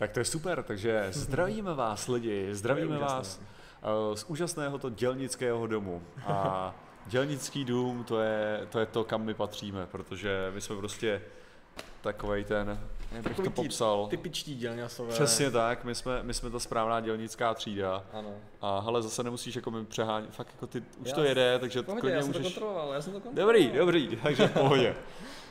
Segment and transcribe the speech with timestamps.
[0.00, 3.40] Tak to je super, takže zdravíme vás lidi, zdravíme vás
[4.08, 6.02] uh, z úžasného to dělnického domu.
[6.26, 6.74] A
[7.06, 11.22] dělnický dům, to je, to je to, kam my patříme, protože my jsme prostě
[12.00, 12.80] takovej ten,
[13.12, 14.06] jak bych to Takový popsal.
[14.10, 15.12] Typičtí dělňasové.
[15.12, 18.04] Přesně tak, my jsme, my jsme ta správná dělnická třída.
[18.12, 18.34] Ano.
[18.60, 21.82] A hele, zase nemusíš jako mi přehánět, fakt jako ty, už Já- to jede, takže
[21.82, 22.54] pohodě, klidně já jsem to můžeš...
[22.54, 23.54] kontroloval, já jsem to kontroloval.
[23.54, 24.94] Dobrý, dobrý, takže v pohodě.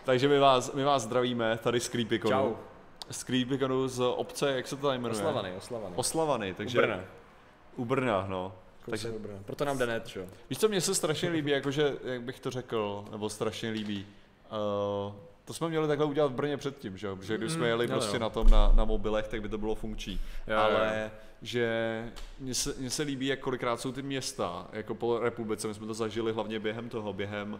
[0.05, 2.31] takže my vás, my vás zdravíme tady z Creepyconu.
[2.31, 2.68] Čau.
[3.11, 5.21] Z Creepyconu z obce, jak se to tady jmenuje?
[5.21, 5.95] Oslavaný, oslavaný.
[5.95, 6.77] Oslavany, takže...
[6.77, 6.99] U Brna.
[7.75, 8.55] U Brna, no.
[8.85, 9.11] Takže...
[9.11, 10.19] Takže, Proto nám jde net, čo?
[10.49, 14.05] víš co, mně se strašně líbí, jakože, jak bych to řekl, nebo strašně líbí,
[15.07, 15.13] uh,
[15.45, 17.15] to jsme měli takhle udělat v Brně předtím, že jo?
[17.15, 18.19] Protože když jsme Mm, jeli jo, prostě jo.
[18.19, 20.13] na tom na, na mobilech, tak by to bylo funkční.
[20.47, 22.03] Jo, jo, Ale že
[22.39, 25.87] mně se, mně se líbí, jak kolikrát jsou ty města, jako po republice, my jsme
[25.87, 27.59] to zažili hlavně během toho, během, uh,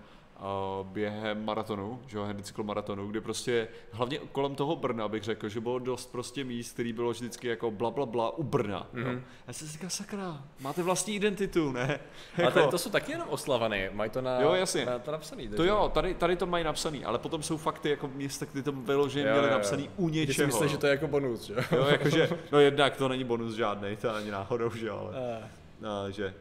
[0.84, 2.28] během maratonu, že jo,
[2.64, 6.94] maratonu, kdy prostě hlavně kolem toho Brna bych řekl, že bylo dost prostě míst, který
[6.94, 8.88] bylo vždycky jako bla bla bla u Brna.
[8.94, 9.06] Mm-hmm.
[9.06, 9.24] Mhm.
[9.48, 12.00] Já jsem si říkal, sakra, máte vlastní identitu, ne?
[12.48, 14.86] A tady to jsou taky jenom oslavaný, mají to na, Jako- Jo, jasně.
[14.86, 15.48] na to napsaný.
[15.48, 18.72] To jo, tady, tady to mají napsaný, ale potom jsou fakty jako města, kde to
[18.72, 19.52] bylo, že Jo, měli jo, jo.
[19.58, 20.48] napsaný u něčeho.
[20.48, 21.62] myslíš, že to je jako bonus, že jo?
[21.72, 25.50] Jo, jakože, no jednak to není bonus žádný, to ani náhodou, že jo, ale, Eh,
[25.82, 26.34] no, že,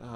[0.00, 0.06] uh,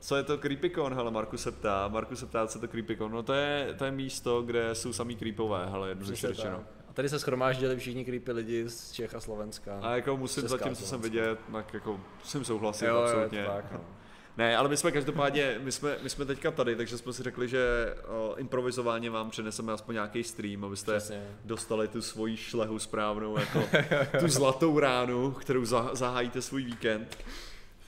[0.00, 3.12] co je to Creepycon, hele, Marku se ptá, Marku se ptá, co je to Creepycon,
[3.12, 6.64] no to je, to je místo, kde jsou samý creepové, hele, jednoduše řečeno.
[6.88, 9.78] A tady se schromáždili všichni creepy lidi z Čech a Slovenska.
[9.82, 13.38] A jako musím Česká zatím, co jsem vidět, tak jako musím souhlasit, jo, absolutně.
[13.38, 13.80] je to tak, no.
[14.38, 17.48] Ne, ale my jsme každopádně, my jsme, my jsme teďka tady, takže jsme si řekli,
[17.48, 21.22] že o, improvizovaně vám přineseme aspoň nějaký stream, abyste Přesně.
[21.44, 23.64] dostali tu svoji šlehu správnou, jako
[24.20, 27.18] tu zlatou ránu, kterou za, zahájíte svůj víkend.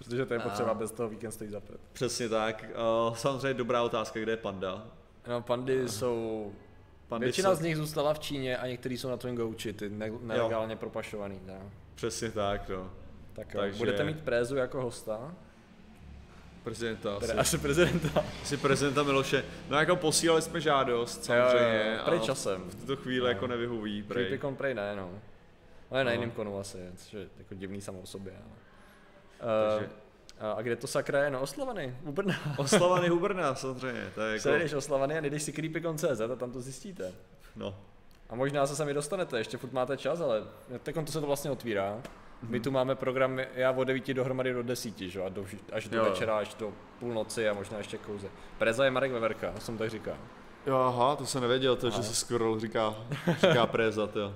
[0.04, 1.80] Protože to je potřeba, A- bez toho víkend stojí zapřed.
[1.92, 2.64] Přesně tak.
[2.76, 4.86] O, samozřejmě dobrá otázka, kde je panda?
[5.28, 6.52] No, pandy jsou...
[7.08, 10.10] Pandy Většina jsou- z nich zůstala v Číně a některý jsou na Twingouchi, ty ne-
[10.20, 11.40] nelegálně propašovaný.
[11.46, 11.56] Tak.
[11.94, 12.90] Přesně tak, no.
[13.32, 15.34] Tak jo, Takže- budete mít Prézu jako hosta,
[16.64, 17.26] Prezidenta asi.
[17.26, 18.24] tedy asi prezidenta.
[18.42, 19.44] Asi prezidenta Miloše.
[19.70, 21.82] No jako posílali jsme žádost, samozřejmě.
[21.86, 22.62] Jo, jo, prej a časem.
[22.70, 24.02] V tuto chvíli jako nevyhoví.
[24.02, 24.24] Prej.
[24.26, 25.10] Creepycon prej ne, no.
[25.90, 26.14] Ale na No.
[26.14, 28.32] jiném konu asi, což je jako divný samo o sobě.
[28.32, 28.59] Ale.
[29.78, 29.90] Takže-
[30.52, 31.30] Uh, a kde to sakra je?
[31.30, 32.34] No oslavaný, u Brna.
[32.58, 34.10] Oslavaný Huberna, samozřejmě.
[34.14, 37.12] To je jako, jdeš oslavaný a nejdeš si creepycon.cz a tam to zjistíte.
[37.56, 37.74] no.
[38.28, 40.42] A možná se sami dostanete, ještě furt máte čas, ale
[40.82, 41.92] teď to se to vlastně otvírá.
[42.42, 42.52] Mhm.
[42.52, 45.18] My tu máme program, já od 9 dohromady do 10, že?
[45.18, 46.10] jo, a do, až do Jo, jo.
[46.10, 48.28] večera, až do půlnoci a možná ještě kouze.
[48.58, 50.16] Preza je Marek Veverka, jsem tak říkal.
[50.66, 52.94] Jo, aha, to jsem nevěděl, to, že se skoro říká,
[53.40, 54.34] říká préza, to.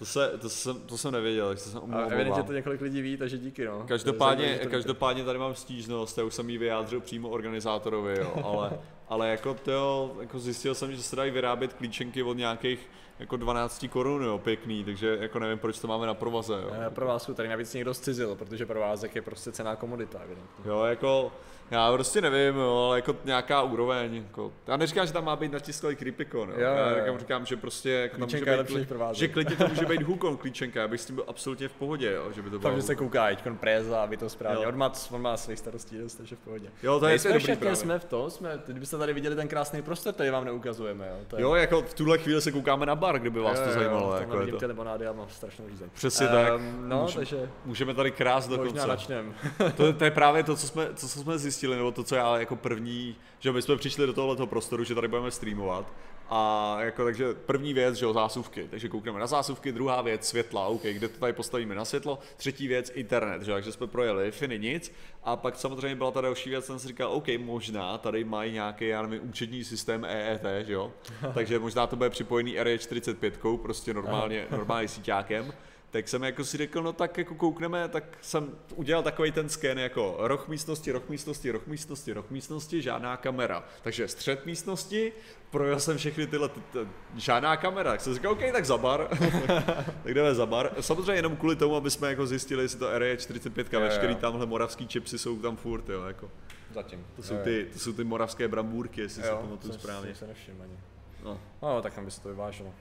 [0.00, 2.12] To, se, to, jsem, to jsem nevěděl, tak se jsem omlouvám.
[2.12, 3.84] evidentně to několik lidí ví, takže díky no.
[3.88, 8.78] Každopádně, každopádně tady mám stížnost, já už jsem ji vyjádřil přímo organizátorovi, jo, ale,
[9.08, 12.88] ale jako to, jako zjistil jsem, že se dají vyrábět klíčenky od nějakých
[13.20, 16.70] jako 12 korun, jo, pěkný, takže jako nevím, proč to máme na provaze, jo.
[16.86, 20.18] Eh, Provázku tady navíc někdo zcizil, protože provázek je prostě cená komodita.
[20.18, 20.64] evidentně.
[20.70, 21.32] Jo, jako,
[21.70, 25.52] já prostě nevím, jo, ale jako nějaká úroveň, jako, já neříkám, že tam má být
[25.52, 26.54] natisklý Creepycon, jo.
[26.58, 29.16] Jo, já říkám, říkám, že prostě jako tam může být, lepší než kli- provázek.
[29.18, 32.12] že klidně to může být hukon klíčenka, já bych s tím byl absolutně v pohodě,
[32.12, 32.70] jo, že by to bylo.
[32.72, 34.62] Fakt, že se kouká, teďkon Preza, aby to správně.
[34.64, 34.68] Jo.
[34.68, 36.68] On má, on má svých starostí takže v pohodě.
[36.82, 37.76] Jo, to je, jsme dobrý právě.
[37.76, 41.16] jsme v tom, jsme, kdybyste tady viděli ten krásný prostor, který vám neukazujeme, jo.
[41.28, 43.72] To je, Jo, jako v tuhle chvíli se koukáme na bar, kdyby vás Jo, to
[43.72, 44.58] zajímalo, jo, jako je vidím to.
[44.58, 45.88] ty limonády a mám strašnou žízeň.
[45.94, 46.48] Přesně tak.
[46.54, 48.86] Ehm, No, Můžu- takže Můžeme tady krásně možná dokonce.
[48.88, 49.34] načnem.
[49.76, 52.38] To, to, je právě to co, jsme, to, co jsme zjistili, nebo to, co já
[52.38, 55.86] jako první, že my jsme přišli do tohoto prostoru, že tady budeme streamovat.
[56.32, 58.68] A jako, takže první věc, že jo, zásuvky.
[58.70, 62.68] Takže koukneme na zásuvky, druhá věc, světla, OK, kde to tady postavíme na světlo, třetí
[62.68, 64.92] věc, internet, že jo, takže jsme projeli Wi-Fi, nic.
[65.24, 68.88] A pak samozřejmě byla ta další věc, jsem si říkal, OK, možná tady mají nějaký,
[68.88, 70.92] já nevím, účetní systém EET, že jo,
[71.34, 75.52] takže možná to bude připojený RE45, prostě normálně, normálně síťákem.
[75.90, 79.78] Tak jsem jako si řekl, no tak jako koukneme, tak jsem udělal takový ten sken
[79.78, 83.64] jako roh místnosti, roh místnosti, roh místnosti, roh místnosti, žádná kamera.
[83.82, 85.12] Takže střed místnosti,
[85.50, 86.78] projel jsem všechny tyhle, ty, ty,
[87.16, 87.90] žádná kamera.
[87.90, 89.08] Tak jsem říkal, OK, tak za bar.
[90.04, 90.70] tak jdeme za bar.
[90.80, 93.80] Samozřejmě jenom kvůli tomu, aby jsme jako zjistili, jestli to RE45, Jo, jo.
[93.80, 96.30] veškerý tamhle moravský čipsy jsou tam furt, jo, jako.
[96.74, 97.06] Zatím.
[97.16, 100.06] To jsou, ty, to jsou ty moravské brambůrky, jestli si jo, pamatuju jsem- správně.
[100.08, 100.78] jsem se nevšiml ani.
[101.24, 101.40] No.
[101.62, 102.74] No, tak tam by se to vyváželo.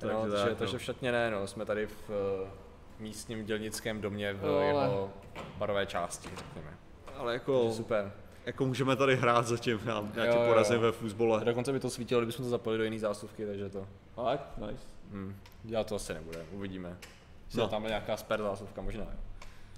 [0.00, 0.56] Takže no, tak, takže, no.
[0.56, 2.48] takže v šatně ne, no, jsme tady v uh,
[2.98, 5.10] místním dělnickém domě v ale- jeho
[5.58, 6.76] barové části, řekněme.
[7.16, 8.12] Ale jako, Takže super.
[8.46, 10.80] jako můžeme tady hrát zatím, já, já Jo, tě porazím jo.
[10.82, 11.44] ve fotbale.
[11.44, 13.86] Dokonce by to svítilo, kdybychom to zapojili do jiné zásuvky, takže to.
[14.16, 14.84] Tak, nice.
[15.10, 16.88] Hm, já to asi nebude, uvidíme.
[17.54, 17.62] No.
[17.62, 17.68] No.
[17.68, 19.02] Tam je nějaká sper zásuvka, možná.
[19.04, 19.10] Jo.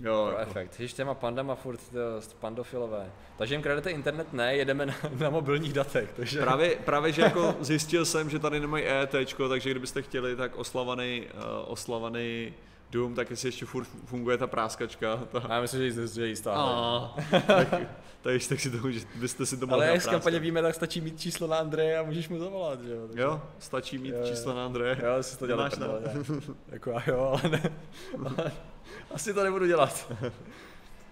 [0.01, 0.51] Jo, Pro jako.
[0.51, 0.81] efekt.
[0.81, 3.11] Ježiš, těma pandama furt to, pandofilové.
[3.39, 4.33] Takže jim kradete internet?
[4.33, 6.13] Ne, jedeme na, na mobilních datech.
[6.17, 6.41] Takže...
[6.41, 9.15] Právě, právě, že jako zjistil jsem, že tady nemají EET,
[9.49, 12.53] takže kdybyste chtěli, tak oslavaný, uh, oslavaný
[12.93, 15.17] Doom, tak jestli ještě furt funguje ta práskačka.
[15.17, 15.43] Ta...
[15.49, 16.59] Já myslím, že že jí stále.
[16.59, 17.15] A,
[17.47, 17.83] tak, tak,
[18.49, 21.21] tak si to, může- byste si to mohli Ale jak kampaně víme, tak stačí mít
[21.21, 23.07] číslo na Andreje a můžeš mu zavolat, že jo?
[23.07, 24.99] Takže- Jo, stačí mít Jo, číslo na Andreje.
[25.05, 26.13] Jo, jsi to prdele, ne?
[26.69, 27.71] Jako jo, ale ne.
[28.27, 28.53] Ale
[29.15, 30.13] asi to nebudu dělat.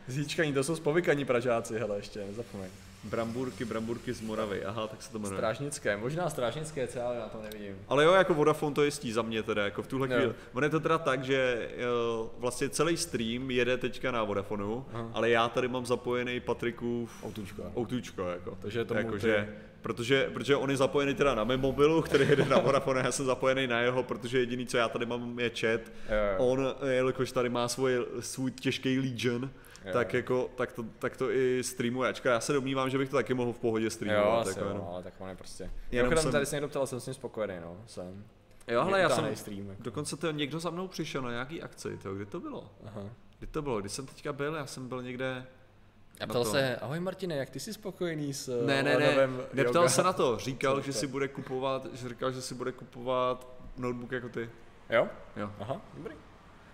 [0.07, 2.71] Zíčkaní, to jsou spovykaní Pražáci, hele, ještě, nezapomeň.
[3.05, 5.37] Bramburky, bramburky z Moravy, aha, tak se to jmenuje.
[5.39, 7.77] Strážnické, možná strážnické, co já na to nevidím.
[7.89, 10.17] Ale jo, jako Vodafone to jistí za mě teda, jako v tuhle Jo.
[10.17, 10.35] chvíli.
[10.55, 15.11] Ono je to teda tak, že jo, vlastně celý stream jede teďka na Vodafonu, Aha.
[15.15, 17.63] ale já tady mám zapojený Patrikův Outučko.
[17.79, 18.59] Outučko, jako.
[18.61, 19.49] Takže je to jako, že,
[19.83, 23.27] protože, protože on je zapojený teda na mém mobilu, který jede na Vodafone, já jsem
[23.27, 25.81] zapojený na jeho, protože jediný, co já tady mám, je chat.
[25.81, 26.35] Jo, jo.
[26.39, 29.51] On, jelikož tady má svůj, svůj těžký Legion,
[29.85, 29.93] Jo.
[29.93, 32.11] tak, jako, tak, to, tak to i streamuje.
[32.11, 34.41] Ačka já se domnívám, že bych to taky mohl v pohodě Jo, streamovat.
[34.49, 35.65] asi jako, jo, no, ale tak on je prostě.
[35.91, 36.33] Jenom Jenom jsem...
[36.33, 38.25] tady se někdo ptal, jsem s ním spokojený, no, jsem.
[38.69, 39.83] Jo, ale já jsem, stream, jako.
[39.83, 42.71] dokonce to někdo za mnou přišel na nějaký akci, to, kdy to bylo?
[42.87, 43.03] Aha.
[43.39, 43.81] Kdy to bylo?
[43.81, 44.55] Kdy jsem teďka byl?
[44.55, 45.47] Já jsem byl někde...
[46.21, 46.51] A ptal to.
[46.51, 49.89] se, ahoj Martine, jak ty jsi spokojený s Ne, ne, ne, Olenovem neptal yoga?
[49.89, 50.39] se na to.
[50.39, 53.47] Říkal, Co že si bude kupovat, že říkal, že si bude kupovat
[53.77, 54.51] notebook jako ty.
[54.91, 55.09] Jo?
[55.37, 55.51] Jo.
[55.61, 56.15] Aha, dobrý.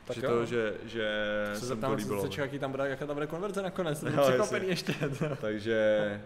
[0.06, 0.30] Tak že jo.
[0.32, 1.10] to, že, že
[1.52, 2.22] se se to zeptám, líbilo.
[2.22, 4.94] co, co, jaký tam bude, jaká tam bude konverze nakonec, to Jo, byl překvapený ještě.
[5.40, 6.20] Takže,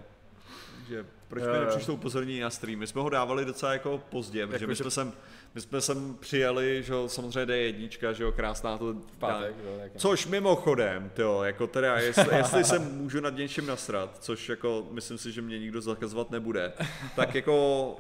[0.89, 1.61] že proč mi jo.
[1.61, 2.79] nepřišlo upozornění na stream?
[2.79, 5.13] My jsme ho dávali docela jako pozdě, protože Jako, my že- jsme sem,
[5.55, 9.79] my jsme sem přijeli, že jo, samozřejmě D1, že jo, krásná to V pátek, jo,
[9.83, 9.93] tak.
[9.97, 15.19] Což mimochodem, jo, jako teda, jestli, jestli se můžu nad něčím nasrat, což jako myslím
[15.19, 16.73] si, že mě nikdo zakazovat nebude,
[17.17, 17.97] tak jako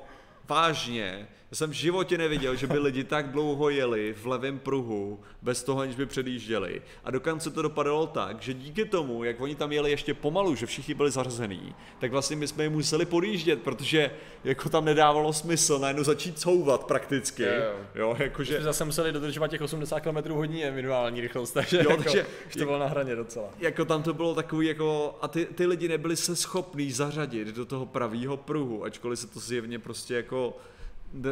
[0.49, 5.20] vážně, já jsem v životě neviděl, že by lidi tak dlouho jeli v levém pruhu,
[5.43, 6.82] bez toho, aniž by předjížděli.
[7.05, 10.67] A dokonce to dopadalo tak, že díky tomu, jak oni tam jeli ještě pomalu, že
[10.67, 14.11] všichni byli zařazení, tak vlastně my jsme je museli podjíždět, protože
[14.44, 17.43] jako tam nedávalo smysl najednou začít couvat prakticky.
[17.43, 17.75] Jo, jo.
[17.94, 22.03] jo Jsme jakože zase museli dodržovat těch 80 km hodině minimální rychlost, takže Jo, jako,
[22.03, 23.49] takže- už to bylo na hraně docela.
[23.58, 27.67] jako tam to bylo takový jako, a ty, ty lidi nebyli se schopní zařadit do
[27.67, 30.56] toho pravýho pruhu, ačkoliv se to zjevně prostě jako,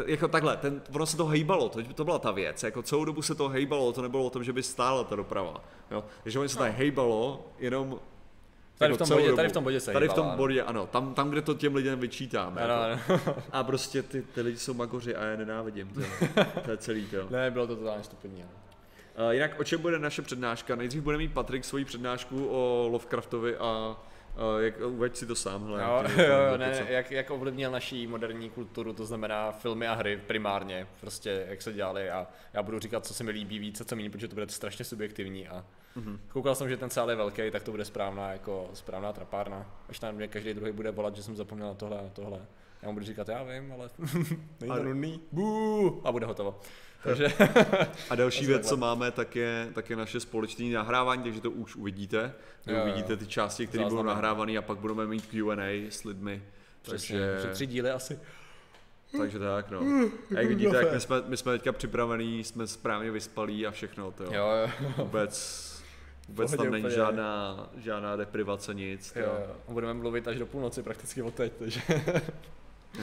[0.06, 3.22] jako takhle, ten, ono se to hejbalo, to, to byla ta věc, jako celou dobu
[3.22, 6.48] se to hejbalo, to nebylo o tom, že by stála ta doprava, jo, takže oni
[6.48, 8.00] se tady hejbalo, jenom
[8.78, 9.36] Tady jako v tom bodě- dobu.
[9.36, 11.74] tady v tom bodě se Tady v tom bodě, ano, tam, tam, kde to těm
[11.74, 12.60] lidem vyčítáme.
[12.62, 13.12] Ano, jako.
[13.26, 13.36] ano.
[13.52, 16.00] A prostě ty, ty lidi jsou magoři a já je nenávidím, to,
[16.64, 17.16] to je celý to.
[17.30, 18.42] Ne, bylo to totálně stupidní.
[18.44, 20.76] Uh, jinak o čem bude naše přednáška?
[20.76, 23.96] Nejdřív bude mít Patrik svoji přednášku o Lovecraftovi a
[24.60, 25.82] jak, uveď si to sám, hele.
[25.82, 29.94] Jo, jo, jo, ne, ne, jak, jak ovlivnil naší moderní kulturu, to znamená filmy a
[29.94, 33.80] hry primárně, prostě jak se dělali a já budu říkat, co se mi líbí víc
[33.80, 35.64] a co méně, protože to bude strašně subjektivní a
[35.96, 36.20] Mhm.
[36.28, 39.66] koukal jsem, že ten sál je velký, tak to bude správná, jako správná trapárna.
[39.88, 42.38] Až tam mě každý druhý bude volat, že jsem zapomněl na tohle a tohle.
[42.82, 43.90] Já mu budu říkat, já vím, ale
[44.60, 45.20] není to nudný,
[46.04, 46.60] a bude hotovo.
[47.04, 47.26] Takže
[48.10, 51.76] A další věc, co máme, tak je, tak je naše společné nahrávání, takže to už
[51.76, 52.32] uvidíte.
[52.66, 52.84] Vy Jo, jo.
[52.84, 56.42] uvidíte ty části, které budou nahrávané a pak budeme mít Q&A s lidmi.
[56.82, 58.18] přesně, Takže, že tři díly asi.
[59.18, 59.80] takže tak, no.
[60.36, 64.10] A jak vidíte, jak my jsme, my jsme teďka připravení, jsme správně vyspalí a všechno,
[64.12, 64.30] to jo.
[64.32, 64.46] Jo,
[64.80, 65.68] jo, Vůbec,
[66.28, 66.96] vůbec Pohodě tam není úplně.
[66.96, 69.12] žádná, žádná deprivace, nic.
[69.16, 69.56] jo, jo.
[69.68, 71.80] A budeme mluvit až do půlnoci prakticky od teď, takže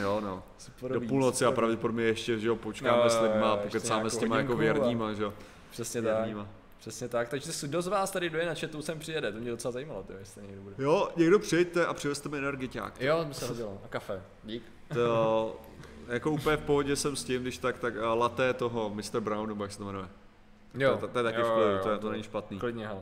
[0.02, 0.44] Jo, no.
[0.58, 4.38] super do půlnoci a pravděpodobně ještě, že jo, počkáme Jo, s lidma, pokecáme s těma
[4.38, 5.34] jako a- věrníma, že jo.
[5.72, 6.16] Přesně tak.
[6.16, 6.48] Věrníma.
[6.80, 9.72] Přesně tak, takže kdo z vás tady doje na chatu sem přijede, to mě docela
[9.72, 10.76] zajímalo, to jestli někdo bude.
[10.80, 13.02] Jo, někdo přijďte a přivezte mi energiťák.
[13.02, 13.82] Jo, by se hodilo.
[13.86, 14.22] A kafe.
[14.44, 14.64] Dík.
[14.94, 15.56] To,
[16.08, 19.20] jako úplně v pohodě jsem s tím, když tak, tak a latte toho Mr.
[19.20, 20.08] Brown, nebo jak se to jmenuje.
[20.74, 20.92] Jo.
[20.92, 22.60] To, to, to je taky jo, v klidu, jo, to, je- to není špatný.
[22.60, 23.02] Klidně, hele.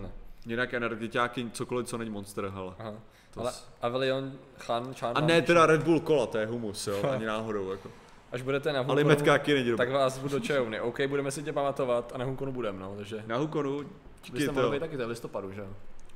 [0.00, 0.06] Uh,
[0.46, 2.74] jinak energiťáky, cokoliv, co není Monster, hele.
[2.78, 2.94] Aha.
[3.34, 5.12] To Ale Avelion, Chan, Chan.
[5.14, 7.90] a ne teda Red Bull Cola, to je humus, jo, ani náhodou, jako.
[8.32, 10.80] Až budete na Ale Hunkonu, není tak vás budu do čajovny.
[10.80, 13.22] OK, budeme si tě pamatovat a na Hunkonu budem, no, takže.
[13.26, 13.86] Na Hukonu, Vy
[14.24, 14.72] díky jste mohli to.
[14.72, 15.66] být taky to je v listopadu, že jo?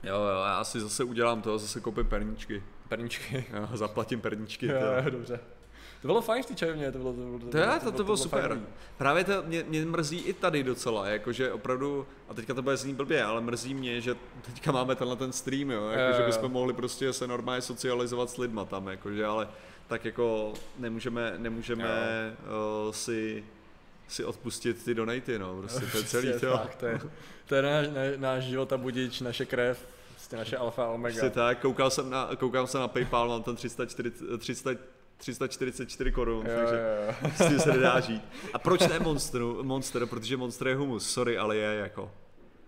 [0.02, 2.62] Jo, jo, já asi zase udělám to, zase koupím perničky.
[2.88, 3.45] Perničky.
[3.54, 4.66] Jo, zaplatím perničky.
[4.66, 4.87] jo, to.
[5.04, 5.40] jo, dobře.
[6.02, 8.16] To bylo fajn v té čajovně, to bylo, to bylo, To, je, to, to bylo
[8.16, 8.49] super.
[8.49, 8.66] fajn.
[8.99, 12.97] Právě to mě, mě mrzí i tady docela, jakože opravdu, a teďka to bude znít
[12.97, 16.26] blbě, ale mrzí mě, že teďka máme tenhle ten stream, jo, jakože jo.
[16.26, 19.49] bychom mohli prostě se normálně socializovat s lidma tam, jakože, ale
[19.88, 21.87] tak jako nemůžeme, nemůžeme
[22.87, 23.44] uh, si
[24.09, 26.59] si odpustit ty donaty, no, prostě to je celý Přesně to.
[26.59, 27.00] tak, to je,
[27.47, 31.14] to je náš, náš, náš život a budič, naše krev, prostě naše alfa a omega.
[31.21, 34.71] Prostě tak, koukal jsem na, koukal jsem na Paypal, mám tam 340, 300,
[35.23, 37.31] 344 korun, Jo, takže jo, jo.
[37.35, 38.23] s tím se nedá žít.
[38.55, 40.07] A proč ne Monsteru, Monster?
[40.07, 42.11] Protože Monster je humus, sorry, ale je jako.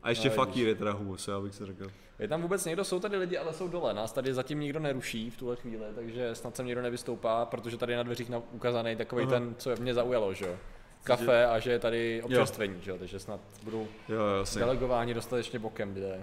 [0.02, 1.90] A ještě No, Fakir je teda humus, já bych si řekl.
[2.18, 3.94] Je tam vůbec někdo, jsou tady lidi, ale jsou dole.
[3.94, 7.92] Nás tady zatím nikdo neruší v tuhle chvíli, takže snad sem někdo nevystoupá, protože tady
[7.92, 9.30] je na dveřích na- ukázaný takový Aha.
[9.30, 10.56] ten, co mě zaujalo, že jo.
[11.04, 15.58] kafe a že je tady občerstvení, že jo, takže snad budou Jo, jo, delegováni dostatečně
[15.58, 16.22] bokem lidé.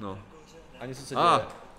[0.00, 0.18] No.
[0.80, 1.24] Ani co se děje.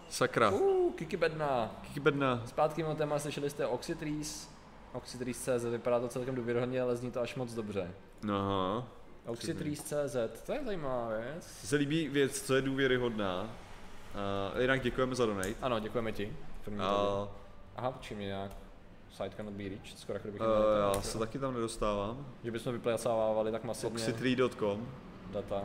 [0.10, 0.50] Sakra.
[0.50, 1.76] Uh, Kiki Bedna.
[1.82, 2.42] Kiki bedna.
[2.46, 4.50] Zpátky mimo téma, slyšeli jste Oxytrees.
[4.94, 7.92] Oxytrees.cz vypadá to celkem důvěryhodně, ale zní to až moc dobře.
[8.30, 8.88] Aha.
[9.26, 11.48] Oxytrees.cz, to je zajímavá věc.
[11.64, 13.42] Se líbí věc, co je důvěryhodná.
[14.54, 15.54] Uh, jinak děkujeme za donate.
[15.62, 16.38] Ano, děkujeme ti.
[16.68, 16.78] Uh,
[17.76, 18.52] Aha, počkej mě nějak.
[19.12, 20.48] Site cannot be reached, skoro kdybych uh,
[20.80, 22.26] já se taky tam nedostávám.
[22.44, 24.88] Že bychom vyplacávali tak masivně Oxytree.com
[25.34, 25.62] data.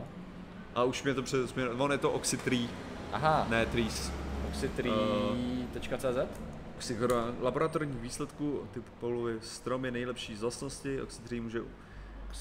[0.75, 1.53] A už mě to přes...
[1.53, 2.67] mě- On je to Oxytree,
[3.13, 4.11] Aha, ne Trees.
[4.53, 6.39] oxytree.cz?
[6.75, 11.61] Oxychora, laboratorních výsledků typu polovy strom je nejlepší z vlastnosti, Oxytree může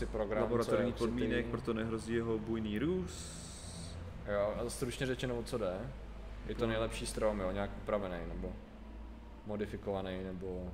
[0.06, 0.42] program.
[0.86, 3.42] je podmínek, proto nehrozí jeho bujný růst.
[4.32, 5.78] Jo, a stručně řečeno, o co jde?
[6.46, 8.52] Je to nejlepší strom, jo, nějak upravený, nebo
[9.46, 10.72] modifikovaný, nebo...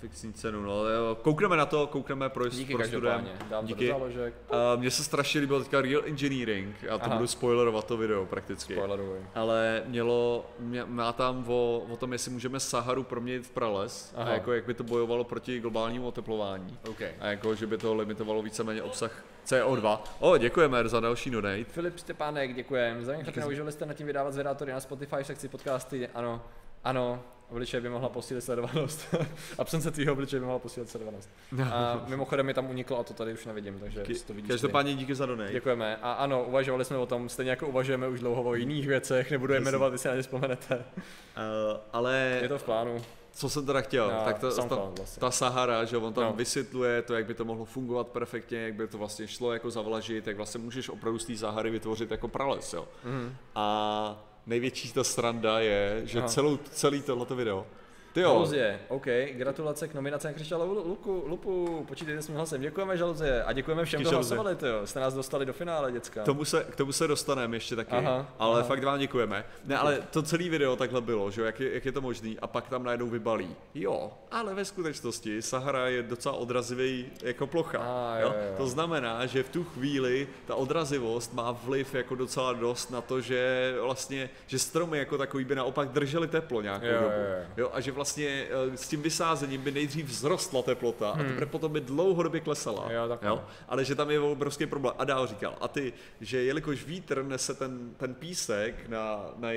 [0.00, 0.82] Fixní cenu, no
[1.22, 3.18] koukneme na to, koukneme pro Díky prostudujeme.
[3.18, 3.86] každopádně, dám Díky.
[3.86, 4.34] to do záložek.
[4.74, 7.14] Uh, Mně se strašně líbilo teďka Real Engineering, já to Aha.
[7.16, 8.74] budu spoilerovat to video prakticky.
[8.74, 9.18] Spoileruj.
[9.34, 14.30] Ale mělo, mě, má tam o, o tom, jestli můžeme Saharu proměnit v prales Aha.
[14.30, 16.78] a jako jak by to bojovalo proti globálnímu oteplování.
[16.88, 17.02] OK.
[17.20, 19.98] A jako, že by to limitovalo víceméně obsah CO2.
[20.18, 21.64] O, děkujeme za další donate.
[21.64, 23.04] Filip Stepánek, děkujem.
[23.04, 26.08] Za mě neužili jste nad tím vydávat zvědátory na Spotify v sekci podcasty.
[26.14, 26.42] Ano,
[26.84, 29.14] ano, obličej by mohla posílit sledovanost.
[29.58, 31.28] Absence tvýho obličeje by mohla posílit sledovanost.
[31.72, 34.48] A mimochodem mi tam uniklo a to tady už nevidím, takže si to vidíš.
[34.50, 35.52] Každopádně díky za donate.
[35.52, 35.96] Děkujeme.
[35.96, 39.54] A ano, uvažovali jsme o tom, stejně jako uvažujeme už dlouho o jiných věcech, nebudu
[39.54, 40.76] je jmenovat, jestli na ně vzpomenete.
[40.76, 43.02] Uh, ale Je to v plánu.
[43.32, 45.20] co jsem teda chtěl, Na tak to, ta, SoundCloud vlastně.
[45.20, 46.32] ta Sahara, že on tam No.
[46.32, 50.26] vysvětluje to, jak by to mohlo fungovat perfektně, jak by to vlastně šlo jako zavlažit,
[50.26, 52.88] jak vlastně můžeš opravdu z té Sahary vytvořit jako prales, jo.
[53.04, 53.36] Mhm.
[53.54, 56.28] A největší ta sranda je, že Aha.
[56.28, 57.66] celou, celý tohleto video,
[58.12, 62.60] ty jo, Žaluzie, OK, gratulace k nominaci na křišťálovou luku, lupu, počítejte s mým hlasem,
[62.60, 64.86] děkujeme Žaluzie a děkujeme všem, kdo hlasovali, tyjo.
[64.86, 66.22] jste nás dostali do finále, děcka.
[66.22, 68.68] K tomu se, k tomu se dostaneme ještě taky, Aha, ale aha.
[68.68, 69.44] fakt vám děkujeme.
[69.64, 72.38] Ne, ale to celé video takhle bylo, že jo, jak je, jak je to možný
[72.38, 73.56] a pak tam najednou vybalí.
[73.74, 77.78] Jo, ale ve skutečnosti Sahara je docela odrazivý jako plocha.
[77.78, 78.54] A, jo, jo, jo.
[78.56, 83.20] To znamená, že v tu chvíli ta odrazivost má vliv jako docela dost na to,
[83.20, 87.12] že vlastně, že stromy jako takový by naopak držely teplo nějakou Jo, jo, dobu.
[87.14, 87.44] jo.
[87.56, 91.72] Jo, a že vlastně eh, s tím vysázením by nejdřív vzrostla teplota a teprve potom
[91.72, 92.82] by dlouhodobě klesala.
[92.86, 92.94] Hmm.
[92.94, 93.28] Jo, takhle.
[93.28, 93.44] jo?
[93.68, 94.94] ale že tam je obrovský problém.
[94.98, 99.48] A dál říkal, a ty, že jelikož vítr nese ten, ten písek na, na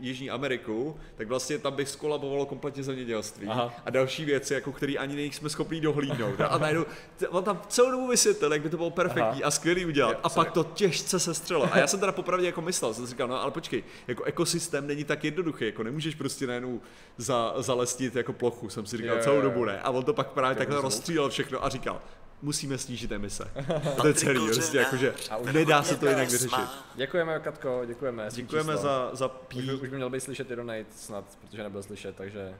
[0.00, 3.46] Jižní Ameriku, tak vlastně tam by skolabovalo kompletně zemědělství.
[3.48, 3.74] Aha.
[3.84, 6.40] A další věci, jako který ani nejsme schopni dohlídnout.
[6.40, 6.84] A najednou,
[7.16, 9.44] t- on tam celou dobu vysvětlil, jak by to bylo perfektní Aha.
[9.44, 10.12] a skvělý udělat.
[10.12, 10.46] Jo, a sorry.
[10.46, 11.68] pak to těžce se střelo.
[11.72, 15.04] A já jsem teda popravdě jako myslel, jsem říkal, no ale počkej, jako ekosystém není
[15.04, 16.80] tak jednoduchý, jako nemůžeš prostě najednou
[17.16, 19.80] za, zalesnit jako plochu, jsem si říkal Jo, celou dobu ne.
[19.80, 20.84] A on to pak právě takhle zvuk.
[20.84, 22.00] rozstřílel všechno a říkal,
[22.42, 23.44] musíme snížit emise.
[23.98, 26.58] A to je celý, prostě jakože už- nedá se to jinak vyřešit.
[26.94, 28.28] Děkujeme, Katko, děkujeme.
[28.32, 29.62] Děkujeme za, za Už, pí.
[29.62, 32.54] by- už by měl být slyšet i donate snad, protože nebyl slyšet, takže,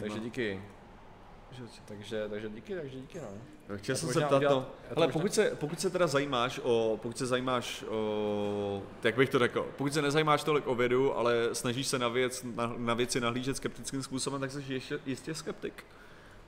[0.00, 0.62] takže díky.
[1.84, 3.28] Takže, takže díky, takže díky no.
[3.76, 4.66] Chtěl Tak jsem se udělat- no,
[4.96, 9.38] možná- pokud se, pokud se teda zajímáš o, pokud se zajímáš o, jak bych to
[9.38, 13.20] řekl, pokud se nezajímáš tolik o vědu, ale snažíš se na, věc, na, na věci
[13.20, 15.84] nahlížet skeptickým způsobem, tak jsi ještě, jistě skeptik.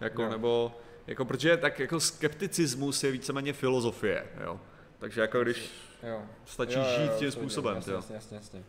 [0.00, 0.30] Jako, Jo.
[0.30, 0.72] nebo,
[1.06, 4.60] jako, protože tak jako skepticismus je víceméně filozofie, jo.
[4.98, 5.70] Takže jako když
[6.02, 6.22] Jo.
[6.44, 7.96] stačí Jo, jo, žít jo, tím způsobem, jasně, jo.
[7.98, 8.64] jasně, jasně, jasně.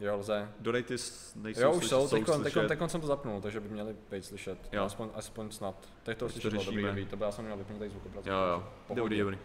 [0.00, 0.48] Jo, lze.
[0.60, 0.96] Donaty
[1.36, 4.24] nejsou Jo, už slyšet, jsou, teďkon, teďkon, teďkon jsem to zapnul, takže by měli být
[4.24, 4.58] slyšet.
[4.72, 4.84] Jo.
[4.84, 5.88] Aspoň, aspoň snad.
[6.02, 8.28] Teď to slyšet bylo dobrý, dobrý, to by já jsem měl vypnutý zvukoprací.
[8.28, 9.38] Jo, jo, dobrý, dobrý.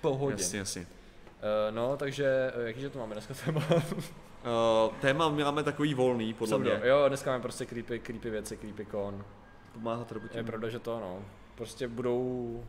[0.00, 0.42] Pohodě.
[0.42, 0.80] Jasně, jasně.
[0.80, 3.62] Uh, no, takže, uh, jakýže to máme dneska téma?
[3.68, 6.80] Uh, téma máme takový volný, podle mě.
[6.84, 9.24] Jo, dneska máme prostě creepy, creepy věci, creepy con.
[9.72, 10.36] Pomáhat robotům.
[10.36, 11.24] Je pravda, že to no.
[11.54, 12.64] Prostě budou,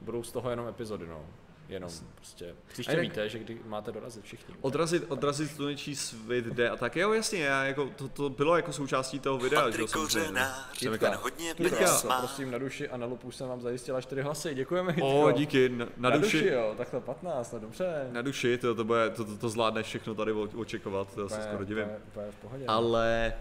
[0.00, 1.20] budou z toho jenom epizody, no.
[1.68, 2.54] Jenom prostě.
[2.68, 4.54] Příště jinak- víte, že kdy máte dorazit všichni.
[4.60, 6.96] Odrazit, odrazit slunečí svět jde a tak.
[6.96, 10.18] Jo, jasně, já, jako, to, to, bylo jako součástí toho videa, že jo, samozřejmě.
[10.20, 10.98] Patrikořenář, Přemýšlím.
[11.10, 12.18] ten hodně peněz má.
[12.18, 15.32] prosím na duši a na lupu jsem vám zajistila čtyři hlasy, děkujeme O, Jitko.
[15.38, 18.08] díky, na, na, Na duši, duši jo, takhle 15, no dobře.
[18.12, 21.64] na duši, to, to, bude, to, to, to zvládneš všechno tady očekovat, to se skoro
[21.64, 21.84] divím.
[21.84, 22.64] úplně- úplně v pohodě.
[22.68, 23.32] Ale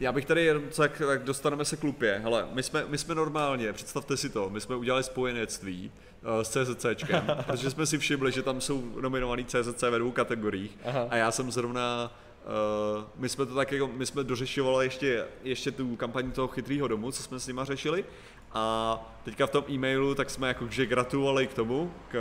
[0.00, 2.20] já bych tady jenom, tak, tak dostaneme se k lupě.
[2.22, 6.48] Hele, my jsme, my jsme normálně, představte si to, my jsme udělali spojenectví uh, s
[6.48, 11.06] CZCčkem, protože jsme si všimli, že tam jsou nominovaný CZC ve dvou kategoriích Aha.
[11.10, 12.12] a já jsem zrovna
[12.46, 16.88] Uh, my jsme to tak jako, my jsme dořešovali ještě, ještě tu kampaň toho chytrýho
[16.88, 18.04] domu, co jsme s nima řešili
[18.52, 22.16] a teďka v tom e-mailu tak jsme jako že gratulovali k tomu, k,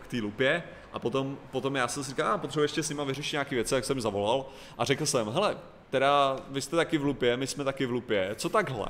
[0.00, 3.04] k té lupě a potom, potom já jsem si říkal, a potřebuji ještě s nima
[3.04, 4.46] vyřešit nějaké věci, jak jsem zavolal
[4.78, 5.56] a řekl jsem, hele,
[5.90, 8.88] teda vy jste taky v lupě, my jsme taky v lupě, co takhle?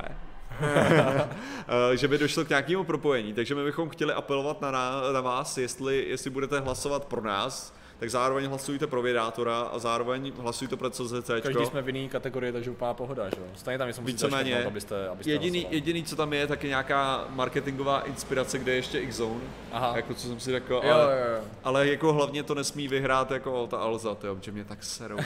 [1.68, 3.32] Eh, že by došlo k nějakému propojení.
[3.32, 4.70] Takže my bychom chtěli apelovat na,
[5.12, 10.32] na vás, jestli, jestli budete hlasovat pro nás, tak zároveň hlasujte pro vědátora a zároveň
[10.38, 11.30] hlasujte pro CZC.
[11.42, 13.46] Každý jsme v jiný kategorii, takže úplná pohoda, že jo?
[13.54, 15.76] Stejně tam, Víceméně, abyste, abyste jediný, hlasovali.
[15.76, 19.40] jediný, co tam je, tak je nějaká marketingová inspirace, kde je ještě X-Zone,
[19.72, 19.92] Aha.
[19.96, 21.44] jako co jsem si řekl, ale, jo, jo.
[21.64, 25.16] ale jako hlavně to nesmí vyhrát jako ta Alza, tyjo, že mě tak serou.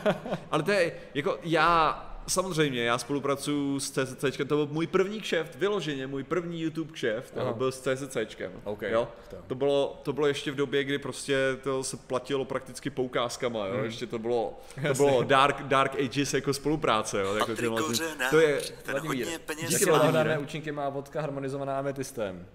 [0.50, 5.54] ale to je, jako já, samozřejmě, já spolupracuju s CZCčkem, to byl můj první kšeft,
[5.54, 7.52] vyloženě můj první YouTube kšeft, Aha.
[7.52, 8.52] byl s CZCčkem.
[8.64, 9.08] OK, Jo?
[9.30, 9.36] to.
[9.46, 13.84] To bylo, to bylo ještě v době, kdy prostě to se platilo prakticky poukázkama, jo?
[13.84, 17.34] ještě to bylo, to bylo dark, dark ages jako spolupráce, jo?
[17.34, 19.24] Jako tyhle- Kořenář, to je, ten Vladimír.
[19.24, 20.12] hodně peněz Díky Vladimíre.
[20.12, 22.46] blahodárné účinky má vodka harmonizovaná ametistem.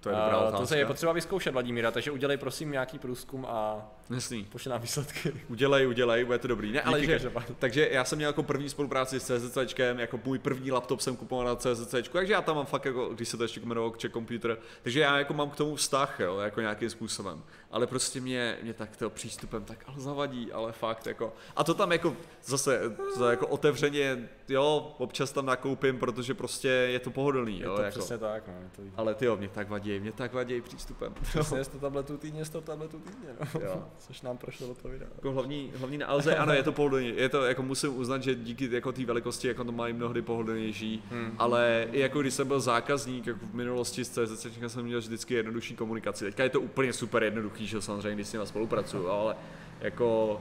[0.00, 0.58] to je dobrá A otázka.
[0.58, 4.44] to se je potřeba vyzkoušet, Vladimíra, takže udělej prosím nějaký průzkum a Jasný.
[4.44, 5.32] pošli nám výsledky.
[5.48, 6.72] Udělej, udělej, bude to dobrý.
[6.72, 10.38] Ne, ale Díky že, takže já jsem měl jako první spolupráci s CZCčkem, jako můj
[10.38, 13.42] první laptop jsem kupoval na CZCčku, takže já tam mám fakt jako, když se to
[13.44, 17.42] ještě jmenovalo Czech Computer, takže já jako mám k tomu vztah, jo, jako nějakým způsobem.
[17.70, 21.32] Ale prostě mě, mě tak to přístupem tak ale zavadí, ale fakt jako.
[21.56, 22.80] A to tam jako zase
[23.18, 27.82] to jako otevřeně, jo, občas tam nakoupím, protože prostě je to pohodlný, Je jo, to
[27.82, 27.98] jako.
[27.98, 28.54] přesně tak, no.
[28.62, 31.14] Je to Ale ty jo, mě tak vadí, mě tak vadí přístupem.
[31.22, 33.60] přesně 100 tabletů týdně, 100 tabletů týdně, no.
[33.60, 33.84] Jo.
[33.98, 35.08] Což nám prošlo do toho videa.
[35.14, 38.34] Jako hlavní, hlavní na Alze, ano, je to pohodlný, je to, jako musím uznat, že
[38.34, 41.34] díky jako té velikosti, jako to mají mnohdy pohodlnější, hmm.
[41.38, 45.34] ale i jako když jsem byl zákazník, jako v minulosti s CZC, jsem měl vždycky
[45.34, 46.24] jednodušší komunikaci.
[46.24, 49.36] Teďka je to úplně super jednoduchý, že samozřejmě, když s nimi spolupracuju, ale
[49.80, 50.40] jako,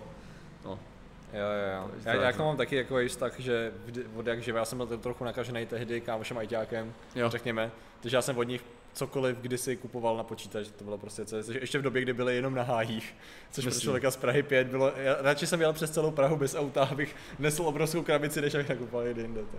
[0.65, 0.79] no,
[1.33, 1.91] Jo, jo, jo.
[2.05, 4.77] Já, já k tomu mám taky jako vztah, že vždy, od jak živa, já jsem
[4.77, 7.29] byl tak trochu nakažený tehdy kámošem ajťákem, Jo.
[7.29, 7.71] řekněme,
[8.01, 8.63] takže já jsem od nich
[8.97, 12.55] cokoliv kdysi kupoval na počítač, to bylo prostě CZ, ještě v době, kdy byly jenom
[12.55, 13.15] na hájích,
[13.51, 13.81] což pro Myslím.
[13.81, 17.15] člověka z Prahy 5 bylo, já, radši jsem jel přes celou Prahu bez auta, abych
[17.39, 19.41] nesl obrovskou krabici, než abych nakupoval někde jinde.
[19.41, 19.57] To.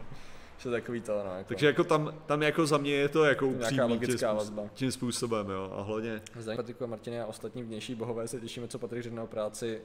[0.59, 1.49] Že takový to, no, jako.
[1.49, 4.63] takže jako tam, tam jako za mě je to jako Nějaká upřímný tím, vazba.
[4.75, 8.69] tím způsobem, jo, a hlavně, Zdravím Patriku a Martine a ostatní vnější bohové se těšíme,
[8.69, 9.81] co Patrik řekne o práci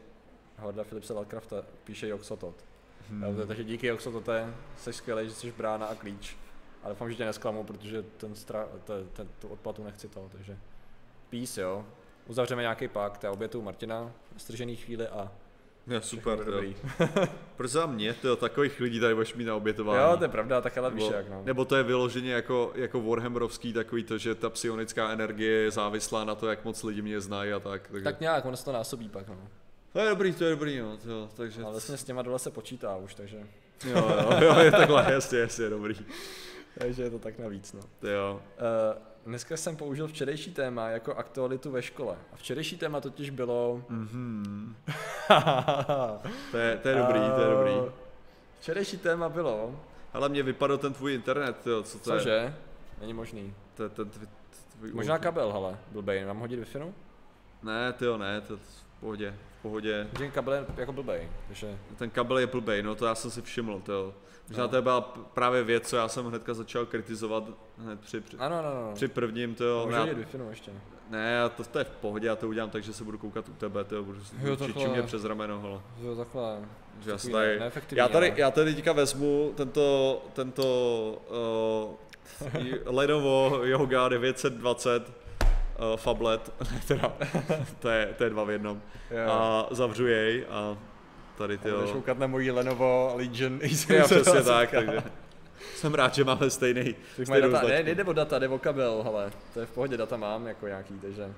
[0.58, 2.56] Howarda Philipse Lovecrafta, píše Joxotot.
[3.10, 3.48] Hmm.
[3.48, 6.36] Takže díky Joxotote, jsi skvělý, že jsi brána a klíč.
[6.84, 10.58] A doufám, že tě nesklamu, protože ten stra, te, ten, tu odplatu nechci to, takže
[11.30, 11.86] peace jo.
[12.28, 15.32] Uzavřeme nějaký pakt, já obětu Martina, stržený chvíli a
[15.88, 16.76] všechno super, dobrý.
[17.56, 20.12] Proč za mě, tyjo, takových lidí tady budeš mít na obětování.
[20.12, 21.42] Jo, to je pravda, tak ale víš Nebo, jak no.
[21.46, 26.24] nebo to je vyloženě jako, jako Warhammerovský takový to, že ta psionická energie je závislá
[26.24, 27.88] na to, jak moc lidi mě znají a tak.
[27.92, 28.04] Takže.
[28.04, 29.48] Tak nějak, ono se to násobí pak no.
[29.94, 31.64] To je dobrý, to je dobrý, no, to, takže...
[31.64, 33.38] Ale vlastně s těma dole se počítá už, takže,
[33.86, 35.96] Jo, jo, jo, je takhle, jasně, jasně, dobrý.
[36.78, 37.82] takže je to tak navíc no.
[38.00, 38.42] To jo.
[38.58, 42.18] Uh, dneska jsem použil včerejší téma jako aktualitu ve škole.
[42.34, 43.84] A včerejší téma totiž bylo...
[43.90, 44.76] Mhm.
[46.52, 47.74] To je, to je dobrý, to je dobrý.
[47.88, 47.92] Eh,
[48.60, 49.80] Včerejší téma bylo...
[50.14, 52.20] Ale mě vypadl ten tvůj internet, jo, co to je?
[52.20, 52.56] Cože?
[53.00, 53.54] Není možný.
[53.76, 54.28] To je tvůj,
[54.78, 56.26] tvůj Možná kabel, hele, blbej.
[56.26, 56.66] Mám hodit wi
[57.64, 60.08] Ne, ty jo, ne, to v pohodě, pohodě.
[60.20, 61.78] Že kabel je jako blbej, takže...
[61.98, 64.14] Ten kabel je blbej, no to já jsem si všiml, to jo.
[64.50, 64.70] Možná No.
[64.70, 65.02] to byla
[65.34, 67.44] právě věc, co já jsem hnedka začal kritizovat
[67.78, 68.92] hned při, při, Ano, ano, ano.
[68.94, 69.82] při prvním, to jo.
[69.86, 70.72] Může já- hodit wi ještě.
[71.10, 73.50] Ne, já to, to je v pohodě, já to udělám tak, že se budu koukat
[73.50, 74.74] u tebe, to budu, Jo, budu takhle.
[74.74, 75.82] čičit mě přes rameno, hele.
[76.02, 76.58] Jo, takhle.
[77.02, 77.60] Že já, tady,
[77.92, 80.64] já, tady, ale- já tady teďka vezmu tento, tento
[82.50, 82.64] uh,
[82.96, 85.23] Lenovo Yoga 920
[85.80, 87.14] uh, Fablet, ne teda,
[87.80, 88.82] to je, to je dva v jednom,
[89.12, 89.32] Jo.
[89.32, 90.78] a zavřu jej a
[91.38, 93.60] tady ty Budeš koukat na mojí Lenovo Legion
[93.90, 95.04] Já přesně tak, takže
[95.76, 99.32] jsem rád, že máme stejný, stejnou data, ne, nejde o data, jde o kabel, hele.
[99.54, 101.34] To je v pohodě, data mám jako nějaký, takže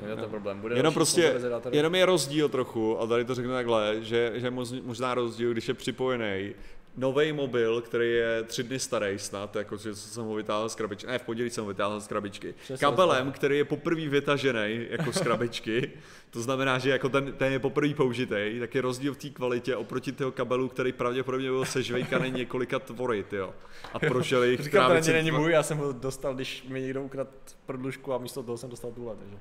[0.00, 0.60] není to problém.
[0.60, 1.34] Bude Jenom prostě,
[1.70, 4.50] jenom je rozdíl trochu, a tady to řeknu takhle, že, že
[4.82, 6.54] možná rozdíl, když je připojený
[6.98, 11.06] nový mobil, který je tři dny starý snad, jako že jsem ho vytáhl z krabičky,
[11.06, 15.12] ne v pondělí jsem ho vytáhl z krabičky, Přesně kabelem, který je poprvé vytažený jako
[15.12, 15.92] z krabičky,
[16.30, 19.76] to znamená, že jako ten, ten je poprvé použitý, tak je rozdíl v té kvalitě
[19.76, 23.54] oproti toho kabelu, který pravděpodobně byl sežvejkaný několika tvory, jo.
[23.94, 27.02] A prošel jich Říkám, to ani není můj, já jsem ho dostal, když mi někdo
[27.02, 27.30] ukradl
[27.66, 29.36] prodlužku a místo toho jsem dostal tuhle, takže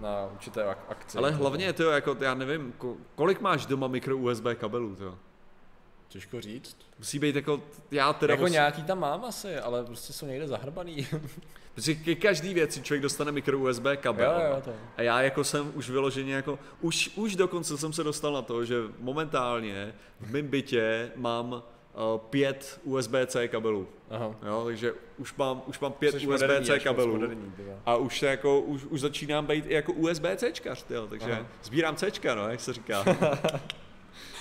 [0.00, 1.18] na určité ak- akci.
[1.18, 5.18] Ale hlavně, to jako, já nevím, ko- kolik máš doma mikro USB kabelů, to?
[6.08, 6.76] Těžko říct.
[6.98, 10.48] Musí být jako, já teda Jako musím, nějaký tam mám asi, ale prostě jsou někde
[10.48, 11.06] zahrbaný.
[11.76, 14.32] protože ke každý věci člověk dostane mikro USB kabel.
[14.32, 14.70] jo, jo, to.
[14.96, 18.64] A já jako jsem už vyloženě jako, už, už dokonce jsem se dostal na to,
[18.64, 21.60] že momentálně v mém bytě mám uh,
[22.30, 23.88] pět USB-C kabelů.
[24.10, 24.34] Aha.
[24.46, 27.12] Jo, takže už mám, už mám pět USB-C kabelů.
[27.12, 27.52] moderní.
[27.86, 31.46] A už, se jako, už, už začínám být i jako USB-Čkař, tyjo, takže Aha.
[31.62, 33.04] sbírám Cčka, no, jak se říká.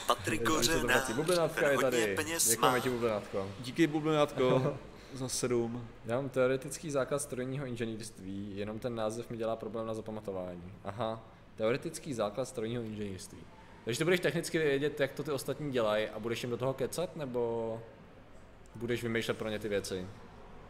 [0.08, 2.16] Patrik ten je tady.
[2.16, 2.52] peněz má.
[2.52, 3.48] Děkujeme ti, Bublinátko.
[3.60, 4.78] Díky, Bublinátko.
[5.14, 5.88] za sedm.
[6.06, 10.74] Já mám teoretický základ strojního inženýrství, jenom ten název mi dělá problém na zapamatování.
[10.84, 11.24] Aha,
[11.56, 13.38] teoretický základ strojního inženýrství.
[13.86, 16.74] Takže ty budeš technicky vědět, jak to ty ostatní dělají a budeš jim do toho
[16.74, 17.82] kecat, nebo
[18.76, 20.08] budeš vymýšlet pro ně ty věci?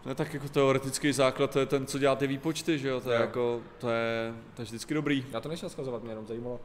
[0.05, 3.11] No tak jako teoretický základ, to je ten, co dělá ty výpočty, že jo, to
[3.11, 3.21] je Jo.
[3.21, 5.25] jako, to je, to je vždycky dobrý.
[5.31, 6.59] Já to nešel schazovat, mě jenom zajímalo.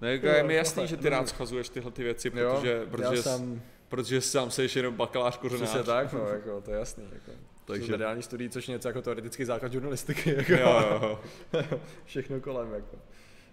[0.00, 0.86] Ne, jako Jo, je mi jo, jasný, jo.
[0.86, 4.94] že ty rád schazuješ tyhle ty věci, protože, protože, já jsem protože sám seš jenom
[4.94, 5.68] bakalář kořenář.
[5.68, 7.04] přesně tak, no, jako, to je jasný.
[7.12, 7.32] Jako.
[7.64, 10.30] Takže- mediální studií, což je něco jako teoretický základ žurnalistiky.
[10.36, 10.52] Jako.
[10.52, 11.18] Jo, jo,
[11.52, 11.78] jo.
[12.04, 12.96] Všechno kolem, jako.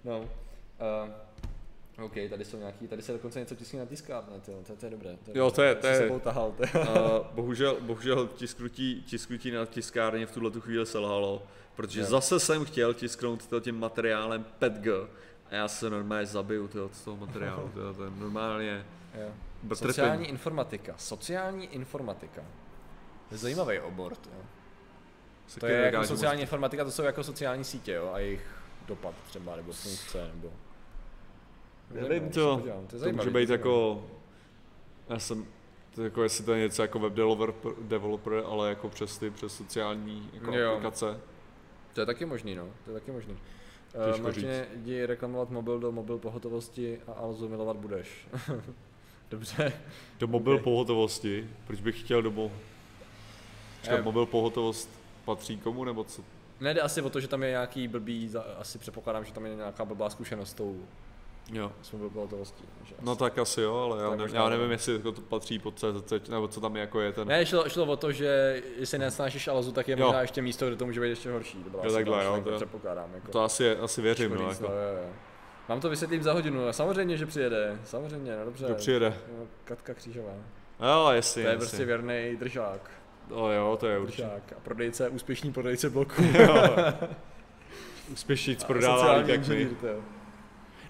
[0.03, 0.19] No.
[0.19, 4.85] Uh, OK, tady jsou nějaký, tady se dokonce něco tiskne na tiskárně, to, to, to
[4.85, 5.17] je dobré.
[5.25, 6.69] To Jo, to je- to je- tahal, to je.
[6.85, 11.43] Uh, bohužel, bohužel tisknutí, tisknutí na tiskárně v tuhle tu chvíli selhalo,
[11.75, 12.05] protože Jo.
[12.05, 14.87] zase jsem chtěl tisknout tím materiálem PETG
[15.51, 19.29] a já se normálně zabiju tyjo, z toho materiálu, tyjo, to je normálně Jo.
[19.75, 20.93] Sociální informatika.
[20.97, 22.41] Sociální informatika.
[23.29, 24.41] To je zajímavý obor, to, jo.
[25.47, 28.47] Se to je jako sociální informatika, to jsou jako sociální sítě, jo, a jejich
[28.87, 30.53] dopad třeba, nebo funkce, nebo...
[31.91, 34.03] Nevím to, to může to je být jako,
[35.09, 35.45] já jsem,
[35.95, 39.55] to jako jestli to je něco jako web developer, developer ale jako přes ty, přes
[39.55, 40.71] sociální jako Jo.
[40.71, 41.19] aplikace.
[41.93, 43.37] To je taky možný, no, to je taky možný.
[44.05, 48.27] Těžko Uh, Martine, jdi reklamovat mobil do mobil pohotovosti a Alzu milovat budeš.
[49.31, 49.73] Dobře.
[50.19, 50.63] Do mobil Ok.
[50.63, 52.51] pohotovosti, proč bych chtěl do mo...
[53.79, 54.01] Počkat, Eh.
[54.01, 54.89] mobil pohotovost
[55.25, 56.21] patří komu, nebo co?
[56.61, 59.85] Nejde asi o to, že tam je nějaký blbý, asi předpokládám, že tam je nějaká
[59.85, 60.79] blbá zkušenost s tou
[61.51, 61.71] Jo.
[61.81, 61.93] s
[62.83, 64.49] že No tak asi jo, ale já, Tak ne, možná já jo.
[64.49, 67.27] nevím, jestli jako to patří pod CZC, nebo co tam jako je ten...
[67.27, 70.05] Ne, šlo, šlo o to, že jestli nesnášíš Alzu, tak je Jo.
[70.05, 71.63] možná ještě místo, kde to může být ještě horší.
[71.63, 73.09] To byla Jo, takhle, ta jo, to- předpokládám.
[73.13, 73.31] Jako.
[73.31, 74.63] To asi, asi věřím, no, jako.
[74.63, 75.09] no, jo, jo.
[75.69, 78.65] Mám to vysvětlím za hodinu, a samozřejmě, že přijede, samozřejmě, no dobře.
[78.67, 79.05] To přijede.
[79.37, 80.31] Jo, Katka Křížová.
[80.79, 81.67] Jo, jasně, To je jasně.
[81.67, 82.91] prostě věrný držák.
[83.29, 84.21] No jo, to je určitě.
[84.23, 86.21] Držák a prodejce, úspěšný prodejce bloku.
[88.13, 89.33] Úspěšnic A prodává jak my.
[89.33, 89.99] inženýr, jo.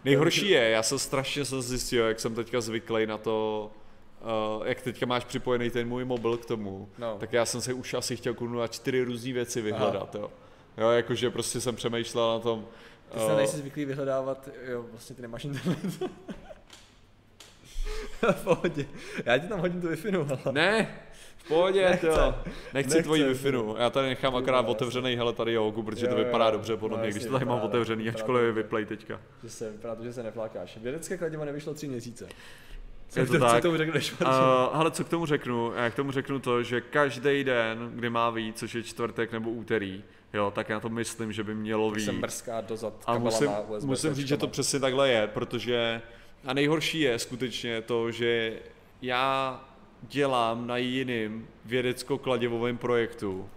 [0.08, 3.70] Nejhorší je, já jsem strašně se zjistil, jak jsem teďka zvyklý na to,
[4.58, 7.18] uh, jak teďka máš připojený ten můj mobil k tomu, No.
[7.20, 10.32] tak já jsem se už asi chtěl kurnu na čtyři různé věci vyhledat, jo.
[10.78, 12.68] Jo, jakože prostě jsem přemýšlel na tom,
[13.14, 15.80] Ty se eh, nejsi zvyklý vyhledávat, jo, vlastně ty nemáš internet.
[18.32, 18.86] v pohodě.
[19.26, 20.40] Já ti tam hodím tu wi ale...
[20.52, 21.00] Ne,
[21.38, 22.08] v pohodě, Nechce.
[22.08, 22.36] jo.
[22.46, 23.76] Nechci Nechce, tvoji wi.
[23.78, 26.52] Já tady nechám akorát otevřený, hele tady jogu, protože Jo, to vypadá jo.
[26.52, 29.22] dobře podle No, mě, když to tady mám otevřený, vypadá ačkoliv je vyplay teďka.
[29.44, 30.78] Že se, vypadá to, že se neflákáš.
[30.78, 32.28] Vědecké kladivo nevyšlo tři měsíce.
[33.10, 33.62] Co, Je to co tak.
[33.62, 34.28] tomu řekneš, Uh,
[34.72, 35.72] ale co k tomu řeknu?
[35.76, 39.50] Já k tomu řeknu to, že každý den, kdy má víc, což je čtvrtek nebo
[39.50, 42.10] úterý, jo, tak já to myslím, že by mělo víc.
[42.10, 46.02] mrská dozad A musím, USB musím říct, že to přesně takhle je, protože
[46.46, 48.54] a nejhorší je skutečně to, že
[49.02, 49.62] já
[50.10, 53.50] dělám na jiným vědecko-kladivovém projektu,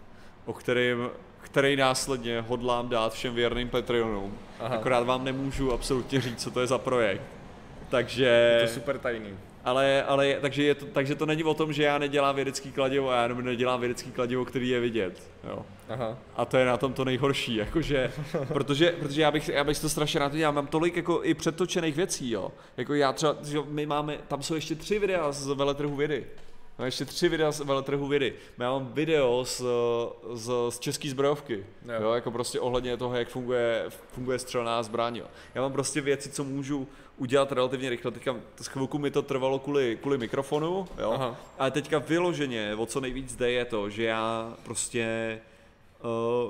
[0.45, 1.11] o kterým,
[1.41, 4.39] který následně hodlám dát všem věrným Patreonům.
[4.61, 4.77] Aha.
[4.77, 7.21] Akorát vám nemůžu absolutně říct, co to je za projekt.
[7.21, 9.35] Je Takže, to super tajný.
[9.64, 13.11] Ale, ale takže, je to, takže to není o tom, že já nedělám vědecký kladivo,
[13.11, 15.23] a já jenom nedělám vědecký kladivo, který je vidět.
[15.49, 15.66] Jo.
[15.88, 16.18] Aha.
[16.37, 18.12] A to je na tom to nejhorší, jakože,
[18.49, 21.96] protože, protože já bych, já bych to strašně rád já mám tolik jako i předtočených
[21.96, 22.53] věcí, jo.
[22.77, 26.27] Jako já třeba, že my máme, tam jsou ještě tři videa z veletrhu vědy.
[26.81, 28.35] Mám ještě tři videa z veletrhu vědy.
[28.59, 29.62] Já mám video z,
[30.33, 32.03] z, z české zbrojovky, Jo.
[32.03, 32.12] jo.
[32.12, 35.27] jako prostě ohledně toho, jak funguje, funguje střelná zbraň, jo.
[35.55, 38.11] Já mám prostě věci, co můžu udělat relativně rychle.
[38.11, 41.12] Teďka z chvilku mi to trvalo kvůli, kvůli mikrofonu, jo.
[41.12, 41.37] Aha.
[41.59, 45.38] Ale teďka vyloženě, o co nejvíc jde, je to, že já prostě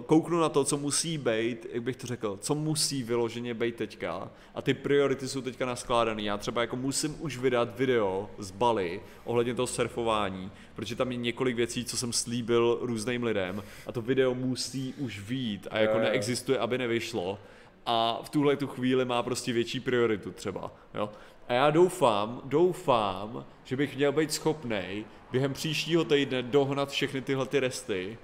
[0.06, 4.30] kouknu na to, co musí být, jak bych to řekl, co musí vyloženě být teďka
[4.54, 6.24] a ty priority jsou teďka naskládaný.
[6.24, 11.16] Já třeba jako musím už vydat video z Bali ohledně toho surfování, protože tam je
[11.16, 15.98] několik věcí, co jsem slíbil různým lidem a to video musí už vít a jako
[15.98, 17.38] neexistuje, aby nevyšlo
[17.86, 21.10] a v tuhle tu chvíli má prostě větší prioritu třeba, jo.
[21.48, 27.46] A já doufám, doufám, že bych měl být schopný během příštího týdne dohnat všechny tyhle
[27.46, 28.18] ty resty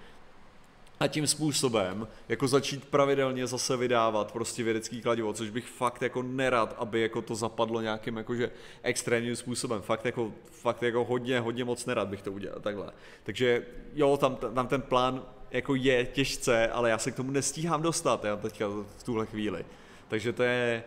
[1.01, 6.23] a tím způsobem jako začít pravidelně zase vydávat prostě vědecký kladivo, což bych fakt jako
[6.23, 8.51] nerad, aby jako to zapadlo nějakým jakože
[8.83, 9.83] extrémním způsobem.
[9.83, 12.93] Fakt jako, fakt jako hodně, hodně moc nerad bych to udělal takhle.
[13.23, 17.83] Takže jo, tam, tam ten plán jako je těžce, ale já se k tomu nestíhám
[17.83, 19.65] dostat já teďka v tuhle chvíli.
[20.09, 20.85] Takže to je,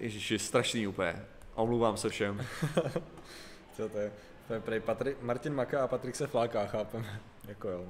[0.00, 1.24] ježiši, strašný úplně.
[1.54, 2.46] Omlouvám se všem.
[3.76, 4.12] Co to je?
[4.48, 4.82] To je prej
[5.20, 7.06] Martin Maka a Patrik se fláká, chápem.
[7.48, 7.84] jako jo.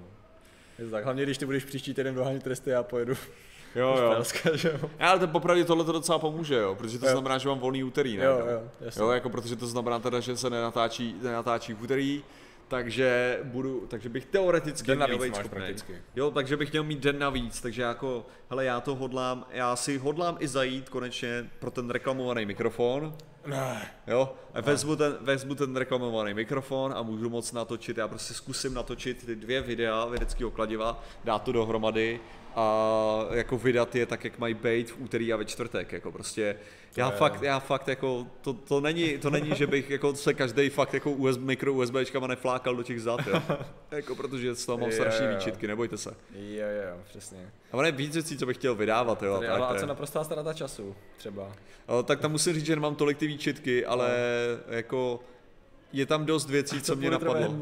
[0.78, 3.14] Je to tak, hlavně když ty budeš příští týden dohánět tresty, já pojedu
[3.74, 4.06] Jo, jo.
[4.06, 4.90] Španělska, že jo.
[4.98, 7.12] Já, ale to popravdě tohle to docela pomůže, jo, protože to Jo.
[7.12, 8.24] znamená, že mám volný úterý, ne?
[8.24, 9.02] Jo, jo, jasně.
[9.02, 12.24] Jo, jako protože to znamená teda, že se nenatáčí, nenatáčí v úterý,
[12.68, 15.60] takže budu, takže bych teoreticky Den měl navíc být máš schopnej.
[15.62, 15.96] prakticky.
[16.16, 19.98] Jo, takže bych měl mít den navíc, takže jako, hele, já to hodlám, já si
[19.98, 23.14] hodlám i zajít konečně pro ten reklamovaný mikrofon,
[23.46, 23.90] Ne.
[24.06, 28.74] jo, a vezmu ten, vezmu ten reklamovaný mikrofon a můžu moc natočit, já prostě zkusím
[28.74, 32.20] natočit ty dvě videa vědeckého kladiva, dát to dohromady
[32.56, 36.56] a jako vydat je tak, jak mají být v úterý a ve čtvrtek, jako prostě,
[36.96, 40.34] já je- fakt, já fakt jako, to, to, není, to není, že bych jako se
[40.34, 43.42] každý fakt jako USB, mikro USBčkama neflákal do těch zad, jo.
[43.90, 45.04] jako protože z toho mám jo.
[45.34, 46.14] výčitky, nebojte se.
[46.34, 47.50] Jo, jo, přesně.
[47.72, 49.34] A ono je víc věcí, co bych chtěl vydávat, jo.
[49.34, 51.52] Tady, tak ale a co naprostá ztráta času, třeba.
[51.86, 54.10] O, tak tam musím říct, že nemám tolik ty výčitky, ale
[54.68, 55.20] jako
[55.92, 57.54] je tam dost věcí, co mě napadlo.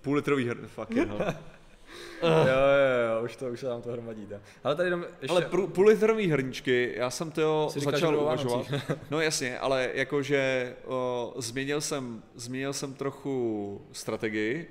[0.00, 1.18] Půl litrový hr, fuck no.
[2.22, 4.26] jo, jo, jo, už to, už se nám to hromadí.
[4.26, 4.40] tak.
[4.64, 5.36] Ale tady jenom ještě...
[5.36, 8.66] Ale půl litrový hrníčky, já jsem to začal uvažovat.
[9.10, 14.70] No jasně, ale jakože o, změnil jsem, změnil jsem trochu strategii.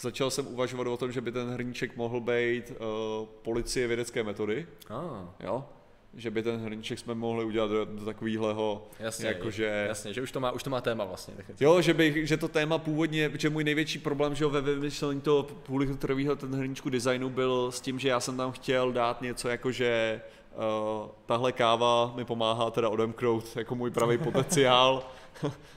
[0.00, 4.66] Začal jsem uvažovat o tom, že by ten hrníček mohl být o, policie vědecké metody,
[4.90, 5.64] Ah, jo?
[6.14, 9.86] Že by ten hrníček jsme mohli udělat do, do takovýhleho, jasně, jakože...
[9.88, 11.34] jasně, že už to má, už to má téma vlastně.
[11.60, 15.20] Jo, že, bych, že to téma původně, že můj největší problém že jo, ve vymyšlení
[15.20, 19.48] toho půlitrového ten hrníčku designu byl s tím, že já jsem tam chtěl dát něco
[19.48, 20.20] jako, že
[20.54, 25.02] uh, tahle káva mi pomáhá teda odemknout jako můj pravý potenciál,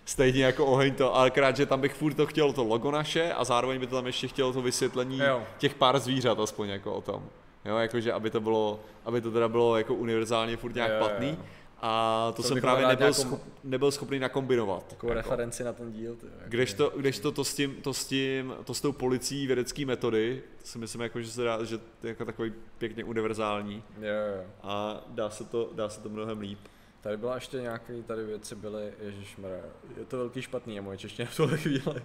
[0.06, 3.34] stejně jako oheň to, ale krát, že tam bych furt to chtěl to logo naše
[3.34, 5.44] a zároveň by to tam ještě chtělo to vysvětlení Jo.
[5.58, 7.30] těch pár zvířat aspoň jako o tom.
[7.66, 11.00] Jo, jakože aby to bylo, aby to teda bylo jako univerzálně furt nějak Jo, jo,
[11.06, 11.30] platný.
[11.30, 11.46] jo.
[11.86, 14.88] A to To jsem právě nebyl, nějakou- schop, nebyl schopný nakombinovat.
[14.88, 15.30] Takovou jako.
[15.30, 16.16] referenci na ten díl.
[16.16, 18.92] Ty, jako, Když to, když to, to, s tím, to, s tím, to s tou
[18.92, 22.54] policií vědecké metody, to si myslím, jako, že se dá, že to je jako takový
[22.78, 24.04] pěkně univerzální Jo,
[24.38, 24.44] jo.
[24.64, 26.60] a dá se to, dá se to mnohem líp.
[27.02, 29.58] Tady byla ještě nějaké tady věci byly, ježišmarja,
[29.98, 31.82] je to velký špatný, je moje čeština v tuhle chvíli.
[31.86, 32.02] uh,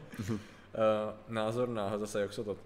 [1.29, 2.57] názor na zase, jak se to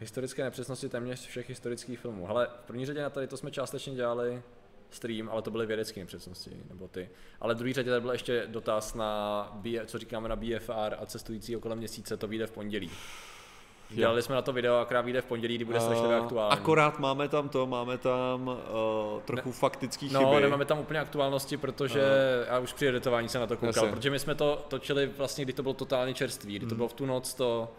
[0.00, 2.26] Historické nepřesnosti téměř všech historických filmů.
[2.26, 4.42] Hele, v první řadě na tady to jsme částečně dělali
[4.90, 7.08] stream, ale to byly vědecké nepřesnosti, nebo ty.
[7.40, 11.06] Ale v druhé řadě tady byl ještě dotaz na, B, co říkáme na BFR a
[11.06, 12.90] cestující okolo měsíce, to vyjde v pondělí.
[13.90, 16.52] Dělali jsme na to video, akorát vyjde v pondělí, kdy bude strašně aktuální.
[16.60, 20.42] Akorát máme tam to, máme tam uh, trochu faktický No, chyby.
[20.42, 22.02] nemáme tam úplně aktuálnosti, protože
[22.48, 23.90] já už při editování jsem na to koukal, Jasně.
[23.96, 26.92] protože my jsme to točili vlastně, kdy to bylo totálně čerstvý, kdy to bylo v
[26.92, 27.72] tu noc to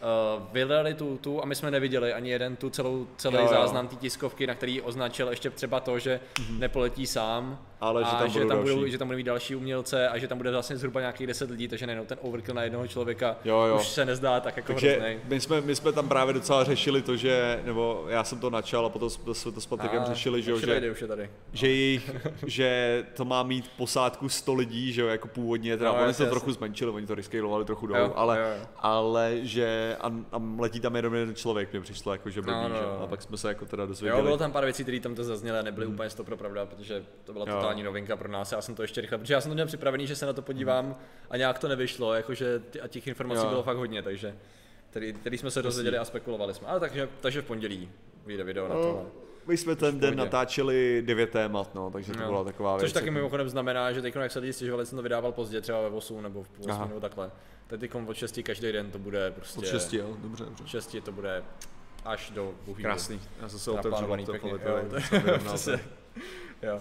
[0.00, 3.48] uh, vydali tu, tu a my jsme neviděli ani jeden tu celou, celý Jo, jo.
[3.48, 6.20] záznam té tiskovky, na který označil ještě třeba to, že
[6.58, 9.54] nepoletí sám, Ale že a tam že, budou tam budou, že tam budou mít další
[9.56, 12.62] umělce a že tam bude vlastně zhruba nějakých 10 lidí, takže nejenom ten overkill na
[12.62, 13.76] jednoho člověka Jo, jo.
[13.76, 15.18] už se nezdá tak jako Takže hroznej.
[15.24, 18.86] my jsme, my jsme tam právě docela řešili to, že, nebo já jsem to načal
[18.86, 21.30] a potom jsme to s Patrikem řešili, že, že, už je tady.
[21.52, 22.10] že, jejich,
[22.46, 26.24] že to má mít posádku 100 lidí, že jo, jako původně, teda No, oni jasně,
[26.24, 26.58] to trochu jasně.
[26.58, 28.66] zmenšili, oni to rescalovali trochu dolů, ale, jo, jo.
[28.78, 32.68] ale že a, a letí tam jenom jeden člověk, mě přišlo jako, že blbý, No,
[32.68, 32.82] no, že?
[32.82, 33.00] no.
[33.02, 34.22] a pak jsme se jako teda Jo, dozvěděli.
[34.22, 35.94] bylo tam pár věcí, které tam to zazněly a nebyly hmm.
[35.94, 37.54] úplně 100 pro pravda, protože to byla Jo.
[37.54, 38.52] totální novinka pro nás.
[38.52, 40.42] Já jsem to ještě rychle, protože já jsem to měl připravený, že se na to
[40.42, 40.96] podívám
[41.30, 43.48] a nějak to nevyšlo, jakože a těch informací Jo.
[43.48, 44.34] bylo fakt hodně, takže
[44.90, 46.66] který, který jsme se dozvěděli a spekulovali jsme.
[46.68, 47.90] Ale takže, takže v pondělí
[48.26, 49.02] vyjde video na No, tohle.
[49.46, 52.26] My jsme ten den natáčeli devět témat, no, takže to Jo.
[52.28, 52.80] byla taková věc.
[52.82, 55.60] Což taky jako- mimochodem znamená, že teď, jak se lidi stěžovali, jsem to vydával pozdě,
[55.60, 56.86] třeba ve 8 nebo v půl 8 Aha.
[56.86, 57.30] nebo takhle.
[57.68, 59.58] Teď od 6 každý den to bude prostě...
[59.58, 60.62] Od šesti, jo, dobře, dobře.
[60.64, 61.42] Od 6 to bude
[62.04, 62.80] až do Bůh.
[62.80, 63.20] Krásný.
[63.40, 65.76] Já jsem se otevřel to jo, je- to je- jsem vyrovnal přesně.
[66.60, 66.66] to.
[66.66, 66.80] Jo.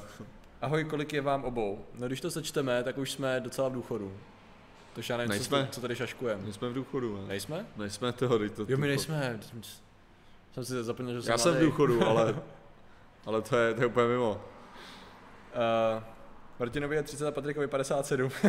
[0.61, 1.85] Ahoj, kolik je vám obou?
[1.93, 4.17] No když to sečteme, tak už jsme docela v důchodu.
[4.93, 5.67] Takže já nevím, co, Nejsme.
[5.71, 6.43] co tady šaškujeme.
[6.43, 7.27] My jsme v důchodu, ne?
[7.27, 7.65] Nejsme?
[7.77, 9.39] Nejsme toho, teď to, Jo, my to- nejsme.
[10.53, 12.35] Jsem si zapomněl, že jsem Já jsem v důchodu, ale,
[13.25, 14.31] ale to je, to je úplně mimo.
[14.31, 16.03] Uh,
[16.59, 18.31] Martinovi je 30 a Patrikovi 57.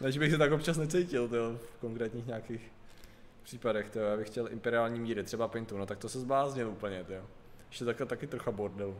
[0.00, 2.72] Než bych se tak občas necítil, tyjo, v konkrétních nějakých
[3.42, 4.04] případech, tyjo.
[4.04, 7.22] já bych chtěl imperiální míry, třeba Pintu, no tak to se zbláznil úplně, tyjo.
[7.68, 8.96] Ještě takhle taky trocha bordelu.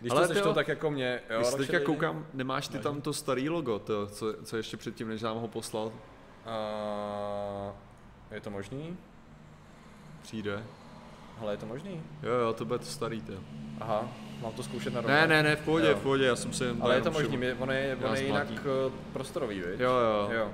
[0.00, 1.36] Když Ale to sečtou tyjo, tak jako mě, jo.
[1.38, 5.08] Když ale teďka koukám, nemáš ty tam to starý logo, to, co, co ještě předtím,
[5.08, 5.92] než nám ho poslal,
[6.46, 7.72] A
[8.30, 8.96] je to možný?
[10.22, 10.64] přijde.
[11.38, 12.02] Hele, je to možný?
[12.22, 13.32] Jo, jo, to bude to starý, to.
[13.80, 14.08] Aha,
[14.42, 15.96] mám to zkoušet na Ne, ne, ne, v pohodě, Jo.
[15.96, 18.26] v pohodě, já jsem si jen Ale je to možný, ono je, ono Já je
[18.26, 19.80] jinak eh, prostorový, viď?
[19.80, 20.28] Jo, jo.
[20.32, 20.50] jo.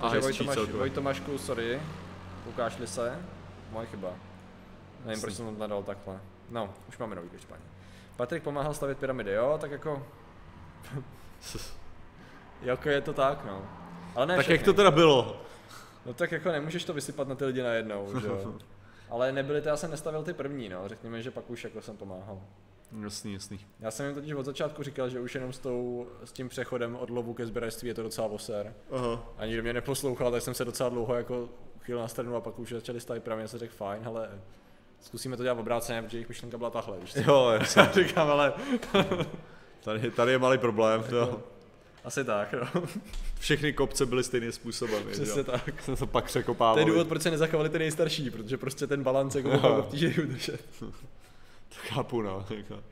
[0.00, 0.78] A Takže hezčí Vojtomaš, celkově.
[0.78, 1.80] Vojtomašku, sorry,
[2.44, 3.18] koukáš-li se?
[3.72, 4.08] Moje chyba.
[5.04, 6.20] Nevím, proč jsem to nadal takhle.
[6.50, 7.66] No, už máme nový každopádně.
[8.16, 10.06] Patrik pomáhal stavět pyramidy, jo, tak jako...
[12.62, 13.62] jako je to tak, no.
[14.14, 14.64] Ale ne Tak jak všechny.
[14.64, 15.40] to teda bylo?
[16.06, 18.54] No tak jako nemůžeš to vysypat na ty lidi najednou, že jo.
[19.10, 21.96] Ale nebyly to, já jsem nestavil ty první, no, řekněme, že pak už jako jsem
[21.96, 22.40] pomáhal.
[23.02, 23.60] Jasný, jasný.
[23.80, 26.96] Já jsem jim totiž od začátku říkal, že už jenom s, tou, s tím přechodem
[26.96, 28.74] od lovu ke sběračství je to docela voser.
[28.90, 29.32] Aha.
[29.38, 31.48] A nikdo mě neposlouchal, tak jsem se docela dlouho jako
[31.80, 34.28] chvíli na stranu a pak už začali stavit právě, já jsem řekl fajn, ale
[35.00, 37.20] zkusíme to dělat obráceně, protože jejich myšlenka byla tahle, víš co?
[37.20, 37.82] Jo, jasně.
[37.94, 38.52] Říkám, ale
[39.84, 41.04] Tady, tady je malý problém.
[41.10, 41.42] To.
[42.04, 42.82] asi tak, no.
[43.38, 45.02] Všechny kopce byly stejným způsobem.
[45.12, 45.44] Přesně jo.
[45.44, 45.82] tak.
[45.82, 46.80] Jsme to pak To překopávali.
[46.82, 49.58] je důvod, proč se nezachovali ty nejstarší, protože prostě ten balans jako Jo.
[49.60, 50.60] byl obtížný udržet.
[51.78, 52.46] Chápu, no.
[52.56, 52.82] Jako.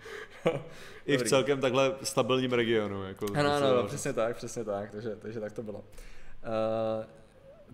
[1.06, 3.04] I v celkem takhle stabilním regionu.
[3.04, 5.78] Jako, Ano, ano, ano, přesně tak, přesně tak, takže, takže tak to bylo.
[5.78, 5.84] Uh,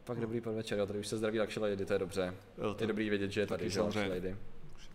[0.05, 2.35] pak dobrý podvečer, jo, tady už se zdraví Lakše Lady, to je dobře.
[2.59, 4.09] Jo, to- Je dobrý vědět, že je tady, že samozřejmě.
[4.15, 4.37] Lady.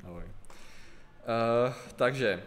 [0.03, 0.23] Ahoj.
[0.23, 2.43] Uh, takže,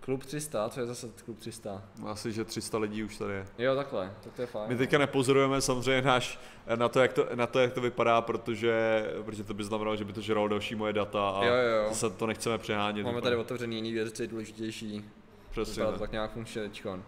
[0.00, 1.82] klub 300, co je zase klub 300?
[2.06, 3.46] Asi, že 300 lidí už tady je.
[3.58, 4.68] Jo, takhle, tak to je fajn.
[4.68, 6.38] My teďka nepozorujeme samozřejmě náš,
[6.74, 10.04] na, to, jak to, na to, jak to vypadá, protože, protože to by znamenalo, že
[10.04, 13.04] by to žralo další moje data a Jo, jo, zase to nechceme přehánět.
[13.04, 13.22] Máme úplně.
[13.22, 15.04] tady otevřený jiný věci, důležitější.
[15.50, 15.84] Přesně.
[15.84, 16.12] To tak.
[16.12, 17.02] nějak funkčně teďkon.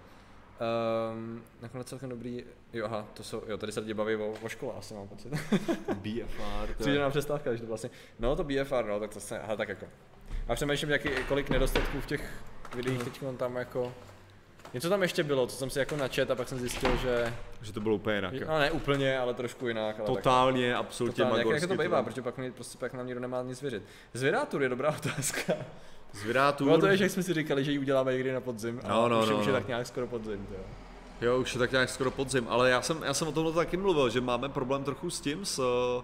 [1.13, 4.49] Um, nakonec celkem dobrý, jo aha, to jsou, jo, tady se lidi baví o, o
[4.49, 5.33] škole, asi mám pocit.
[5.95, 9.21] BFR, to Přijde je, nám přestávka, když to vlastně, no to BFR, no, tak to
[9.21, 9.87] se, aha, tak jako.
[10.49, 12.31] A přemýšlím, jaký, kolik nedostatků v těch
[12.75, 13.93] videích teď tam jako,
[14.75, 17.73] něco tam ještě bylo, co jsem si jako načet a pak jsem zjistil, že, že
[17.73, 18.35] to bylo úplně jinak.
[18.35, 18.47] jo.
[18.49, 19.97] no ne úplně, ale trošku jinak.
[19.99, 23.07] Ale Totálně, tak, absolutně totálně, jak, jak to bývá, protože pak, mě, prostě pak nám
[23.07, 23.83] nikdo nemá nic věřit.
[24.15, 25.53] Zvědátur je dobrá otázka.
[26.13, 26.65] Zvědátur.
[26.67, 28.81] Bylo to je, že jsme si říkali, že ji uděláme někdy na podzim.
[28.85, 29.59] A No, no, už, je- no, už je no.
[29.59, 30.47] tak nějak skoro podzim.
[30.53, 30.65] Jo.
[31.21, 33.77] Jo, už je tak nějak skoro podzim, ale já jsem, já jsem o tomhle taky
[33.77, 36.03] mluvil, že máme problém trochu s tím, s eh,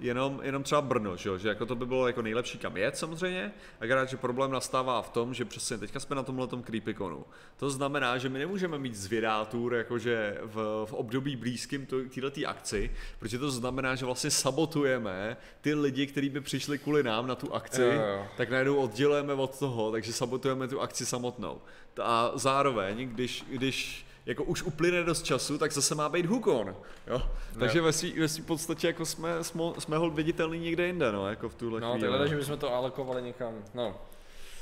[0.00, 2.96] jenom, jenom třeba Brno, že, jo, že jako to by bylo jako nejlepší kam jet
[2.96, 7.24] samozřejmě, akorát, že problém nastává v tom, že přesně teďka jsme na tomhle tom Creepiconu.
[7.56, 13.38] To znamená, že my nemůžeme mít zvědátur jakože v, v období blízkým této akci, protože
[13.38, 17.82] to znamená, že vlastně sabotujeme ty lidi, kteří by přišli kvůli nám na tu akci,
[17.82, 18.26] Jo, jo.
[18.36, 21.60] tak najednou oddělujeme od toho, takže sabotujeme tu akci samotnou.
[22.02, 27.22] A zároveň, když, když jako už uplyne dost času, tak zase má být hukon, jo?
[27.58, 31.28] Takže ve svý, ve svý podstatě jako jsme, jsme, jsme hol viditelný někde jinde, no,
[31.28, 32.08] jako v tuhle No, chvíli.
[32.08, 33.96] takhle, že bychom to alokovali někam, no.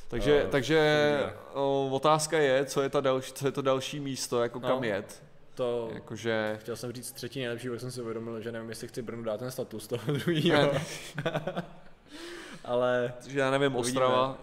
[0.09, 1.33] Takže, Eh, takže uvidíme.
[1.55, 4.69] o, otázka je, co je, ta další, co je to další místo, jako No.
[4.69, 5.23] kam jet.
[5.55, 9.03] To, Jakože, chtěl jsem říct třetí nejlepší, pak jsem si uvědomil, že nevím, jestli chci
[9.03, 10.73] Brnu dát ten status toho druhého.
[12.65, 14.41] Ale, že já nevím, Ostrava, ty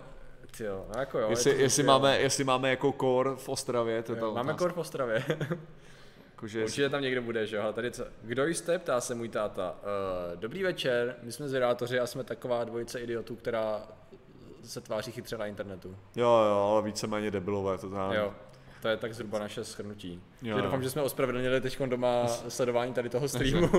[0.60, 1.30] jo, no jako jo.
[1.30, 4.26] jestli, je jestli, prostě, máme, jestli máme jako core v Ostravě, to je ta.
[4.26, 4.58] Máme otázka.
[4.58, 5.24] kor v Ostravě.
[6.32, 7.64] Jakože, Určitě tam někdo bude, že jo?
[7.64, 8.06] Ale tady co?
[8.22, 9.76] Kdo jste, ptá se můj táta.
[9.76, 13.88] Uh, dobrý večer, my jsme zvědátoři a jsme taková dvojice idiotů, která
[14.64, 15.98] se tváří chytře na internetu.
[16.16, 18.14] jo, jo, ale víceméně debilové to znamená.
[18.14, 18.34] Jo,
[18.84, 20.22] to je tak zhruba naše shrnutí.
[20.42, 23.70] Jo, doufám, že jsme ospravedlnili teď doma sledování tady toho streamu.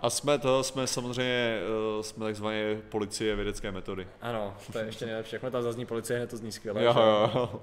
[0.00, 1.60] A jsme to, jsme samozřejmě,
[1.96, 4.08] uh, jsme takzvaně policie vědecké metody.
[4.20, 5.34] ano, to je ještě nejlepší.
[5.34, 6.84] Jakmile tam zazní policie, hned to zní skvěle.
[6.84, 7.60] Jo, jo.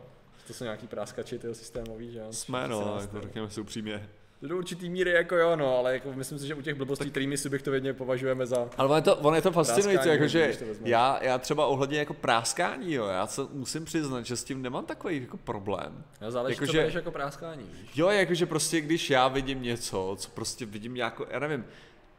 [0.48, 2.28] To jsou nějaký práskači tyho systémový, že jo?
[2.34, 4.10] Jsme, no, jako to- řekněme si upřímně.
[4.42, 7.38] Do určitý míry jako jo, no, ale jako myslím si, že u těch blbostí, kterými
[7.38, 8.68] subjektivně považujeme za...
[8.78, 12.94] Ale ono je to, ono je to fascinující, jakože já, já třeba ohledně jako práskání,
[12.94, 16.04] jo, já se musím přiznat, že s tím nemám takový jako problém.
[16.22, 17.90] No, záleží, Jako, co že- jako práskání, víš?
[17.96, 21.66] Jo, jakože prostě když já vidím něco, co prostě vidím nějakou, já nevím,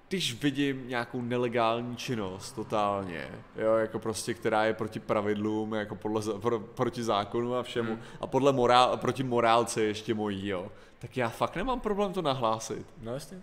[0.08, 6.22] když vidím nějakou nelegální činnost totálně, jo, jako prostě, která je proti pravidlům, jako podle,
[6.40, 8.02] pro, proti zákonu a všemu, Hmm.
[8.20, 12.86] a podle morál, proti morálce ještě mojí, jo, tak já fakt nemám problém to nahlásit.
[13.02, 13.38] No jasně.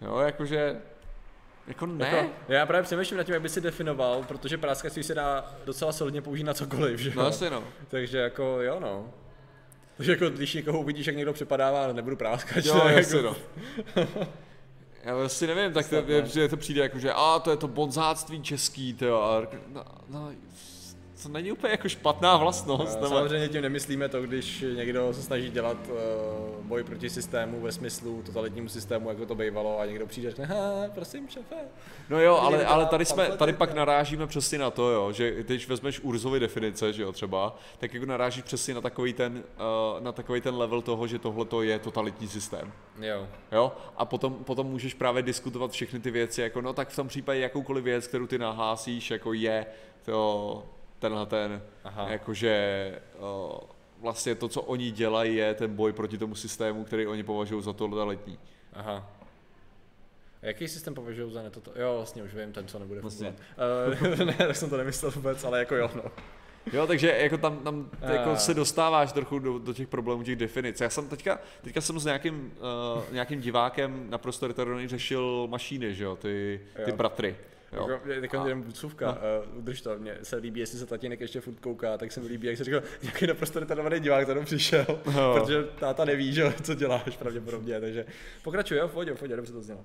[0.00, 0.76] Jo, jakože,
[1.66, 2.08] jako ne.
[2.08, 5.92] Jako, já právě přemýšlím nad tím, jak by si definoval, protože práskačství se dá docela
[5.92, 7.14] solidně použít na cokoliv, že jo?
[7.16, 7.64] no jasně no.
[7.88, 9.10] Takže jako jo no.
[9.96, 13.36] Takže jako když někoho uvidíš, jak někdo přepadává, nebudu práskat, Jo, tak jasně jako,
[13.96, 14.26] no.
[15.04, 16.28] Já vlastně nevím, tak to, je, ne.
[16.28, 19.42] že to přijde jako, že a to je to bonzáctví český, to a
[19.72, 20.30] no, no,
[21.22, 22.94] to není úplně jako špatná vlastnost.
[22.94, 27.72] Nebo- Samozřejmě tím nemyslíme to, když někdo se snaží dělat uh, boj proti systému ve
[27.72, 30.56] smyslu totalitnímu systému, jako to bývalo, a někdo přijde a řekne, ha,
[30.94, 31.54] prosím, šefe.
[32.10, 35.68] No jo, ale, ale tady, jsme, tady pak narážíme přesně na to, jo, že když
[35.68, 39.42] vezmeš Urzovy definice, že jo, třeba, tak jako narážíš přesně na takový ten,
[39.96, 42.72] uh, na takový ten level toho, že tohle to je totalitní systém.
[43.00, 43.26] Jo.
[43.52, 43.72] Jo?
[43.96, 47.40] A potom, potom můžeš právě diskutovat všechny ty věci, jako no tak v tom případě
[47.40, 49.66] jakoukoliv věc, kterou ty nahlásíš, jako je
[50.04, 50.62] to
[50.98, 52.08] tenhle ten, Aha.
[52.08, 53.60] jakože o,
[54.00, 57.72] vlastně to, co oni dělají, je ten boj proti tomu systému, který oni považují za
[57.72, 58.38] totalitní.
[58.72, 59.10] Aha.
[60.42, 61.70] A jaký systém považují za netoto?
[61.80, 63.34] Jo, vlastně už vím, ten, co nebude Vlastně.
[63.96, 64.18] fungovat.
[64.20, 66.02] Uh, ne, tak jsem to nemyslel vůbec, ale jako jo, no.
[66.72, 68.36] Jo, takže jako tam, tam jako A.
[68.36, 70.80] se dostáváš trochu do, do těch problémů těch definic.
[70.80, 72.52] Já jsem teďka, teďka jsem s nějakým,
[72.96, 76.96] uh, nějakým divákem naprosto retardovaný řešil mašíny, že jo, ty, ty Jo.
[76.96, 77.36] bratry.
[77.72, 78.00] Jo.
[78.20, 78.64] Jako, jenom
[79.00, 79.16] no.
[79.50, 82.28] uh, udrž to, mně se líbí, jestli se tatínek ještě furt kouká, tak se mi
[82.28, 85.34] líbí, jak se říkal, nějaký naprosto retardovaný divák tam přišel, no.
[85.34, 88.06] protože táta neví, že, co děláš pravděpodobně, takže
[88.42, 89.84] pokračuj, jo, pojď, pojď, dobře to znělo.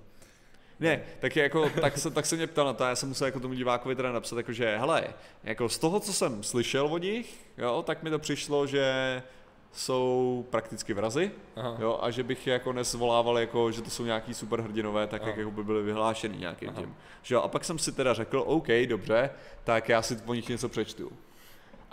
[0.79, 3.39] Ne, tak, jako, tak, se, tak se mě ptal na to, já jsem musel jako
[3.39, 5.03] tomu divákovi teda napsat, jako, že hele,
[5.43, 9.21] jako z toho, co jsem slyšel o nich, jo, tak mi to přišlo, že
[9.73, 11.77] jsou prakticky vrazy, Aha.
[11.79, 15.29] jo, a že bych je jako nezvolával jako, že to jsou nějaký superhrdinové, tak Aha.
[15.29, 16.81] jak jako by byly vyhlášeny nějakým Aha.
[16.81, 16.95] tím.
[17.21, 19.29] Že jo, a pak jsem si teda řekl, OK, dobře,
[19.63, 21.11] tak já si o nich něco přečtu.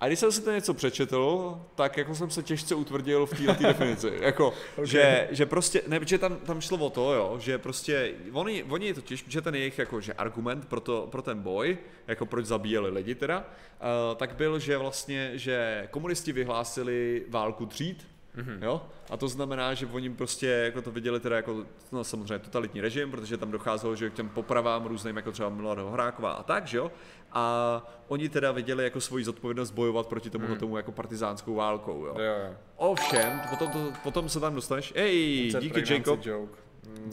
[0.01, 3.62] A když jsem si to něco přečetl, tak jako jsem se těžce utvrdil v této
[3.62, 4.12] definici.
[4.20, 4.86] jako, okay.
[4.86, 8.94] že, že, prostě, ne, že tam, tam šlo o to, jo, že prostě, oni, oni
[8.94, 12.90] totiž, že ten jejich jako, že argument pro, to, pro ten boj, jako proč zabíjeli
[12.90, 18.07] lidi teda, uh, tak byl, že vlastně, že komunisti vyhlásili válku tříd,
[18.37, 18.62] Mm-hmm.
[18.62, 18.83] Jo?
[19.11, 23.11] A to znamená, že oni prostě jako to viděli teda jako no, samozřejmě totalitní režim,
[23.11, 26.78] protože tam docházelo že k těm popravám různým, jako třeba Milana Horáková a tak, že
[26.78, 26.93] jo?
[27.33, 30.57] A oni teda viděli jako svoji zodpovědnost bojovat proti tomu, mm.
[30.57, 32.14] tomu jako partizánskou válkou, jo?
[32.18, 32.55] jo, jo.
[32.76, 36.26] Ovšem, potom, to, potom se tam dostaneš, ej, díky Jacob.
[36.26, 36.59] Joke.
[36.89, 37.11] Mm,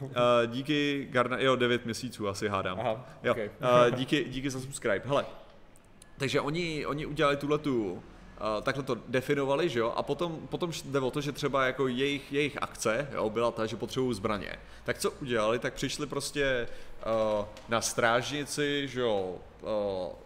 [0.00, 0.08] uh,
[0.46, 2.80] díky Garna, jo, 9 měsíců asi hádám.
[2.80, 3.32] Aha, jo.
[3.32, 3.50] Okay.
[3.90, 5.02] uh, díky, díky za subscribe.
[5.04, 5.26] Hele,
[6.18, 8.02] takže oni, oni udělali tuhle tu
[8.62, 12.32] takhle to definovali, že jo, a potom, potom jde o to, že třeba jako jejich,
[12.32, 14.58] jejich akce, jo, byla ta, že potřebují zbraně.
[14.84, 16.68] Tak co udělali, tak přišli prostě
[17.38, 19.68] uh, na strážnici, že jo, uh,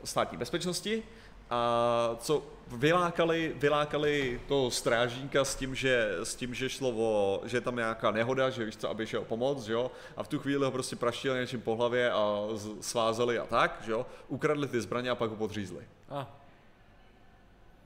[0.05, 1.03] státní bezpečnosti
[1.51, 7.57] a co vylákali, vylákali toho strážníka s tím, že, s tím, že šlo o, že
[7.57, 10.39] je tam nějaká nehoda, že víš co, aby šel pomoct, že jo, a v tu
[10.39, 12.43] chvíli ho prostě praštili něčím po hlavě a
[12.81, 15.85] svázali a tak, že jo, ukradli ty zbraně a pak ho podřízli.
[16.11, 16.46] Ah.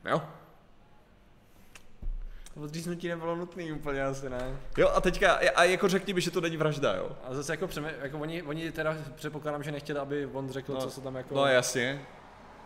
[0.04, 0.22] Jo?
[2.56, 4.56] Odříznutí nebylo nutný úplně asi, ne?
[4.76, 7.16] Jo a teďka, a jako řekni mi, že to není vražda, jo?
[7.24, 10.80] A zase jako, přeme, jako oni, oni teda předpokládám, že nechtěli, aby on řekl, no,
[10.80, 11.34] co se tam jako...
[11.34, 12.06] No jasně.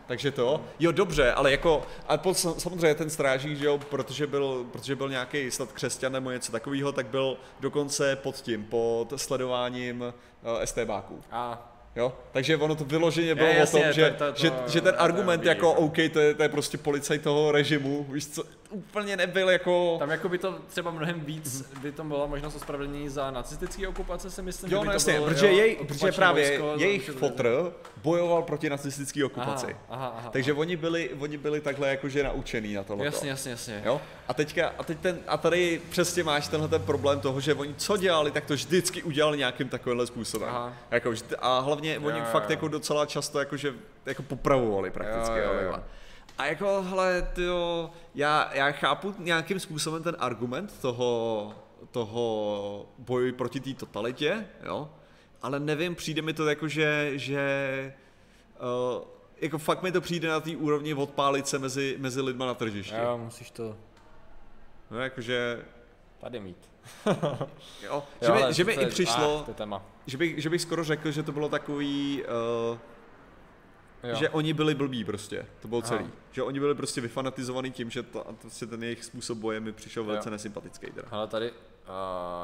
[0.07, 4.67] Takže to, jo dobře, ale jako, a po, samozřejmě ten strážník, že jo, protože byl,
[4.73, 10.01] protože byl nějaký snad křesťan nebo něco takového, tak byl dokonce pod tím, pod sledováním
[10.01, 10.13] uh,
[10.61, 11.21] eh, STBáků.
[11.31, 12.13] A Jo?
[12.33, 14.81] Takže ono to vyloženě bylo je, jasně, o tom, že, to, to, že, to, že
[14.81, 18.45] ten argument to jako OK, to je, to je prostě policaj toho režimu, víš co,
[18.75, 19.97] úplně nebyl jako...
[19.99, 24.31] Tam jako by to třeba mnohem víc, by to byla možnost ospravedlnění za nacistický okupace,
[24.31, 24.73] si myslím.
[24.73, 27.73] Jo, no jasně, bylo, protože, jo, jej, protože právě vojsko, jejich fotr
[28.03, 29.67] bojoval proti nacistické okupaci.
[29.67, 30.61] Aha, aha, aha, Takže aha.
[30.61, 33.05] oni byli, oni byli takhle jakože naučený na tohle.
[33.05, 33.83] Jasně, jasně, jasně.
[33.85, 34.01] Jo?
[34.29, 37.75] A teďka, a teď ten, a tady přesně máš tenhle ten problém toho, že oni
[37.75, 40.49] co dělali, tak to vždycky udělali nějakým takovýmhle způsobem.
[40.49, 40.73] Aha.
[40.91, 42.53] Jako, a hlavně oni jo, fakt jo.
[42.53, 43.75] jako docela často jakože
[44.07, 45.39] jako popravovali prakticky.
[45.39, 45.83] Jo, jo, jo.
[46.39, 51.55] A jako, hele, tyjo, já, já chápu nějakým způsobem ten argument toho,
[51.91, 54.91] toho boji proti té totalitě, jo,
[55.43, 57.95] ale nevím, přijde mi to jako, že, že
[58.97, 59.03] uh,
[59.41, 62.97] jako fakt mi to přijde na té úrovni odpálit se mezi, mezi lidma na tržišti.
[62.97, 63.77] Jo, musíš to...
[64.91, 65.65] No jakože...
[66.21, 66.71] Tady mít.
[67.83, 69.83] jo, že, jo, mi, že mi i přišlo, téma.
[70.07, 72.23] Že, bych, že bych skoro řekl, že to bylo takový...
[72.71, 72.79] Uh,
[74.05, 74.15] Jo.
[74.15, 76.05] Že oni byli blbí prostě, to bylo celý.
[76.05, 76.13] Aha.
[76.33, 80.05] Že oni byli prostě vyfanatizovaný tím, že to, prostě ten jejich způsob boje mi přišel
[80.05, 80.87] velice nesympatický.
[80.87, 81.09] Teda.
[81.11, 81.57] Ale tady, uh,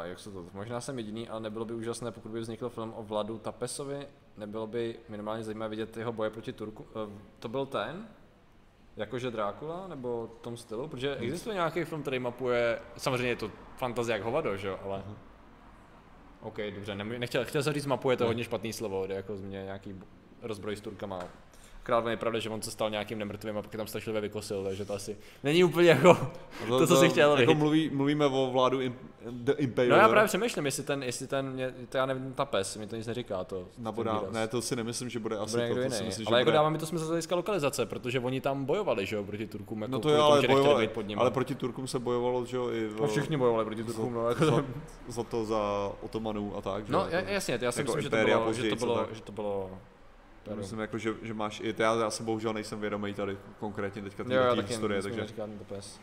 [0.04, 3.02] jak se to, možná jsem jediný, ale nebylo by úžasné, pokud by vznikl film o
[3.02, 4.06] Vladu Tapesovi,
[4.36, 6.82] nebylo by minimálně zajímavé vidět jeho boje proti Turku.
[6.82, 8.08] Uh, to byl ten,
[8.96, 11.24] jakože Drákula, nebo v tom stylu, protože hmm.
[11.24, 15.02] existuje nějaký film, který mapuje, samozřejmě je to fantazie jak hovado, že jo, ale...
[15.06, 15.16] Hmm.
[16.42, 19.64] OK, dobře, nechtěl, chtěl jsem říct mapuje, to hodně špatný slovo, jde jako z mě
[19.64, 20.00] nějaký
[20.42, 21.20] rozbroj s Turkama,
[21.91, 24.64] Krát je pravda, že on se stal nějakým nemrtvým a pak je tam strašlivě vykosil,
[24.64, 26.14] takže to asi není úplně jako
[26.68, 28.95] to, to co si chtěl jako mluví, mluvíme o vládu im,
[29.30, 29.53] The.
[29.88, 32.86] No já právě přemýšlím, jestli ten, jestli ten, mě, to já nevím, ta pes, mi
[32.86, 33.45] to nic neříká.
[33.45, 36.36] To, Nabodá, ne, to si nemyslím, že bude asi bude to, to si myslím, Ale
[36.36, 36.55] že jako bude...
[36.55, 39.82] dává mi to smysl z hlediska lokalizace, protože oni tam bojovali, že jo, proti Turkům.
[39.82, 41.18] Jako no to je, ale, bojovali, pod ním.
[41.18, 44.28] ale proti Turkům se bojovalo, že jo, i v, no všichni bojovali proti Turkům, no,
[44.28, 44.64] jako za,
[45.09, 46.88] za, to za otomanů a tak.
[46.88, 49.70] No jasně, já si jako myslím, že to bylo, že to bylo,
[50.47, 54.03] já myslím, jako, že, že máš i, já, já se bohužel nejsem vědomý tady konkrétně
[54.03, 55.20] teďka ty historie, takže...
[55.20, 56.01] Jo, to pes.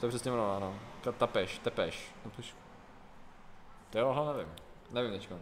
[0.00, 0.78] To je přesně ono, ano.
[1.18, 2.14] Tapeš, tepeš.
[2.22, 2.54] Tapeš.
[3.90, 4.52] To jo, ale nevím.
[4.92, 5.34] Nevím teďka.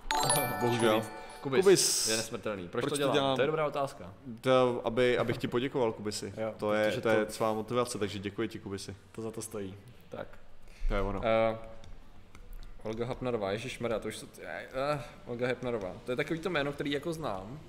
[0.60, 1.02] Bohužel.
[1.40, 2.68] Kubis, Kubis je nesmrtelný.
[2.68, 3.12] Proč, Proč to, dělám?
[3.12, 3.36] to dělám?
[3.36, 4.14] To je dobrá otázka.
[4.40, 6.34] To, aby, abych ti poděkoval, Kubisi.
[6.36, 8.96] Jo, to je, to, to je svá motivace, takže děkuji ti, Kubisi.
[9.12, 9.74] To za to stojí.
[10.08, 10.28] Tak.
[10.88, 11.18] To je ono.
[11.18, 11.58] Uh,
[12.82, 15.92] Olga Hapnerová, ježišmarja, to už to, uh, Olga Hapnerová.
[16.04, 17.60] To je takový to jméno, který jako znám,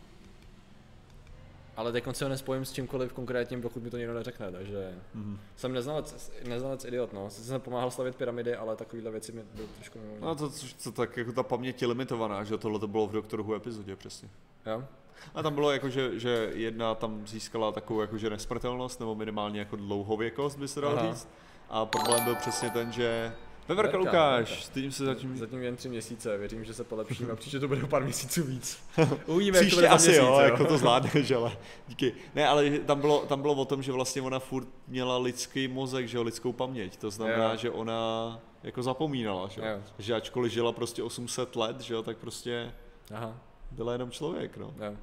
[1.82, 5.38] ale teď si ho nespojím s čímkoliv konkrétním, dokud mi to někdo neřekne, takže mm-hmm.
[5.56, 7.30] jsem neznalec, neznalec idiot, no.
[7.30, 10.16] Sice jsem pomáhal stavit pyramidy, ale takovýhle věci mi byly trošku mimo.
[10.22, 10.52] No to,
[10.84, 13.96] to, tak jako ta paměť je limitovaná, že tohle to bylo v Doktoru Who epizodě
[13.96, 14.30] přesně.
[14.66, 14.84] Jo?
[15.36, 19.60] A tam bylo jako, že, že jedna tam získala takovou jako, že nesmrtelnost, nebo minimálně
[19.60, 21.12] jako dlouhověkost, by se dalo Aha.
[21.12, 21.28] říct.
[21.70, 23.34] A problém byl přesně ten, že
[23.68, 25.38] Veverka Verka, Lukáš, stydím se zatím.
[25.38, 28.44] Zatím jen tři měsíce, věřím, že se polepším a příště to bude o pár měsíců
[28.44, 28.84] víc.
[29.26, 31.52] Uvidíme, jak to asi měsíc, jo, jako to zvládneš, ale
[31.88, 32.14] díky.
[32.36, 36.08] Ne, ale tam bylo, tam bylo o tom, že vlastně ona furt měla lidský mozek,
[36.08, 36.98] že jo, lidskou paměť.
[36.98, 37.58] To znamená, Jo.
[37.58, 39.68] že ona jako zapomínala, že jo.
[39.68, 39.82] Jo.
[40.00, 42.72] Že ačkoliv žila prostě 800 let, že jo, tak prostě
[43.14, 43.38] Aha,
[43.72, 44.74] byla jenom člověk, no.
[44.86, 44.94] jo.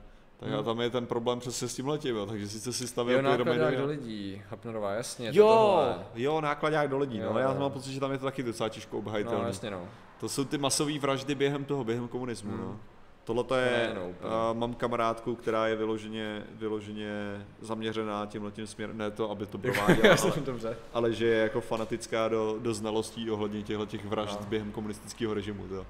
[0.40, 2.26] Tak a tam je ten problém přesně s tím letím, jo.
[2.26, 3.76] takže sice si stavil Jo, pyramidy.
[3.76, 6.06] do a- lidí, Hapnerová, jasně, to Jo, tohle.
[6.14, 7.38] jo, nákladák do lidí, Jo, no.
[7.38, 7.60] Já jo.
[7.60, 9.40] mám pocit, že tam je to taky docela těžko obhajitelné.
[9.42, 9.80] No, jasně no.
[10.20, 12.60] To jsou ty masové vraždy během toho, během komunismu, Hmm.
[12.60, 12.80] no.
[13.24, 14.30] Tohle to je, Ne, no, úplně.
[14.52, 19.58] uh, mám kamarádku, která je vyloženě, vyloženě zaměřená tímhle tím směrem, ne to, aby to
[19.72, 20.76] prováděla, Já ale, dobře.
[20.92, 24.46] ale že je jako fanatická do, do znalostí ohledně těchto těch vražd No.
[24.46, 25.86] během komunistického režimu, to.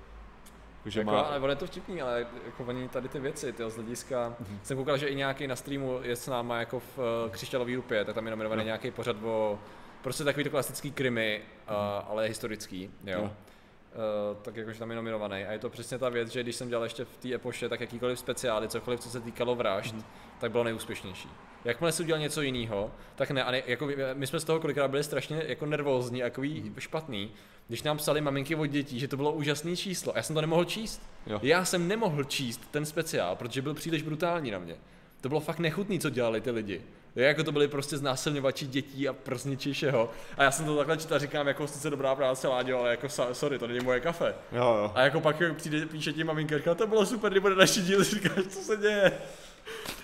[0.86, 3.62] Že Jako, má, ale ono je to vtipný, ale jako oni tady ty věci, ty
[3.70, 4.58] z hlediska, Mhm.
[4.62, 8.04] jsem koukal, že i nějaký na streamu je s náma jako v uh, křišťálové rupě,
[8.04, 8.66] tak tam je nominovaný Jo.
[8.66, 9.58] nějaký pořad o
[10.02, 11.74] prostě takový to klasický krimi, uh,
[12.10, 13.18] ale historický, jo.
[13.18, 13.22] Jo.
[13.22, 15.44] Uh, tak jakože tam je nominovaný.
[15.44, 17.80] A je to přesně ta věc, že když jsem dělal ještě v té epoše, tak
[17.80, 20.04] jakýkoliv speciály, cokoliv, co se týkalo vražd, Mhm.
[20.40, 21.28] tak bylo nejúspěšnější.
[21.64, 24.88] Jakmile si udělal něco jiného, tak ne, a ne, jako, my jsme z toho kolikrát
[24.88, 26.74] byli strašně jako nervózní, takový Mhm.
[26.80, 27.32] špatný,
[27.68, 30.12] když nám psali maminky od dětí, že to bylo úžasné číslo.
[30.16, 31.02] Já jsem to nemohl číst.
[31.26, 31.40] Jo.
[31.42, 34.76] Já jsem nemohl číst ten speciál, protože byl příliš brutální na mě.
[35.20, 36.82] To bylo fakt nechutný, co dělali ty lidi.
[37.16, 40.10] Jo, Jako to byli prostě znásilňovači dětí a prostě něčeho.
[40.36, 43.08] A já jsem to takhle četl a říkám, jako sice dobrá práce, Láďo, ale jako
[43.32, 44.34] sorry, to není moje kafe.
[44.52, 44.92] jo, jo.
[44.94, 48.04] A jako pak přijde, píše ti maminka, říká, to bylo super, kdy bude další díl,
[48.04, 49.12] říkáš, co se děje?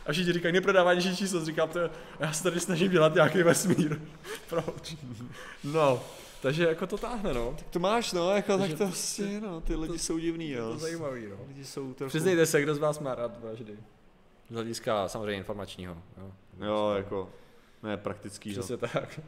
[0.07, 1.79] A všichni říkají, neprodává nižší číslo, říkám, to,
[2.21, 4.01] já se tady snažím dělat nějaký vesmír.
[4.49, 4.97] Proč?
[5.65, 6.03] No,
[6.45, 7.57] takže jako to táhne, no.
[7.71, 10.59] To máš, no, jako, tak Takže to to- prostě, no, ty lidi jsou divný, Je
[10.59, 10.73] jo.
[10.73, 11.37] to zajímavý, no.
[11.49, 12.09] Lidi jsou trochu...
[12.09, 13.79] Přiznejte se, kdo z vás má rád vraždy.
[14.51, 15.97] Z hlediska samozřejmě informačního.
[16.19, 16.33] Jo,
[16.67, 17.31] Jo, jako,
[17.83, 18.55] ne, praktický, no.
[18.55, 19.21] Přesně tak.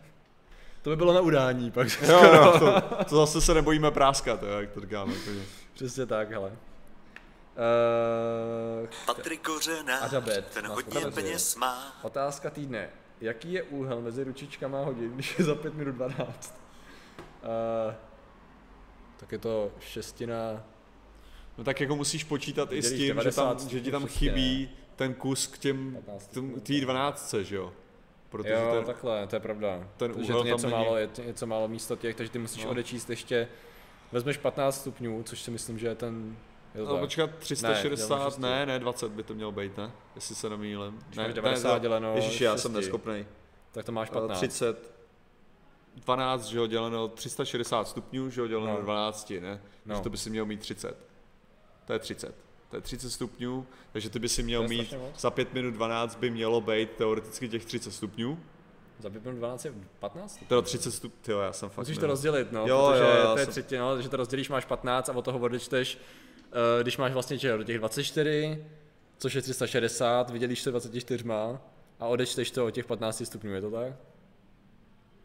[0.82, 1.88] To by bylo na udání, pak.
[2.02, 5.14] Jo, jo, to, to zase se nebojíme práskat, jo, jak to říkáme.
[5.24, 5.42] Takže.
[5.74, 6.52] Přesně tak, hele.
[8.82, 11.98] Uh, Patrik Kořenář, Adabet ten hodně peněz má.
[12.02, 12.88] otázka týdne.
[13.20, 16.65] Jaký je úhel mezi ručičkama hodin, když je za 5 minut 12?
[17.46, 17.94] Uh,
[19.16, 20.64] tak je to šestina...
[21.58, 24.28] No tak jako musíš počítat i s tím, že, 90 tam, že ti tam přesně.
[24.30, 27.72] chybí ten kus k těm, 15 těm tý 12, že jo?
[28.28, 29.88] Protože jo, ten, takhle, to je pravda.
[29.96, 30.84] ten úhel to něco tam není.
[30.84, 32.70] málo, je to něco málo místo těch, takže ty musíš No.
[32.70, 33.48] odečíst ještě,
[34.12, 36.36] vezmeš 15 stupňů, což si myslím, že je ten,
[36.74, 37.00] je to No, tak.
[37.00, 38.42] počkat, Ne, 360, dělám šesti.
[38.42, 39.90] ne, ne, 20 by to mělo být, ne?
[40.14, 40.98] Jestli se nemýlím.
[41.06, 42.76] Když Ne, máš ne, 90 za- děleno Ježiši, já jsem šesti.
[42.84, 43.26] neskopnej.
[43.72, 44.38] tak to máš Eh, 15.
[44.38, 44.92] 30,
[45.96, 48.82] 12, že jo, děleno 360 stupňů, že jo, děleno No.
[48.82, 49.60] 12, ne?
[49.86, 49.94] No.
[49.94, 50.00] No.
[50.02, 50.96] to by si měl mít 30.
[51.86, 52.34] To je 30.
[52.70, 56.30] To je 30 stupňů, takže ty by si měl mít, za 5 minut 12 by
[56.30, 58.38] mělo být teoreticky těch 30 stupňů.
[58.98, 60.40] Za 5 minut 12 je 15?
[60.48, 63.32] Teda 30 stupňů, tyjo, já jsem fakt Musíš to rozdělit, no, Jo, protože jo, já
[63.32, 66.82] to je jsem- třetí, no, že to rozdělíš, máš 15 a od toho odečteš, uh,
[66.82, 68.64] když máš vlastně že, jo, do těch 24,
[69.18, 71.24] což je 360, vydělíš to 24
[72.00, 73.92] a odečteš to od těch 15 stupňů, je to tak?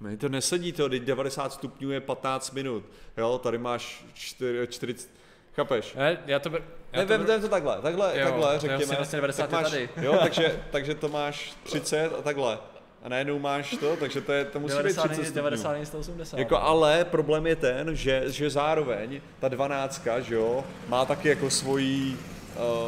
[0.01, 2.83] Ne, to nesedí to, teď 90 stupňů je 15 minut.
[3.17, 5.09] Jo, tady máš 4, 40,
[5.55, 5.93] chápeš?
[5.95, 8.77] Ne, já to ber, já Ne, to vem to takhle, takhle, Jo, takhle, řekněme.
[8.77, 9.89] vlastně- vlastně 90 tak máš, tady.
[10.01, 12.59] Jo, takže, takže to máš 30 a takhle.
[13.03, 15.73] A najednou máš to, takže to, je, to musí být 90 30 není, 90 stupňů.
[15.73, 16.37] není 180.
[16.37, 21.49] Jako ale problém je ten, že, že zároveň ta dvanáctka, že jo, má taky jako
[21.49, 22.17] svoji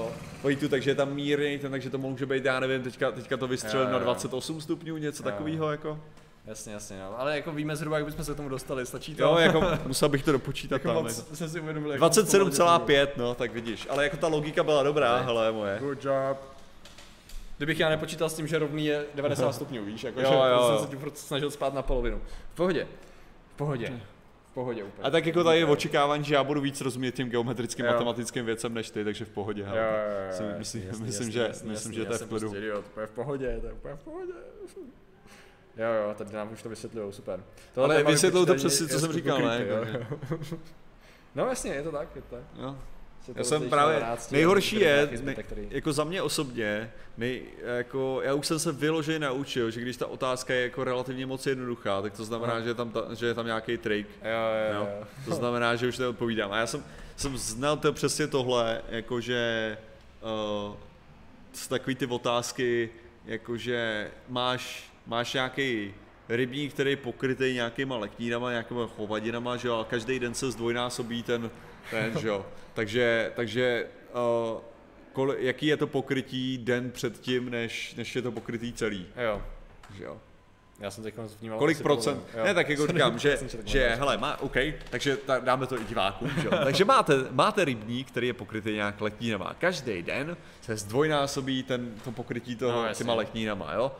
[0.05, 0.11] uh,
[0.43, 3.47] weightu, takže je tam mírný ten, takže to může být, já nevím, teďka, teďka to
[3.47, 4.03] vystřelím Jo, na jo.
[4.03, 5.31] 28 stupňů, něco Jo.
[5.31, 5.99] takového jako.
[6.45, 7.19] Jasně, jasně, no.
[7.19, 9.23] ale jako víme zhruba, jak bychom se k tomu dostali, stačí to?
[9.23, 11.03] Jo, jako musel bych to dopočítat jako tam.
[11.03, 13.87] moc jsem si uvědomil, jak moc to 27,5, no, tak vidíš.
[13.89, 15.23] Ale jako ta logika byla dobrá, Ne.
[15.25, 15.79] hele, moje.
[15.79, 16.37] Good job.
[17.57, 20.63] Kdybych já nepočítal s tím, že rovný je 90 stupňů, víš, jako Jo, že jo,
[20.67, 20.79] jsem jo.
[20.79, 22.21] se tím snažil spát na polovinu.
[22.53, 22.87] V pohodě.
[23.53, 23.93] V pohodě.
[24.51, 25.07] V pohodě úplně.
[25.07, 27.91] A tak jako tady je očekávání, že já budu víc rozumět těm geometrickým Jo.
[27.91, 29.61] matematickým věcem než ty, takže v pohodě.
[29.61, 29.79] Jo, hele.
[29.79, 29.85] jo,
[30.45, 32.49] jo, jo, myslím, jasný, myslím, jasný, že, jasný, myslím, jasný, že to je v klidu.
[32.49, 34.33] Prostě to je v pohodě, to je úplně v pohodě.
[35.77, 37.43] Jo, jo, tady nám už to vysvětlují, super.
[37.73, 39.65] Tohle Ale vysvětlil to přesně, co jsem říkal, ne?
[39.67, 40.05] jo.
[41.35, 42.43] No jasně, je to tak, je to tak.
[42.57, 42.77] Jo.
[43.35, 45.35] Já jsem právě, na 12 a nejhorší je, ne,
[45.69, 47.41] jako za mě osobně, nej,
[47.77, 51.47] jako, já už jsem se vyloženě naučil, že když ta otázka je jako relativně moc
[51.47, 52.61] jednoduchá, tak to znamená, Aha.
[52.61, 54.07] že je tam, ta, že je tam nějaký trik.
[54.21, 54.87] Jo, jo, Jo.
[54.99, 55.07] jo.
[55.25, 56.51] To znamená, že už neodpovídám.
[56.51, 56.83] A já jsem,
[57.15, 59.77] jsem znal to přesně tohle, jakože
[60.69, 60.75] uh,
[61.53, 62.89] z takový ty otázky,
[63.25, 65.93] jakože máš, máš nějaký
[66.29, 71.23] rybník, který je pokrytý nějakýma leknínama, nějakýma chovadinama, že jo, a každý den se zdvojnásobí
[71.23, 71.51] ten,
[71.91, 72.45] ten že jo.
[72.73, 73.87] Takže, takže
[74.53, 74.61] uh,
[75.13, 79.41] kol, jaký je to pokrytí den předtím, než, než je to pokrytý celý, Jo.
[79.97, 80.17] že jo.
[80.79, 82.23] Já jsem teď vnímal Kolik procent?
[82.37, 82.43] Jo.
[82.43, 83.97] Ne, tak jako říkám, že, že myslel.
[83.97, 84.55] hele, má, OK,
[84.89, 86.51] takže ta, dáme to i divákům, že jo.
[86.63, 89.55] Takže máte, máte rybník, který je pokrytý nějak leknínama.
[89.59, 93.91] Každý den se zdvojnásobí ten, to pokrytí toho No, těma leknínama, jo.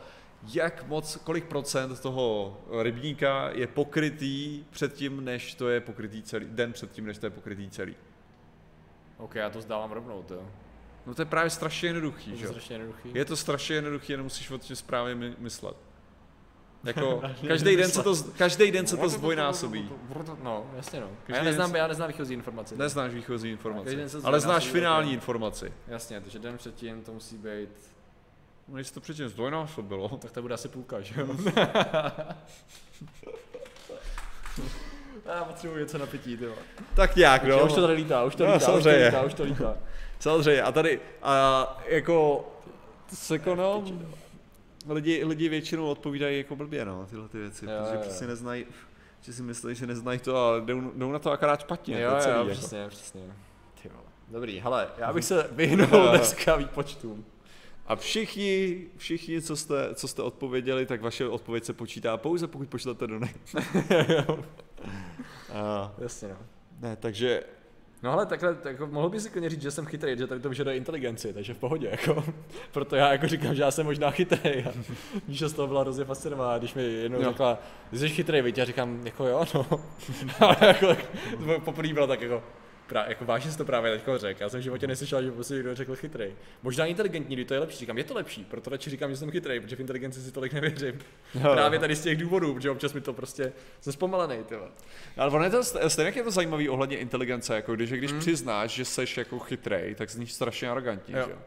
[0.52, 6.72] Jak moc, kolik procent toho rybníka je pokrytý předtím, než to je pokrytý celý, den
[6.72, 7.96] předtím, než to je pokrytý celý?
[9.18, 10.48] OK, já to zdávám rovnou, to.
[11.06, 12.52] No to je právě strašně jednoduchý, Je že to jo.
[12.52, 13.10] strašně jednoduchý.
[13.14, 15.76] Je to strašně jednoduchý, jenom musíš o tím správně my- myslet.
[16.84, 19.90] Jako, každý den se to, každý den se to zdvojnásobí.
[20.42, 21.10] No, jasně no.
[21.26, 22.76] Každý já neznám, já neznám výchozí informace.
[22.76, 23.90] Neznáš výchozí informace,
[24.24, 25.72] ale znáš finální informaci.
[25.88, 27.93] Jasně, takže den předtím to musí být,
[28.68, 30.08] No, Když to předtím zdvojnásobilo.
[30.08, 31.26] tak to bude asi půlka, že jo?
[35.26, 36.48] Já potřebuji něco na pití, ty.
[36.96, 37.66] Tak nějak, no.
[37.66, 39.76] už to tady lítá, už to No, lítá, už to lítá, už to lítá.
[40.18, 40.62] Samozřejmě.
[40.62, 42.48] A tady, a jako,
[43.12, 43.84] se no,
[44.88, 48.30] lidi, lidi většinou odpovídají jako blbě, no, tyhle ty věci, Jo, protože jo, prostě jo.
[48.30, 48.66] neznají,
[49.20, 52.20] že si myslí, že neznají to a jdou, jdou na to akorát špatně, Jo, to
[52.20, 52.50] celý, jo, jako.
[52.50, 53.20] přesně, přesně.
[53.82, 54.04] Ty vole.
[54.28, 57.24] Dobrý, hele, já bych se vyhnul dneska výpočtům.
[57.86, 62.68] A všichni, všichni, co jste, co jste odpověděli, tak vaše odpověď se počítá pouze pokud
[62.68, 63.34] pošlete do nej.
[65.52, 66.38] a, Jasně, no.
[66.80, 67.42] ne, takže
[68.04, 70.40] No ale takhle, tak jako, mohl bys si klidně říct, že jsem chytrý, že tady
[70.40, 72.24] to vyžaduje inteligenci, takže v pohodě, jako.
[72.72, 74.64] Proto já jako říkám, že já jsem možná chytrý.
[74.64, 74.72] A
[75.28, 77.28] Míša z toho byla hrozně fascinovaná, když mi jednou Jo.
[77.28, 77.58] řekla,
[77.92, 78.58] jsi chytrý, viď?
[78.58, 79.66] Já říkám, jako jo, no.
[80.40, 80.96] Ale jako,
[81.64, 82.42] poprvé bylo tak jako,
[82.86, 84.42] Pra, jako vážně jsi to právě teďko řekl.
[84.42, 86.26] Já jsem v životě neslyšel, že by si někdo řekl chytrý.
[86.62, 87.78] Možná inteligentní, když to je lepší.
[87.78, 90.52] Říkám, je to lepší, proto radši říkám, že jsem chytrý, protože v inteligenci si tolik
[90.52, 90.98] nevěřím.
[91.34, 91.52] Jo.
[91.52, 94.68] Právě tady z těch důvodů, protože občas mi to prostě jsem zpomalený, ty vole.
[95.16, 98.18] Ale ono je to st- stejně je to zajímavý ohledně inteligence, jako když, když Mm.
[98.18, 101.22] přiznáš, že seš jako chytrej, tak zníš strašně arrogantně, Jo.
[101.26, 101.38] že jo?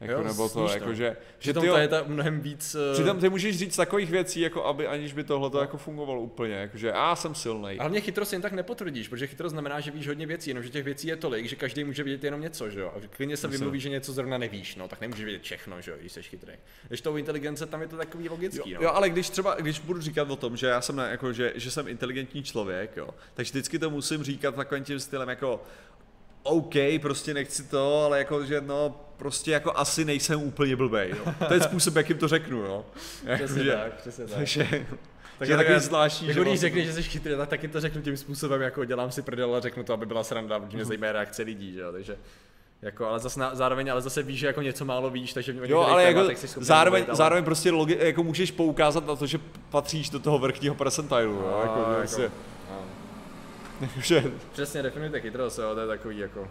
[0.00, 0.94] Jako, Jo, nebo to, jako, no.
[0.94, 2.74] že, že ty, je ta mnohem víc...
[2.74, 6.20] eh, přitom ty můžeš říct takových věcí, jako aby aniž by tohle to jako fungovalo
[6.20, 7.76] úplně, jako, že já jsem silnej.
[7.78, 10.84] A hlavně chytrost jen tak nepotvrdíš, protože chytrost znamená, že víš hodně věcí, jenomže těch
[10.84, 12.92] věcí je tolik, že každý může vědět jenom něco, že jo?
[12.96, 15.96] A klidně se vymluví, že něco zrovna nevíš, no, tak nemůžeš vědět všechno, že jo,
[16.00, 16.52] když jsi chytrý.
[16.88, 18.86] Když to u inteligence tam je to takový logický, Jo, no.
[18.86, 21.52] jo, ale když třeba, když budu říkat o tom, že já jsem, na, jako, že,
[21.56, 25.62] že jsem inteligentní člověk, jo, tak vždycky to musím říkat takovým tím stylem jako
[26.48, 31.32] OK, prostě nechci to, ale jako, že no, prostě jako asi nejsem úplně blbej, jo.
[31.48, 32.84] To je způsob, jakým to řeknu, jo.
[33.34, 34.34] Přesně Jakože- tak, přesně tak.
[34.36, 34.80] Takže, Tak
[35.38, 38.02] takže já- takový zvláštní, Jako když vlastně- řekneš, že jsi chytrý, tak taky to řeknu
[38.02, 40.88] tím způsobem, jako dělám si prdel a řeknu to, aby byla sranda, protože mě Mhm.
[40.88, 42.16] zajímá reakce lidí, že jo, takže
[42.82, 45.62] jako, ale zase na, zároveň, ale zase víš, že jako něco málo víš, takže mě
[45.66, 49.38] Jo, ale jako zároveň, zároveň, zároveň prostě logi, jako můžeš poukázat na to, že
[49.70, 52.30] patříš do toho vrchního percentilu, jo, jako, že prostě,
[54.02, 56.48] že, Přesně, definujte chytrost, jo, to je takový jako,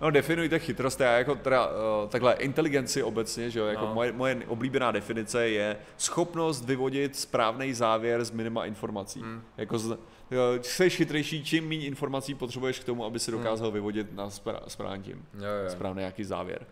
[0.00, 3.94] no definujte chytrost, já jako teda, uh, takhle, inteligenci obecně, že jo, jako No.
[3.94, 9.20] moje, moje oblíbená definice je schopnost vyvodit správný závěr z minima informací.
[9.20, 9.42] Hmm.
[9.56, 9.98] Jako z,
[10.30, 14.60] jo, jsi chytrejší, čím méně informací potřebuješ k tomu, aby si dokázal vyvodit na spra-
[14.68, 15.70] správný tím, jo, jo.
[15.70, 16.66] správný nějaký závěr.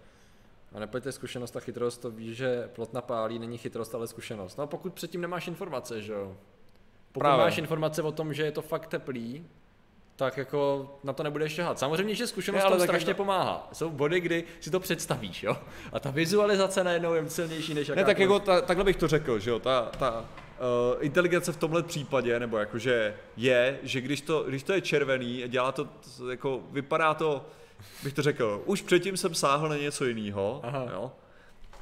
[0.75, 4.57] A nepojďte zkušenost a chytrost, to ví, že plot napálí, není chytrost, ale zkušenost.
[4.59, 6.37] No pokud předtím nemáš informace, že jo?
[7.13, 7.45] Pokud Právě.
[7.45, 9.47] máš informace o tom, že je to fakt teplý,
[10.17, 11.79] tak jako na to nebudeš šahat.
[11.79, 13.69] Samozřejmě, že zkušenost Ne, ne, ale tak strašně jako- pomáhá.
[13.73, 15.57] Jsou body, kdy si to představíš, jo?
[15.93, 18.07] A ta vizualizace najednou je silnější než Ne, jakákoliv.
[18.07, 21.83] tak jako ta, takhle bych to řekl, že jo, ta, ta uh, inteligence v tomhle
[21.83, 25.89] případě, nebo jakože je, že když to, když to je červený a dělá to,
[26.31, 27.47] jako vypadá to,
[28.03, 30.63] bych to řekl, už předtím jsem sáhl na něco jiného,
[30.93, 31.13] jo,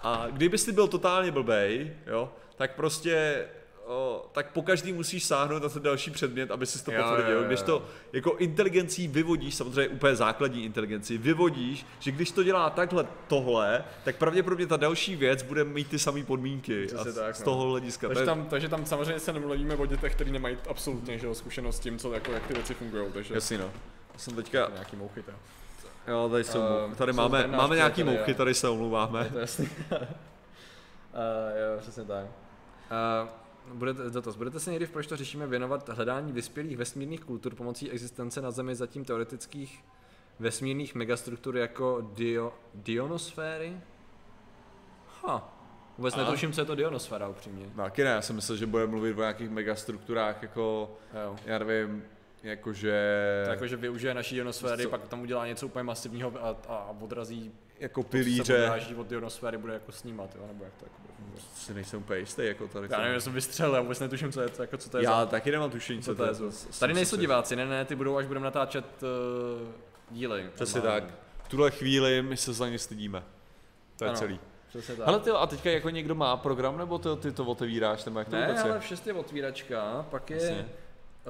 [0.03, 3.45] a kdybys ty byl totálně blbej, jo, tak prostě
[3.87, 7.32] O, tak po každý musíš sáhnout na ten další předmět, aby si to Jo, potvrdil.
[7.32, 12.43] jo, jo, Když to jako inteligencí vyvodíš, samozřejmě úplně základní inteligenci, vyvodíš, že když to
[12.43, 16.87] dělá takhle tohle, tak pravděpodobně ta další věc bude mít ty samé podmínky.
[16.99, 17.45] A z, tak, z no.
[17.45, 18.07] toho hlediska.
[18.09, 21.26] Takže to je- tam, takže tam samozřejmě se nemluvíme o dětech, kteří nemají absolutně že
[21.26, 23.12] jo, zkušenost s tím, co, jako, jak ty věci fungují.
[23.12, 23.70] Takže Jasně no.
[24.16, 25.30] Jsem teďka, nějaký mouchy, to.
[26.12, 29.20] jo, tady jsou, uh, tady jsou máme, tady máme nějaký přátelé, mouchy, tady se omluváme.
[29.24, 29.68] Je to jasný.
[29.93, 29.99] uh,
[31.61, 32.24] jo, přesně tak.
[32.24, 33.28] Uh,
[33.73, 34.37] budete, dotaz.
[34.37, 38.51] Budete se někdy v Proč to řešíme věnovat hledání vyspělých vesmírných kultur pomocí existence na
[38.51, 39.85] Zemi zatím teoretických
[40.39, 43.81] vesmírných megastruktur jako dio, dionosféry?
[45.23, 45.61] Ha.
[45.99, 46.17] Vůbec A?
[46.17, 47.67] netuším, co je to dionosféra upřímně.
[47.77, 51.37] Taky ne, já jsem myslel, že bude mluvit o nějakých megastrukturách, jako, Jo.
[51.45, 52.05] já nevím,
[52.43, 52.95] jakože...
[53.49, 54.89] Jakože využije naší ionosféry, Co?
[54.89, 57.53] pak tam udělá něco úplně masivního a, a odrazí
[57.85, 58.64] jako se pilíře.
[58.64, 61.43] odráží od ionosféry, bude jako snímat, jo, nebo jak to jako bude.
[61.57, 62.89] Si nejsem úplně jistý, jako tady.
[62.91, 65.05] Já nevím, já jsem vystřelil, já vůbec netuším, co je to, jako co to je
[65.05, 66.45] Já za, taky nemám tušení, co to je za.
[66.80, 69.68] Tady nejsou diváci, ne, ne, ty budou, až budeme natáčet uh,
[70.11, 70.51] díly.
[70.55, 71.05] Přesně tak.
[71.43, 73.22] V tuhle chvíli my se za ně stydíme.
[73.99, 74.18] To je Ano.
[74.18, 74.41] celý.
[74.68, 75.09] Přesně tak.
[75.09, 78.28] Ale ty, a teďka jako někdo má program, nebo ty, ty to otevíráš, nebo jak
[78.28, 78.80] to ne, vůbec ale je?
[78.80, 80.68] v 6 je otvíračka, pak je, Jasně.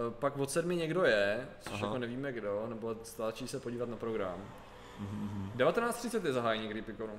[0.07, 1.86] uh, pak od sedmi někdo je, což Aha.
[1.86, 4.44] jako nevíme kdo, nebo stačí se podívat na program.
[5.01, 7.12] Mhm, 19.30 je zahájení Gripikonu.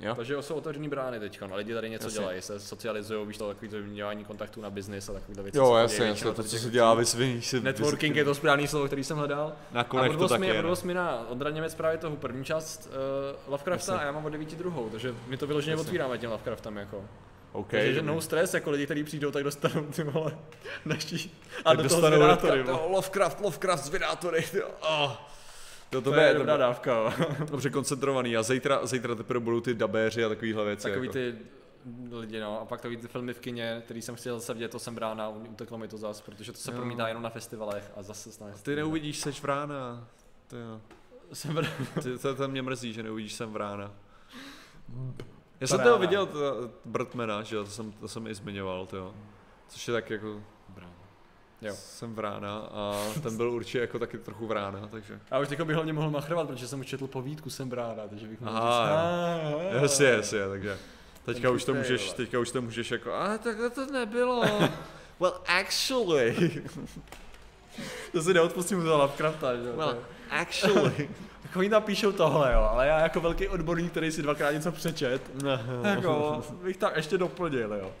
[0.00, 0.14] Jo.
[0.14, 2.18] Takže jsou otevřený brány teď, a lidi tady něco Jasně.
[2.20, 5.58] dělají, se socializují, víš to, takový to vyměňování kontaktů na biznis a takovýhle věci.
[5.58, 7.60] Jo, jasně, jasně, to, co se dělá, vysvětlíš si...
[7.60, 9.52] Networking je to správný slovo, který jsem hledal.
[9.72, 10.62] Na A to 8, taky je.
[10.62, 10.70] no.
[10.70, 14.04] 8 na Ondra Němec právě toho první část uh, Lovecrafta Jasně.
[14.04, 15.86] a já mám od 9 druhou, takže my to vyloženě Jasně.
[15.86, 17.04] otvíráme tím Lovecraftem jako.
[17.52, 17.70] OK.
[17.70, 20.38] Takže že no stres, jako lidi, kteří přijdou, tak dostanou ty vole
[20.84, 21.38] naší.
[21.64, 24.44] A Tak do toho dostanou zvědátory, Lovecraft, Lovecraft, zvědátory.
[24.80, 25.12] Oh.
[25.90, 27.14] To, to, To je bude dobrá dávka,
[27.50, 30.82] dobře koncentrovaný a zítra, zítra teprve budou ty dabéři a takovýhle věci.
[30.82, 31.12] Takový jako.
[31.12, 31.36] ty
[32.12, 32.60] lidi, no.
[32.60, 35.28] A pak takový ty filmy v kině, který jsem chtěl zase vidět, to jsem brána,
[35.28, 36.76] uteklo mi to zas, protože to se Jo.
[36.76, 38.62] promítá jenom na festivalech a zase snad.
[38.62, 40.08] Ty neuvidíš seč vrána.
[40.46, 40.80] To jo.
[41.32, 41.72] Jsem brána.
[42.02, 43.92] Ty, to, to mě mrzí, že neuvidíš sem vrána.
[45.60, 46.00] Já jsem toho rána.
[46.00, 49.14] viděl, to, Birdmana, že jo, to jsem, to jsem i zmiňoval, to jo.
[49.68, 50.40] Což je tak jako,
[51.62, 51.74] Jo.
[51.74, 55.20] jsem vrána a ten byl určitě jako taky trochu vrána, takže.
[55.30, 58.26] A už teďka bych hlavně mohl machrovat, protože jsem už četl povídku, jsem brána, takže
[58.26, 58.84] bych mohl Aha,
[59.40, 59.60] říct, jo.
[59.70, 60.78] "Ah, Jasně, jasně, takže.
[61.24, 64.42] Teďka Ten už to můžeš, teďka už to můžeš jako, a takhle to nebylo.
[65.20, 66.62] well, actually.
[68.12, 69.96] To si neodpustím za Lovecrafta, že Well,
[70.30, 71.08] actually.
[71.42, 75.22] Jako oni napíšou tohle, jo, ale já jako velký odborník, který si dvakrát něco přečet,
[75.82, 77.92] jako bych tam ještě doplnil, jo.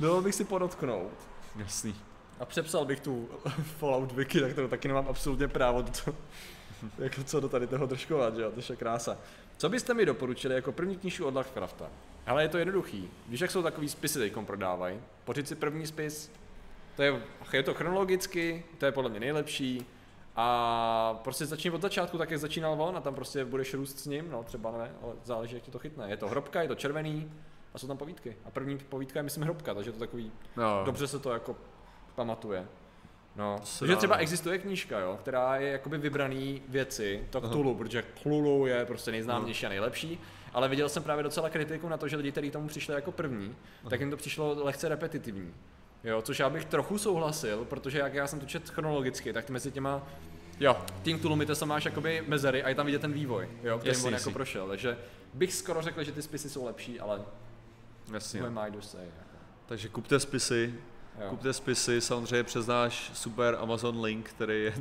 [0.00, 1.12] Bylo bych si podotknout.
[1.56, 1.94] Jasný.
[2.40, 3.28] A přepsal bych tu
[3.78, 6.16] Fallout wiki, na kterou taky nemám absolutně právo do toho,
[6.98, 9.16] jako co do tady toho držkovat, že jo, to je krása.
[9.56, 11.90] Co byste mi doporučili jako první knížku od Lovecrafta?
[12.26, 13.08] Ale je to jednoduchý.
[13.28, 15.00] Víš, jak jsou takový spisy teďkom prodávají?
[15.24, 16.30] Pořiď si první spis,
[16.96, 17.22] to je,
[17.52, 19.86] je to chronologicky, to je podle mě nejlepší.
[20.36, 24.06] A prostě začni od začátku, tak jak začínal on a tam prostě budeš růst s
[24.06, 26.10] ním, no třeba ne, ale záleží, jak ti to chytne.
[26.10, 27.32] Je to hrobka, je to červený
[27.74, 28.36] a jsou tam povídky.
[28.44, 30.82] A první povídka je myslím hrobka, takže je to takový No.
[30.84, 31.56] dobře se to jako
[32.18, 32.66] pamatuje.
[33.36, 34.22] No, se dá, třeba no.
[34.22, 39.66] existuje knížka, jo, která je jakoby vybraný věci, to Cthulhu, protože Cthulhu je prostě nejznámější
[39.66, 40.20] a nejlepší,
[40.52, 43.56] ale viděl jsem právě docela kritiku na to, že lidi, kteří tomu přišli jako první,
[43.90, 45.54] tak jim to přišlo lehce repetitivní.
[46.04, 49.70] Jo, což já bych trochu souhlasil, protože jak já jsem to čet chronologicky, tak mezi
[49.70, 50.02] těma
[50.60, 53.94] Jo, tím Cthulhu Mythos máš jakoby mezery a je tam vidět ten vývoj, jo, kterým
[53.94, 54.30] Jasný, on jasný.
[54.30, 54.98] jako prošel, takže
[55.34, 57.22] bych skoro řekl, že ty spisy jsou lepší, ale
[58.12, 58.40] Jasně.
[58.40, 59.38] who am I to say, jako.
[59.66, 60.74] Takže kupte spisy,
[61.20, 61.30] Jo.
[61.30, 64.74] kupte spisy, samozřejmě přes náš super Amazon link, který je...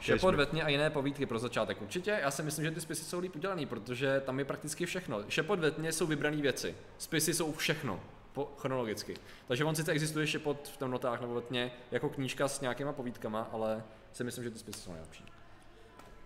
[0.00, 2.18] Šepot ve tmě a jiné povídky pro začátek určitě.
[2.22, 5.24] Já si myslím, že ty spisy jsou líp udělaný, protože tam je prakticky všechno.
[5.28, 6.74] Šepot ve tmě jsou vybrané věci.
[6.98, 8.00] Spisy jsou všechno.
[8.32, 9.14] Po, chronologicky.
[9.48, 13.48] Takže on sice existuje šepot v temnotách nebo ve tmě jako knížka s nějakýma povídkama,
[13.52, 15.24] ale si myslím, že ty spisy jsou nejlepší.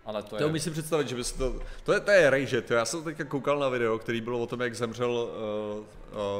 [0.04, 0.60] Ale to To je...
[0.60, 1.60] si představit, že bys to...
[1.84, 4.46] To je, to je rage, to já jsem teďka koukal na video, který bylo o
[4.46, 5.78] tom, jak zemřel uh,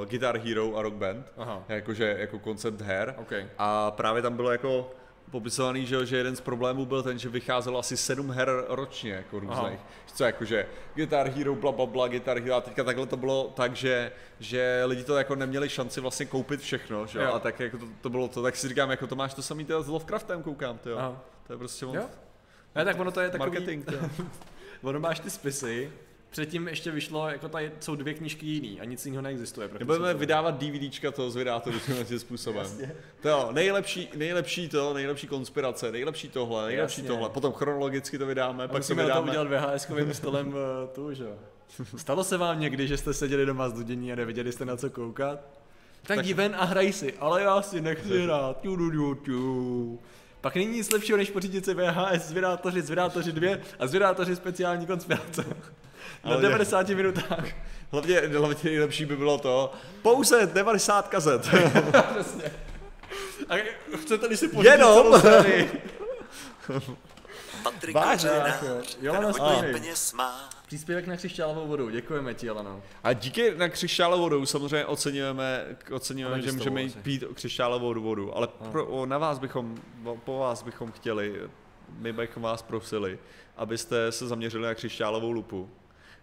[0.01, 3.15] uh, Guitar Hero a Rock Band, Aha, jakože jako koncept her.
[3.19, 3.33] OK.
[3.59, 4.91] A právě tam bylo jako
[5.31, 9.41] popisovaný, že, že jeden z problémů byl ten, že vycházelo asi sedm her ročně, jako
[9.41, 9.59] různých.
[9.59, 9.87] Aha.
[10.15, 13.77] Co jakože Guitar Hero, bla, bla, bla, Guitar Hero a teďka takhle to bylo tak,
[13.77, 17.33] že, že lidi to jako neměli šanci vlastně koupit všechno, že jo?
[17.35, 19.65] A tak jako to, to, bylo to, tak si říkám, jako to máš to samý
[19.65, 20.99] teda s Lovecraftem koukám, to jo.
[20.99, 21.23] Aha.
[21.47, 22.03] To je prostě on, Jo?
[22.77, 23.51] Ne, tak ono to je takový...
[23.51, 24.25] marketing, to.
[24.83, 25.93] Ono máš ty spisy,
[26.31, 29.71] předtím ještě vyšlo, jako tady jsou dvě knížky jiný a nic jiného neexistuje.
[29.79, 32.67] Nebudeme vydávat DVDčka toho z vydátoru tímhle tím způsobem.
[33.23, 37.09] To jo, nejlepší, nejlepší to, nejlepší konspirace, nejlepší tohle, nejlepší Jasně.
[37.15, 37.29] tohle.
[37.29, 39.49] Potom chronologicky to vydáme, A pak to musíme na to vydáme.
[39.49, 41.37] udělat VHS-kovým stolem eh, tu, že jo.
[41.97, 44.91] Stalo se vám někdy, že jste seděli doma z dudění a nevěděli jste na co
[44.91, 45.41] koukat?
[46.07, 48.61] Tak, jdi ven a hraj si, ale já si nechci hrát.
[49.25, 49.99] Tu.
[50.43, 55.45] Pak není nic lepšího, než pořídit si VHS, zvědátoři, zvědátoři 2 a zvědátoři speciální konspirace.
[56.25, 57.45] Na Ale- 90 minutách.
[57.93, 59.73] Hlavně, hlavně nejlepší by bylo to,
[60.03, 61.41] pouze 90 kazet.
[62.15, 62.45] Přesně.
[63.49, 63.55] A
[64.03, 64.95] chcete-li si pořídit Jenom?
[64.95, 65.71] celou sérii?
[67.63, 68.31] Patrik Vážně,
[69.01, 69.33] Jolana
[69.73, 70.51] peněz má.
[70.67, 72.83] Příspěvek na křišťálovou vodu, děkujeme ti, Jeleno.
[73.05, 76.99] A díky na křišťálovou vodu samozřejmě oceňujeme, oceňujeme že můžeme asi.
[76.99, 79.77] pít křišťálovou vodu, ale pro, o, na vás bychom,
[80.25, 81.41] po vás bychom chtěli,
[81.89, 83.19] my bychom vás prosili,
[83.57, 85.71] abyste se zaměřili na křišťálovou lupu.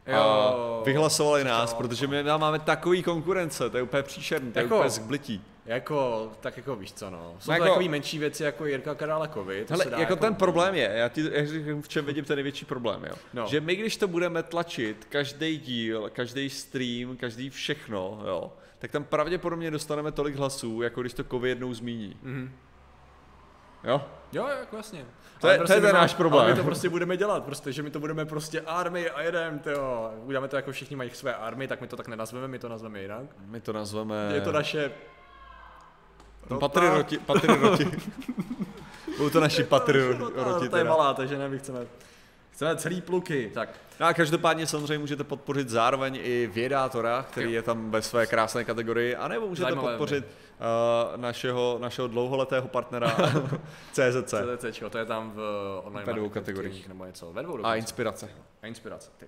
[0.05, 0.81] A Jo.
[0.85, 4.75] vyhlasovali nás, protože my nám máme takový konkurence, to je úplně příšerný, to je Jako-
[4.75, 5.41] úplně zblití.
[5.65, 7.35] Jako, tak jako víš co no.
[7.39, 9.65] Jsou No to jako- takový menší věci jako Jirka Karálekovi.
[9.65, 12.25] To Hele, se dá jako ten problém je, já ti já říkám, v čem vidím
[12.25, 13.13] ten největší problém, jo.
[13.33, 13.45] No.
[13.47, 19.03] Že my, když to budeme tlačit, každý díl, každý stream, každý všechno, jo, tak tam
[19.03, 22.15] pravděpodobně dostaneme tolik hlasů, jako když to Kovy jednou zmíní.
[22.23, 22.51] Mhm.
[23.83, 24.01] Jo?
[24.31, 25.05] Jo, jako jasně.
[25.41, 26.41] To je- Ale to je ten náš problém.
[26.45, 29.61] Ale my to prostě budeme dělat, prostě, že my to budeme prostě army a jedem,
[29.65, 30.11] jo.
[30.23, 33.01] Uděláme to jako všichni mají své army, tak my to tak nenazveme, my to nazveme
[33.01, 33.25] jinak.
[33.45, 34.31] My to nazveme...
[34.33, 34.91] Je to naše...
[36.59, 37.85] Patroti, patrioti.
[39.17, 40.69] Budou to naši patrioti.
[40.69, 41.79] to je malá, takže ne, my chceme,
[42.59, 43.69] chceme celý pluky, tak.
[43.99, 47.53] No a každopádně samozřejmě můžete podpořit zároveň i Vědátora, který Jo.
[47.53, 53.17] je tam ve své krásné kategorii, anebo můžete Zajímavé podpořit uh, našeho, našeho dlouholetého partnera
[53.91, 55.41] CZC CDCčko, to je tam v
[55.83, 56.87] online Ve dvou kategoriích.
[56.87, 58.29] nebo něco, ve dvou a inspirace.
[58.61, 59.25] A inspirace, ty.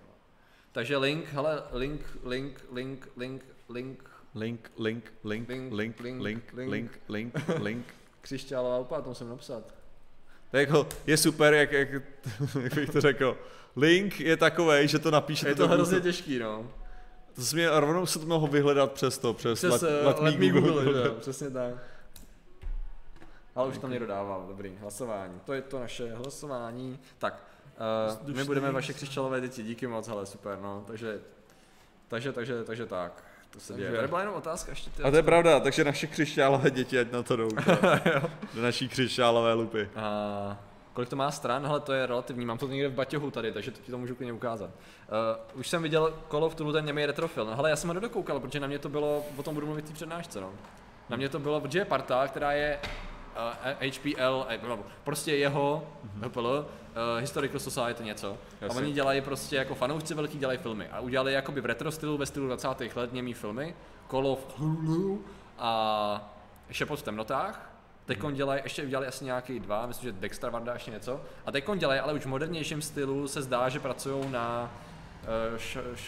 [0.71, 6.53] Takže link, hele, link, link, link, link, link, Link, link, link, Link, link, link, link,
[6.53, 6.71] link.
[6.71, 7.85] link, link, link.
[8.21, 9.63] křišťálová úpla, to musím napsat.
[10.51, 11.89] To je, jako, je super, jak, jak,
[12.63, 13.37] jak bych to řekl.
[13.75, 16.11] Link je takový, že to napíšete Je to hrozně Google.
[16.11, 16.71] těžký, no.
[17.35, 20.19] To se mě rovnou se to mohl vyhledat přes to, přes, Přes let, eh, let,
[20.19, 20.83] let me me Google.
[20.83, 21.73] Google, že jo, přesně tak.
[23.55, 25.39] Ale už tam někdo dával, dobrý, hlasování.
[25.45, 26.99] To je to naše hlasování.
[27.17, 27.43] Tak,
[28.23, 30.83] uh, my budeme vaše křišťálové děti, díky moc, hele, super, no.
[30.87, 31.19] Takže,
[32.07, 33.23] takže, takže, takže tak.
[33.53, 33.91] To se děje.
[33.91, 34.89] Tady byla jenom otázka ještě.
[34.89, 37.49] ty- A to je pravda, takže naše křišťálové děti, ať na to jdou.
[38.53, 39.89] do naší křišťálové lupy.
[39.95, 40.57] A
[40.93, 41.65] kolik to má stran?
[41.65, 44.15] Hele, to je relativní, mám to někde v baťohu tady, takže to ti to můžu
[44.15, 44.69] klidně ukázat.
[45.53, 47.47] Uh, už jsem viděl Call of Duty ten němý retrofilm.
[47.47, 49.85] No, hele, já jsem ho nedokoukal, protože na mě to bylo, o tom budu mluvit
[49.85, 50.49] v té přednášce, no.
[51.09, 55.87] Na mě to bylo, protože je parta, která je uh, HPL, eh, no, prostě jeho,
[56.25, 58.31] HPL, uh, Historical Society něco.
[58.31, 58.35] A
[58.65, 58.81] Jasně.
[58.81, 60.87] oni dělají prostě jako fanoušci velký, dělají filmy.
[60.91, 62.67] A udělali jakoby v retro stylu, ve stylu 20.
[62.95, 63.75] let němý filmy,
[64.11, 65.21] Call of Cthulhu
[65.59, 66.33] a
[66.71, 67.67] Šepot v temnotách.
[68.05, 68.33] Teď Mhm.
[68.33, 71.21] dělají, ještě udělali asi nějaký dva, myslím, že Dexter Varda ještě něco.
[71.45, 74.71] A teď dělají, ale už v modernějším stylu se zdá, že pracují na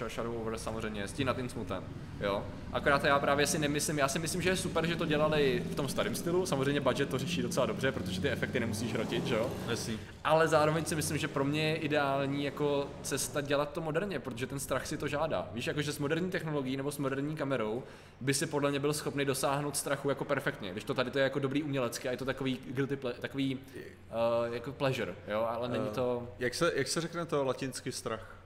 [0.10, 1.84] Shadow Over samozřejmě, s tím nad tím smutem,
[2.22, 2.44] jo.
[2.74, 5.76] Akorát já právě si nemyslím, já si myslím, že je super, že to dělali v
[5.76, 9.50] tom starém stylu, samozřejmě budget to řeší docela dobře, protože ty efekty nemusíš hrotit, jo.
[9.70, 10.00] Jasný.
[10.24, 14.48] Ale zároveň si myslím, že pro mě je ideální jako cesta dělat to moderně, protože
[14.48, 15.50] ten strach si to žádá.
[15.54, 17.84] Víš, jakože s moderní technologií nebo s moderní kamerou
[18.22, 20.72] by si podle mě byl schopný dosáhnout strachu jako perfektně.
[20.72, 23.56] Když to tady to je jako dobrý umělecky a je to takový guilty ple- takový
[23.56, 26.28] uh, jako pleasure, jo, ale není Eh, to...
[26.40, 28.38] Jak se, jak se řekne to latinsky strach?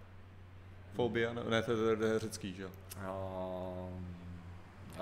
[0.98, 1.34] Fobia?
[1.34, 2.70] Ne, ne to, je, řecký, že jo?
[2.98, 3.90] Uh,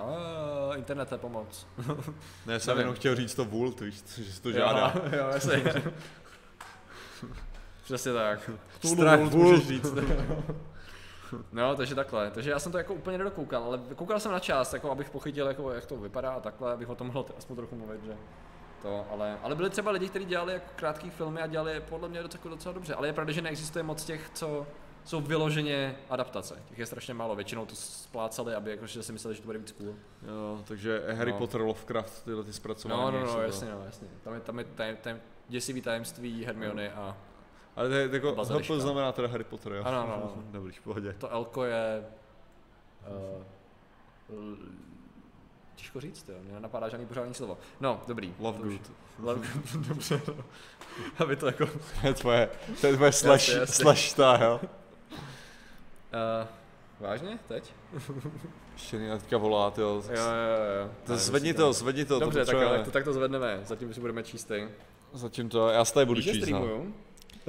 [0.04, 1.66] uh, internet je pomoc.
[2.46, 4.92] Ne, já jsem jenom chtěl říct to vult, víš, že se to žádá.
[4.94, 5.62] Jo, jo, jasně.
[7.84, 8.50] Přesně tak.
[8.84, 9.94] Strach Vult můžeš říct.
[11.52, 12.30] No, takže takhle.
[12.30, 15.46] Takže já jsem to jako úplně nedokoukal, ale koukal jsem na část, jako abych pochytil,
[15.46, 18.16] jako, jak to vypadá a takhle, abych o tom mohl aspoň trochu mluvit, že
[18.82, 22.08] to, ale, ale byli třeba lidi, kteří dělali jako krátký filmy a dělali je podle
[22.08, 24.66] mě docela, docela dobře, ale je pravda, že neexistuje moc těch, co
[25.06, 26.62] jsou vyloženě adaptace.
[26.68, 29.72] Těch je strašně málo, většinou to splácali, aby jakože si mysleli, že to bude víc
[29.72, 29.94] cool.
[30.28, 31.38] Jo, takže Harry No.
[31.38, 33.02] Potter, Lovecraft, tyhle ty zpracování.
[33.02, 33.40] No, no, no, to.
[33.42, 34.08] jasně, no, jasně.
[34.24, 35.16] Tam je, tam je taj, taj,
[35.48, 37.16] děsivý tajemství Hermiony a
[37.76, 38.34] Ale to je jako.
[38.44, 39.82] HP znamená teda Harry Potter, jo?
[39.84, 40.42] Ano, ano, ano.
[40.50, 41.12] Dobrý, v pohodě.
[41.18, 42.04] to Elko je...
[44.28, 44.56] Uh,
[45.76, 47.58] těžko říct, jo, mě nenapadá žádný pořádný slovo.
[47.80, 48.34] No, dobrý.
[48.38, 48.92] Love to good.
[49.18, 50.20] Love good, dobře.
[50.28, 50.44] no.
[51.18, 51.66] Aby to jako...
[52.00, 52.50] To je tvoje,
[52.80, 53.74] to je tvoje slash, Jasně, jasně.
[53.84, 54.60] slash ta, jo?
[56.12, 56.46] Uh,
[57.00, 57.38] vážně?
[57.48, 57.74] Teď?
[58.72, 60.02] Ještě mě teďka volá, ty jo.
[60.08, 60.90] Jo, jo, jo.
[61.04, 62.18] To Ne, zvedni to, zvedni to.
[62.18, 63.60] Dobře, to tak, jo, tak, to, tak to zvedneme.
[63.64, 64.68] Zatím si budeme číst ty.
[65.12, 66.82] Zatím to, já se tady budu Víš, číst, no.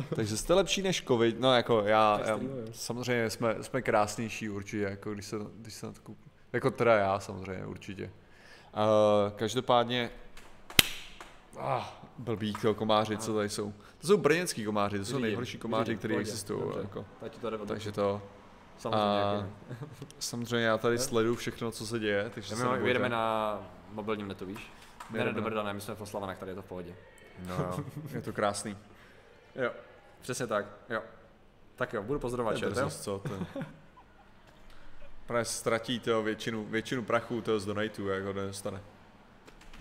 [0.16, 2.40] Takže jste lepší než covid, no jako já, Já
[2.72, 6.32] samozřejmě jsme, jsme krásnější určitě, jako když se, když se na to koupím.
[6.54, 8.04] Jako teda já samozřejmě určitě.
[8.04, 10.10] Uh, každopádně,
[11.60, 11.84] ah,
[12.18, 13.74] blbý to komáři, co tady jsou.
[13.98, 16.62] To jsou brněnský komáři, to jsou nejhorší komáři, které existují.
[16.82, 17.06] Jako.
[17.68, 18.22] Takže to,
[18.78, 19.24] Samozřejmě.
[19.24, 21.02] a jaký samozřejmě já tady Jo.
[21.02, 22.56] sleduju všechno, co se děje, takže se.
[22.56, 22.88] My nebojte.
[22.88, 23.58] jedeme na
[23.92, 24.72] mobilním netu, víš?
[25.10, 26.66] Ne, ne, Jedeme do na- Brda, ne, my jsme v Oslavanech, tady je to v
[26.66, 26.96] pohodě.
[27.48, 28.78] No jo, je to krásný.
[29.56, 29.72] Jo,
[30.22, 31.02] přesně tak, jo.
[31.76, 32.20] Tak jo, budu
[32.54, 32.90] je chat, jo?
[32.90, 33.20] co?
[33.28, 33.66] To je...
[35.28, 38.82] Právě ztratí to většinu, většinu prachu toho z donatů, jako nedostane.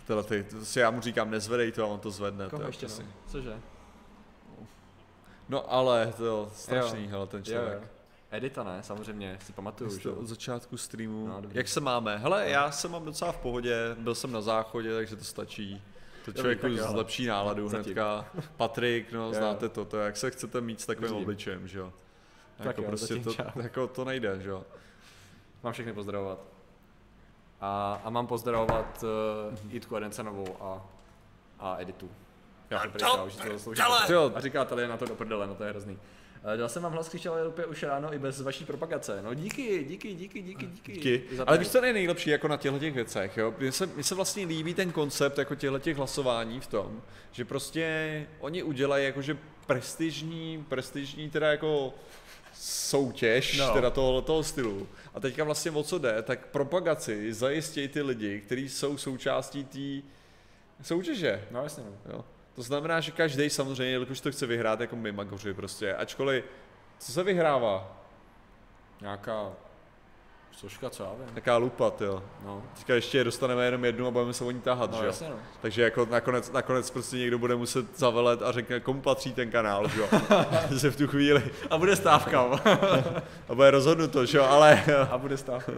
[0.07, 2.49] Tyhle ty, to si já mu říkám, nezvedej to a on to zvedne.
[2.49, 3.09] Koho to je ještě, no?
[3.26, 3.61] Cože?
[5.49, 7.11] No ale to je strašný, Jo.
[7.11, 7.82] hele, ten Jo, člověk.
[7.82, 7.88] jo.
[8.37, 11.26] Edita, ne, samozřejmě, si pamatuju, Jste že od začátku streamu.
[11.26, 11.57] No, dobrý.
[11.59, 12.16] Jak se máme?
[12.18, 15.82] Hele, já se mám docela v pohodě, byl jsem na záchodě, takže to stačí.
[16.24, 16.89] To člověku tak jo.
[16.91, 17.84] zlepší náladu Zatím.
[17.84, 18.26] hnedka.
[18.57, 21.22] Patrik, no znáte to, to jak se chcete mít s takovým Vidím.
[21.22, 21.93] obličejem, že jo?
[22.57, 23.45] Tak Jako jo, prostě zatím to, čau.
[23.62, 24.64] jako to nejde, že jo?
[25.62, 26.39] Mám všechny pozdravovat.
[27.61, 29.05] A, a mám pozdravovat
[29.53, 30.87] uh, Jitku Edencenovou a,
[31.59, 32.11] a Editu.
[32.70, 33.82] Já to říkal, že to zaslouží.
[34.34, 35.99] A říká tady na to do prdele, no to je hrozný.
[36.55, 39.22] Eh, Dal jsem vám hlas křičel Evropě už ráno i bez vaší propagace.
[39.22, 40.92] No díky, díky, díky, díky, díky.
[40.92, 41.22] Díky.
[41.36, 41.61] Za Ale to.
[41.61, 43.55] víš, co je nejlepší jako na těchto těch věcech, jo?
[43.59, 47.44] Mně se, mně se vlastně líbí ten koncept jako těchto těch hlasování v tom, že
[47.44, 51.94] prostě oni udělají jakože prestižní, prestižní teda jako
[52.55, 53.72] soutěž No.
[53.72, 54.88] teda tohoto toho stylu.
[55.14, 60.09] A teďka vlastně o co jde, tak propagaci zajistějí ty lidi, kteří jsou součástí té
[60.82, 61.44] soutěže.
[61.51, 62.12] No jasně, no.
[62.12, 62.24] Jo.
[62.57, 66.44] To znamená, že každý samozřejmě, jelikož to chce vyhrát jako my magoři prostě, ačkoliv,
[66.98, 68.02] co se vyhrává?
[69.00, 69.52] Nějaká
[70.57, 71.34] soška, co já vím.
[71.34, 72.22] Taká lupa, jo.
[72.44, 75.07] No, Teďka ještě dostaneme jenom jednu a budeme se o ní tahat, no že jo?
[75.07, 75.36] jasně, no.
[75.61, 79.88] Takže jako nakonec, nakonec prostě někdo bude muset zavelet a řekne, komu patří ten kanál,
[79.88, 80.09] že jo?
[80.80, 81.42] že v tu chvíli.
[81.70, 82.40] A bude stávka.
[83.48, 84.44] A bude rozhodnuto, že jo?
[84.44, 85.72] Ale a bude stávka.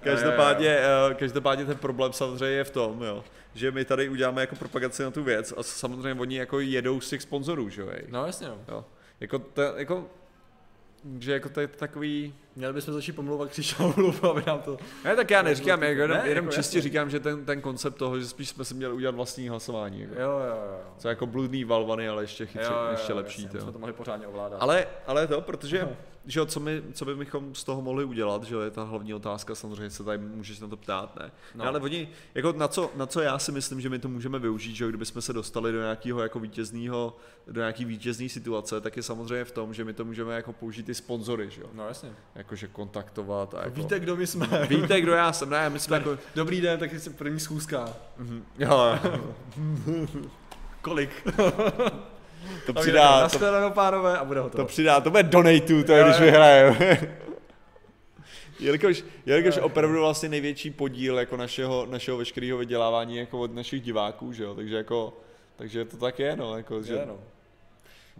[0.00, 3.24] každopádně, eh, každopádně ten problém samozřejmě je v tom, jo?
[3.54, 7.08] že my tady uděláme jako propagaci na tu věc a samozřejmě oni jako jedou z
[7.08, 7.88] těch sponzorů, že jo?
[8.08, 8.58] No jasně, no.
[8.68, 8.84] jo?
[9.20, 10.06] Jako, to, jako,
[11.18, 14.76] že jako to je takový, Měli bychom začít pomlouvat křičálu, aby nám to...
[15.04, 16.90] Ne, tak já neříkám, jako jenom, Ne, jenom jako čistě jasně.
[16.90, 20.00] říkám, že ten, ten koncept toho, že spíš jsme si měli udělat vlastní hlasování.
[20.00, 20.14] Jako.
[20.14, 20.78] Jo, jo, jo.
[20.98, 23.42] Co jako bludný valvany, ale ještě, chytře, jo, jo, ještě jo, lepší.
[23.42, 23.64] jasně, to.
[23.64, 24.56] jsme to mohli pořádně ovládat.
[24.60, 25.90] Ale, ale to, protože, Aha.
[26.26, 28.82] Že jo, co, my, co by bychom z toho mohli udělat, že jo, je ta
[28.84, 31.30] hlavní otázka, samozřejmě se tady můžeš na to ptát, ne?
[31.54, 31.64] No.
[31.64, 31.70] No.
[31.70, 34.74] Ale oni, jako na co, na co já si myslím, že my to můžeme využít,
[34.74, 37.16] že jo, kdybychom se dostali do nějakého jako vítězného,
[37.46, 40.88] do nějaký vítězné situace, tak je samozřejmě v tom, že my to můžeme jako použít
[40.88, 42.10] i sponzory, že jo, No jasně.
[42.34, 44.66] jakože kontaktovat a jako, Víte, kdo my jsme?
[44.66, 47.88] víte, kdo já jsem, ne, my jsme jako, Dobrý den, tak je první schůzka.
[48.58, 48.98] jo,
[50.82, 51.10] Kolik?
[52.66, 54.64] to A přidá, to, Naschledanou, pánové, a bude To hotovo.
[54.64, 56.22] přidá, to bude donateu, to je, když jo.
[56.24, 57.00] vyhrajeme.
[58.60, 64.32] jelikož, jelikož opravdu vlastně největší podíl jako našeho, našeho veškerého vydělávání jako od našich diváků,
[64.32, 65.12] že jo, takže jako,
[65.56, 67.12] takže to tak je, no, jako, že Je, no.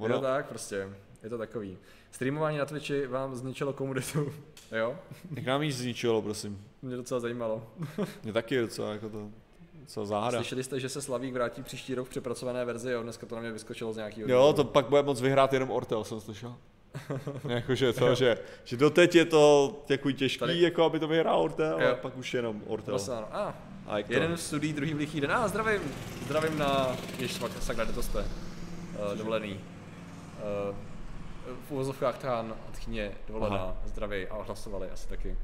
[0.03, 0.89] Je to ono, tak prostě,
[1.23, 1.79] je to takový.
[2.11, 4.33] Streamování na Twitchi vám zničilo komunitu,
[4.79, 4.97] jo?
[5.37, 6.65] jak nám jí zničilo, prosím.
[6.83, 7.67] Mě docela zajímalo.
[8.23, 9.29] Mě taky docela, jako to,
[9.91, 10.39] docela záhada.
[10.39, 13.03] Slyšeli jste, že se Slavík vrátí příští rok v přepracované verzi, jo?
[13.03, 16.05] Dneska to na mě vyskočilo z nějakého Jo, to pak bude moc vyhrát jenom Ortel,
[16.05, 16.55] jsem slyšel.
[17.49, 21.81] Jakože to, že, že doteď je to takový těžký, Tady- jako aby to vyhrál Ortel,
[21.83, 21.93] Jo.
[21.93, 22.93] a pak už jenom Ortel.
[22.93, 23.29] Vlastně ano.
[23.33, 23.55] A,
[23.87, 24.13] A jak to?
[24.13, 25.33] jeden studií, druhý v lichý den.
[25.33, 25.81] A zdravím,
[26.25, 29.53] zdravím na, jež fakt, sakra, kde to jste, uh, dovolený.
[30.71, 30.77] Uh,
[31.69, 33.77] v uvozovkách tán od chyně dovolená, Aha.
[33.85, 35.37] zdraví a hlasovali asi taky.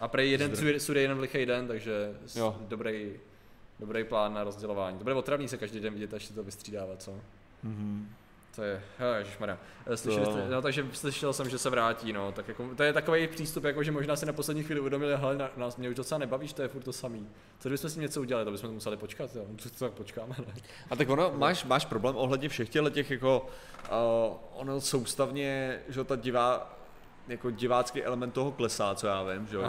[0.00, 2.56] A prej jeden studií jeden v lichý den, takže Jo.
[2.60, 3.12] dobrý,
[3.80, 4.98] dobrý plán na rozdělování.
[4.98, 7.14] To bude otravný se každý den vidět, až se to vystřídává, co?
[7.62, 8.08] Mhm.
[8.56, 8.82] To je,
[9.18, 9.58] ježišmarja.
[9.86, 12.82] Eh, Slyšeli To jste, no, takže slyšel jsem, že se vrátí, no, tak jako, to
[12.82, 15.88] je takový přístup, jako, že možná si na poslední chvíli uvědomili, hele, na, nás mě
[15.88, 17.28] už docela nebavíš, to je furt to samý.
[17.58, 20.34] Co kdybychom s tím něco udělali, to bychom museli počkat, jo, co, co tak počkáme,
[20.46, 20.54] ne?
[20.90, 23.46] A tak ono, máš, máš problém ohledně všech těch jako,
[23.90, 26.78] uh, ono soustavně, že ta divá,
[27.28, 29.62] jako divácký element toho klesá, co já vím, že jo,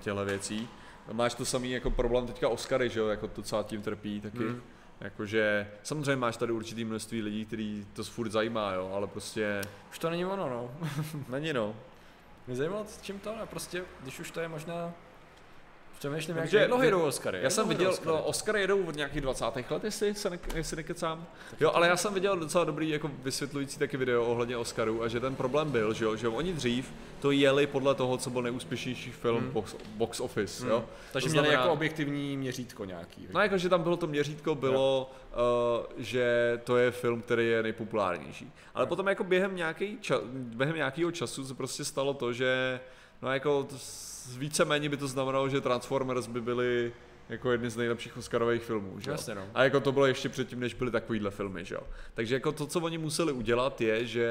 [0.00, 0.68] těchto věcí.
[1.12, 4.38] Máš to samý jako problém teďka Oscary, že jo, jako to celá tím trpí taky.
[4.38, 4.62] Hmm.
[5.00, 9.98] Jakože, samozřejmě máš tady určitý množství lidí, který to furt zajímá, jo, ale prostě Už
[9.98, 10.70] to není ono, no.
[11.28, 11.74] není no.
[12.46, 14.92] Mě zajímalo, s čím to, no, prostě, když už to je možná,
[16.00, 17.38] přemýšlím, jak, jak dlouho jedou Oscary.
[17.42, 18.08] Já jsem viděl, Oscary?
[18.08, 19.44] no Oscary jedou od nějakých 20.
[19.70, 21.26] let, jestli, se ne, jestli nekecám.
[21.60, 25.20] Jo, ale já jsem viděl docela dobrý jako vysvětlující taky video ohledně Oscarů a že
[25.20, 29.10] ten problém byl, že, jo, že oni dřív to jeli podle toho, co byl nejúspěšnější
[29.10, 29.50] film Hmm.
[29.50, 30.70] box, box office, Hmm.
[30.70, 30.84] jo.
[31.12, 33.28] Takže To měli znamená- jako objektivní měřítko nějaký.
[33.32, 37.62] No jako, že tam bylo to měřítko, bylo, uh, že to je film, který je
[37.62, 38.52] nejpopulárnější.
[38.74, 38.86] Ale Jo.
[38.86, 42.80] potom jako během, nějaký ča- během nějakého času se prostě stalo to, že
[43.22, 43.74] no jako to
[44.36, 46.92] víceméně by to znamenalo, že Transformers by byly
[47.28, 49.14] jako jedny z nejlepších Oscarových filmů, že jo?
[49.14, 49.42] Jasně, no.
[49.54, 51.80] A jako to bylo ještě předtím, než byly takovýhle filmy, že jo.
[52.14, 54.30] Takže jako to, co oni museli udělat, je, že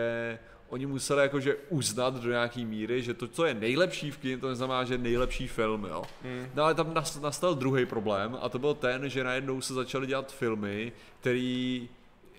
[0.69, 4.49] oni museli jakože uznat do nějaký míry, že to, co je nejlepší v kině, to
[4.49, 6.03] neznamená, že je nejlepší film, jo.
[6.23, 6.45] Hmm.
[6.55, 10.07] No ale tam nas- nastal druhý problém a to byl ten, že najednou se začaly
[10.07, 11.89] dělat filmy, který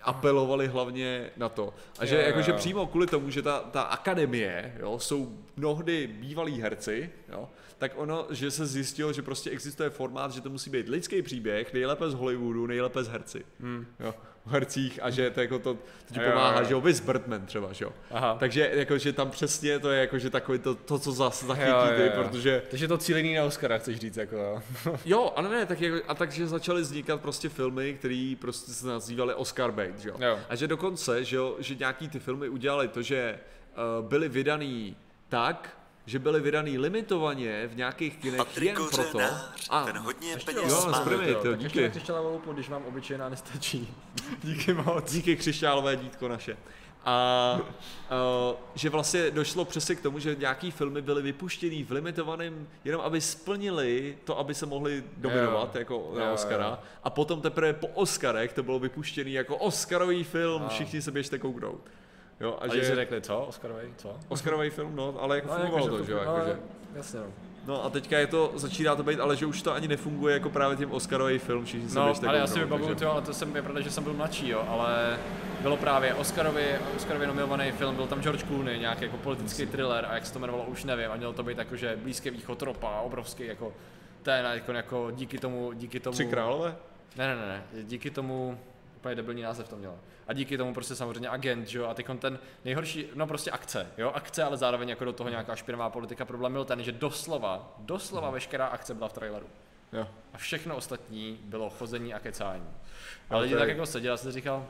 [0.03, 1.75] apelovali hlavně na to.
[1.99, 2.57] A že Jo, jo, jakože jo.
[2.57, 7.49] přímo kvůli tomu, že ta, ta akademie, jo, jsou mnohdy bývalí herci, jo,
[7.79, 11.73] tak ono, že se zjistilo, že prostě existuje formát, že to musí být lidský příběh,
[11.73, 13.45] nejlépe z Hollywoodu, nejlépe z herci.
[13.61, 13.87] Hmm.
[14.01, 14.15] Jo,
[14.51, 16.67] hercích a že to, jako to, to ti jo, pomáhá, jo.
[16.67, 17.93] že jo, Viz Birdman třeba, že jo.
[18.11, 18.37] Aha.
[18.41, 22.05] Takže jakože tam přesně to je jakože takový to, to co zase zachytí Jo, jo,
[22.05, 22.11] jo.
[22.15, 24.63] protože Takže to cílený na Oscara, chceš říct, jako jo.
[25.05, 29.35] Jo, ale ne, tak jako, a takže začaly vznikat prostě filmy, které prostě se nazývaly
[29.35, 30.15] Oscar bait, že jo?
[30.19, 30.39] Jo.
[30.49, 33.39] A že dokonce, že jo, že nějaký ty filmy udělali to, že
[34.01, 34.97] uh, byly vydaný
[35.29, 35.80] tak,
[36.11, 39.21] že byly vydaný limitovaně v nějakých kinech jen proto.
[39.71, 41.83] A, ten hodně Ještě peněz jo, jo, to tak ještě díky.
[41.83, 43.95] na křišťálovou loupu, když vám obyčejná nestačí.
[44.45, 45.13] Díky moc.
[45.13, 46.57] Díky křišťálové dítko naše.
[47.05, 47.59] A
[48.51, 53.01] uh, že vlastně došlo přesně k tomu, že nějaký filmy byly vypuštěný v limitovaném, jenom
[53.01, 55.79] aby splnili to, aby se mohli dominovat Jo.
[55.79, 56.35] jako Jo, na jo.
[56.35, 56.79] Oscara.
[57.05, 60.69] A potom teprve po Oscarech to bylo vypuštěný jako Oscarový film, A.
[60.69, 61.81] všichni se běžte kouknout.
[62.41, 63.41] Jo, a A že si že řekli, co?
[63.41, 64.17] Oscarovej, co?
[64.29, 66.59] Oscarový film, no, ale jako No, fungovalo jakože to, že jo, no, jakože.
[66.95, 67.27] Jasně, no.
[67.67, 70.51] No a teďka je to, začíná to být, ale že už to ani nefunguje jako
[70.51, 73.35] právě tím Oscarový film, všichni se No, ale já si vybavuju, takže- to, ale to
[73.35, 75.19] jsem, je pravda, že jsem byl mladší, jo, ale
[75.63, 80.15] bylo právě Oscarově, Oscarově nominovaný film, byl tam George Clooney, nějaký jako politický thriller a
[80.15, 83.47] jak se to jmenovalo, už nevím, a mělo to být jakože Blízký východ ropa, obrovský
[83.47, 83.73] jako
[84.23, 86.15] ten, jako, jako díky tomu, díky tomu...
[86.15, 86.77] Tři králové?
[87.17, 88.59] Ne, ne, ne, ne, díky tomu,
[89.01, 89.99] úplně debilní název to mělo.
[90.27, 93.87] A díky tomu prostě samozřejmě agent, že jo, a teď ten nejhorší, no prostě akce,
[93.99, 96.25] jo, akce, ale zároveň jako do toho nějaká špinavá politika.
[96.25, 99.47] Problém byl ten, že doslova, doslova veškerá akce byla v traileru.
[99.93, 100.09] Jo.
[100.33, 102.69] A všechno ostatní bylo chození a kecání.
[103.31, 104.67] A lidi tak jako seděli a si říkal,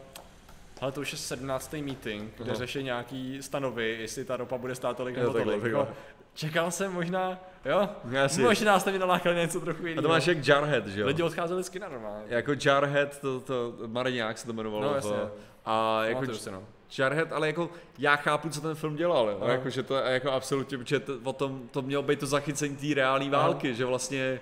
[0.81, 1.73] ale to už je 17.
[1.73, 5.63] meeting, kde řeší nějaký stanovy, jestli ta ropa bude stát tolik nebo tolik.
[5.65, 5.89] Jako,
[6.35, 8.45] čekal jsem možná, jo, Jasně.
[8.45, 9.99] možná jste mi nalákali něco trochu jiného.
[10.01, 11.07] A to máš jak Jarhead, že jo?
[11.07, 12.25] Lidi odcházeli z kina normálně.
[12.29, 14.85] Jako Jarhead, to, to Mariňák se to jmenovalo.
[14.85, 15.17] No, jasně.
[15.65, 16.63] A jako no.
[16.99, 19.37] Jarhead, ale jako já chápu, co ten film dělal, jo?
[19.41, 19.47] No.
[19.47, 22.77] Jako, že to je jako absolutně, protože to, o tom, to mělo být to zachycení
[22.77, 24.41] té reální války, že vlastně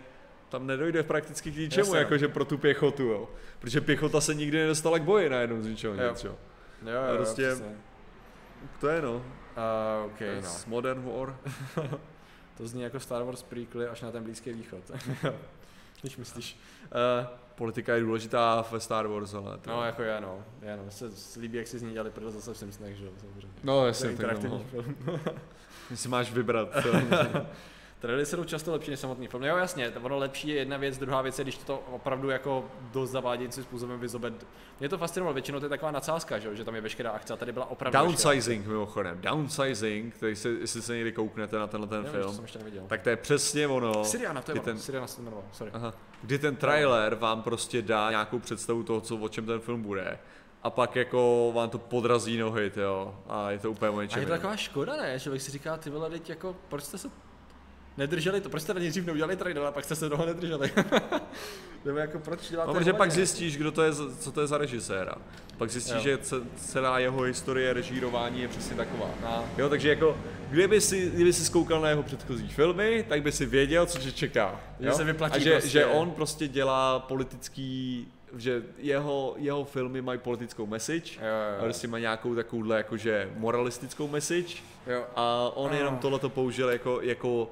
[0.49, 1.99] tam nedojde prakticky k ničemu, Jasně, no.
[2.01, 3.29] jako že pro tu pěchotu, jo.
[3.59, 6.11] Protože pěchota se nikdy nedostala k boji najednou z ničeho Jo.
[6.11, 6.35] nic, jo.
[6.87, 7.77] Jo, jo, prostě- přesně.
[8.81, 9.23] To je no.
[9.59, 10.49] Uh, OK, no.
[10.49, 11.37] Z Modern War.
[12.59, 14.91] To zní jako Star Wars prequely až na ten Blízký východ.
[16.01, 16.59] Když myslíš.
[16.83, 19.71] Uh, Politika je důležitá ve Star Wars, ale to...
[19.71, 20.45] no, jako je, no.
[20.63, 20.83] Je, no.
[20.91, 23.49] Se líbí, jak si z ní dělali prdel zase v Simpsonech, že jo, samozřejmě.
[23.63, 24.65] no jasně, tak no.
[24.71, 24.91] film.
[25.95, 26.69] Si máš vybrat.
[27.99, 29.45] Trailery jsou často lepší než samotný film.
[29.45, 32.65] Jo, jasně, to ono lepší je jedna věc, druhá věc je, když to opravdu jako
[32.93, 34.47] dost zavádějícím způsobem vyzobet.
[34.81, 37.37] Mě to fascinovalo, většinou to je taková nadsázka, že, že tam je veškerá akce a
[37.37, 41.89] tady byla opravdu veškerá Downsizing mimochodem, Downsizing, který se, jestli se někdy kouknete na tenhle
[41.89, 42.03] ten.
[42.03, 42.85] Nevím, film, jsem ještě neviděl.
[42.87, 44.05] tak to je přesně ono.
[44.05, 44.79] Syriana, to je kdy ten...
[44.79, 45.73] Syriana se jmenoval, sorry.
[45.75, 49.83] aha, kdy ten trailer vám prostě dá nějakou představu toho, co, o čem ten film
[49.83, 50.19] bude.
[50.63, 53.15] A pak jako vám to podrazí nohy, jo.
[53.29, 55.21] A je to úplně o A je to taková škoda, ne?
[55.21, 57.09] Člověk si říká, ty vole, teď jako, proč jste se
[57.99, 60.71] nedrželi to, proč jste nejdřív neudělali trailer a pak jste se toho nedrželi?
[61.85, 64.59] Nebo jako proč děláte No, protože pak zjistíš, kdo to je, co to je za
[64.59, 65.15] režiséra.
[65.59, 66.01] Pak zjistíš, Jo.
[66.01, 69.11] že ce- celá jeho historie režírování je přesně taková.
[69.25, 70.17] A, Jo, takže jako,
[70.51, 74.13] kdyby si, kdyby si zkoukal na jeho předchozí filmy, tak by si věděl, co tě
[74.13, 74.61] čeká.
[74.81, 74.93] Že jo?
[74.95, 80.19] se vyplatí A že, prostě- že on prostě dělá politický, že jeho, jeho filmy mají
[80.19, 84.55] politickou message, Jo, jo, a prostě má nějakou takovouhle jakože moralistickou message
[84.87, 85.05] jo.
[85.17, 85.75] a on Ah.
[85.77, 87.51] jenom tohleto použil jako, jako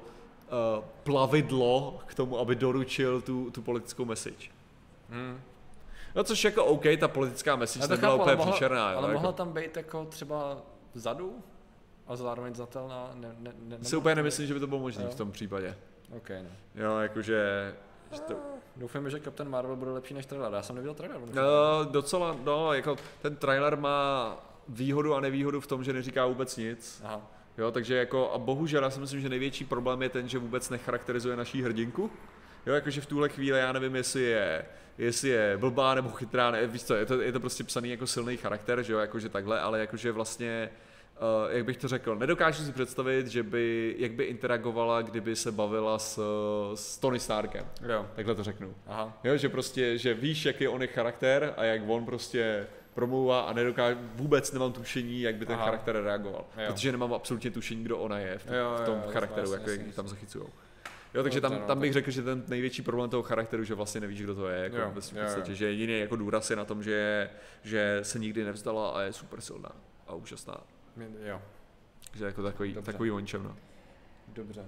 [1.03, 4.49] plavidlo k tomu, aby doručil tu, tu politickou message.
[5.09, 5.41] Hmm.
[6.15, 8.91] No což jako OK, ta politická message Já nebyla chápu, úplně ale mohla, příšerná.
[8.91, 9.13] jo, ale jako.
[9.13, 10.57] mohla tam být jako třeba
[10.93, 11.43] vzadu
[12.07, 15.15] a zároveň znatelná, ne, ne, ne, Si úplně nemyslím, že by to bylo možné v
[15.15, 15.75] tom případě.
[16.17, 16.83] OK, no.
[16.83, 17.73] Jo, jakože...
[18.11, 18.35] Že to,
[18.75, 20.53] Doufujeme, že Captain Marvel bude lepší než trailer.
[20.53, 21.21] Já jsem neviděl trailer.
[21.33, 24.37] no, docela, no, jako ten trailer má
[24.69, 27.01] výhodu a nevýhodu v tom, že neříká vůbec nic.
[27.05, 27.21] Aha.
[27.57, 30.69] Jo, takže jako, a bohužel já si myslím, že největší problém je ten, že vůbec
[30.69, 32.11] necharakterizuje naší hrdinku.
[32.65, 34.65] Jo, jakože v tuhle chvíli já nevím, jestli je,
[34.97, 38.07] jestli je blbá nebo chytrá, ne, víš co, je to, je to prostě psaný jako
[38.07, 40.69] silný charakter, že jo, jakože takhle, ale jakože vlastně,
[41.15, 45.51] uh, jak bych to řekl, nedokážu si představit, že by, jak by interagovala, kdyby se
[45.51, 46.19] bavila s,
[46.75, 47.65] s Tony Starkem.
[47.89, 48.07] Jo.
[48.15, 48.75] Takhle to řeknu.
[48.87, 49.19] Aha.
[49.23, 52.67] Jo, že prostě, že víš, jaký on je charakter a jak on prostě
[52.97, 55.65] promlouvá a nedokáže, vůbec nemám tušení, jak by ten Aha.
[55.65, 56.45] charakter reagoval.
[56.57, 56.65] Jo.
[56.67, 59.51] Protože nemám absolutně tušení, kdo ona je v tom, Jo, jo, v tom jo, charakteru,
[59.51, 60.49] jako jak jasně, ji tam zachycujou.
[61.13, 64.21] Jo, takže tam, tam bych řekl, že ten největší problém toho charakteru, že vlastně nevíš,
[64.21, 65.55] kdo to je, jako Jo, v jo, podstatě, jo.
[65.55, 67.29] že jediný jako důraz je na tom, že, je,
[67.63, 69.71] že se nikdy nevzdala a je super silná
[70.07, 70.57] a úžasná.
[71.23, 71.41] Jo.
[72.13, 72.91] Že jako takový, Dobře.
[72.91, 73.55] takový ončem, no.
[74.27, 74.65] Dobře.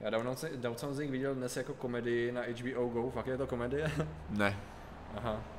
[0.00, 3.90] Já Downsizing Downsizing viděl dnes jako komedii na HBO Go, fakt je to komedie?
[4.30, 4.60] Ne.
[5.16, 5.53] Aha.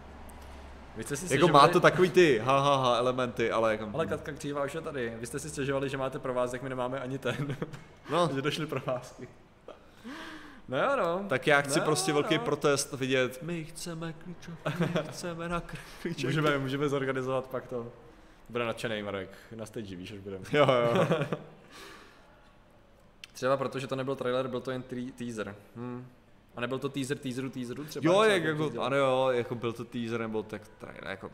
[0.97, 3.89] Vy jste si Jako má stěžovali- to takový ty ha, ha, ha elementy, ale jako...
[3.93, 5.13] Ale Katka Křívá už je tady.
[5.19, 7.57] Vy jste si stěžovali, že máte provázek, my nemáme ani ten.
[8.11, 9.27] no, že došly provázky.
[10.67, 11.25] No jo, no.
[11.29, 12.43] Tak já chci No, prostě velký no.
[12.43, 13.39] protest vidět.
[13.41, 15.59] My chceme klíčovky, my chceme na
[16.01, 16.25] klíčovky.
[16.27, 17.91] Můžeme, můžeme zorganizovat pak to.
[18.49, 20.45] Bude nadšený Marek, na stage, víš, až budeme.
[20.51, 21.07] Jo, jo.
[23.33, 24.83] Třeba protože to nebyl trailer, byl to jen
[25.17, 25.55] teaser.
[25.75, 26.07] Hm.
[26.55, 28.13] A nebyl to teaser teaseru teaseru třeba?
[28.13, 31.31] Jo, jak jako, ano jo, jako byl to teaser nebo tak trailer, jako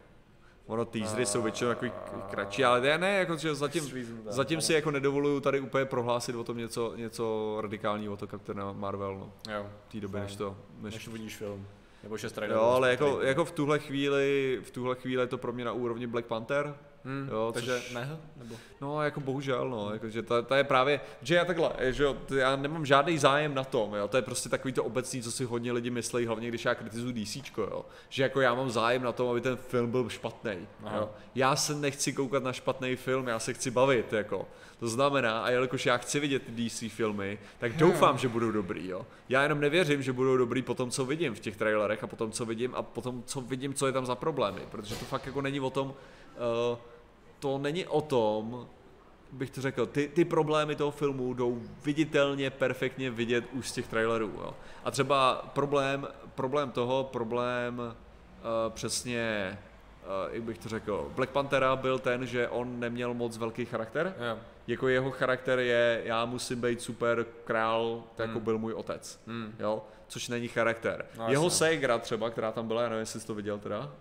[0.72, 1.92] Ono teasery jsou většinou takový
[2.30, 3.84] kratší, ale ne, ne jako, že zatím,
[4.30, 8.72] zatím si jako nedovoluju tady úplně prohlásit o tom něco, něco radikálního o to Captaina
[8.72, 11.68] Marvel, no, Jo, v té době, než to, než než uvidíš film.
[12.04, 12.62] Nebo šest Jo, trailerů.
[12.62, 15.72] ale z jako, jako v tuhle chvíli, v tuhle chvíli je to pro mě na
[15.72, 16.76] úrovni Black Panther.
[17.06, 18.56] Hmm, jo, takže což- ne, nebo?
[18.82, 22.18] No, jako bohužel, no, jako, že ta, ta, je právě, že já takhle, že jo,
[22.36, 25.44] já nemám žádný zájem na tom, jo, to je prostě takový to obecný, co si
[25.46, 29.12] hodně lidi myslí, hlavně když já kritizuju DCčko, jo, že jako já mám zájem na
[29.12, 31.10] tom, aby ten film byl špatný, jo.
[31.36, 34.48] Já se nechci koukat na špatný film, já se chci bavit, jako.
[34.80, 38.88] To znamená, a jelikož já chci vidět ty DC filmy, tak doufám, že budou dobrý,
[38.88, 39.06] jo.
[39.30, 42.16] Já jenom nevěřím, že budou dobrý po tom, co vidím v těch trailerech a po
[42.16, 45.06] tom, co vidím a po tom, co vidím, co je tam za problémy, protože to
[45.06, 45.94] fakt jako není o tom,
[47.40, 48.68] to není o tom,
[49.32, 53.88] bych to řekl, ty, ty problémy toho filmu jdou viditelně, perfektně vidět už z těch
[53.88, 54.32] trailerů.
[54.38, 54.54] Jo.
[54.84, 57.94] A třeba problém, problém toho, problém uh,
[58.74, 59.58] přesně,
[60.04, 64.16] uh, jak bych to řekl, Black Panthera byl ten, že on neměl moc velký charakter.
[64.30, 64.38] Jo.
[64.68, 68.46] Jako jeho charakter je, já musím být super král, tak jako Hmm.
[68.46, 69.20] byl můj otec.
[69.28, 69.56] Hmm.
[69.60, 71.06] Jo, což není charakter.
[71.18, 73.92] No, jeho ségra třeba, která tam byla, já nevím, jestli jsi to viděl teda.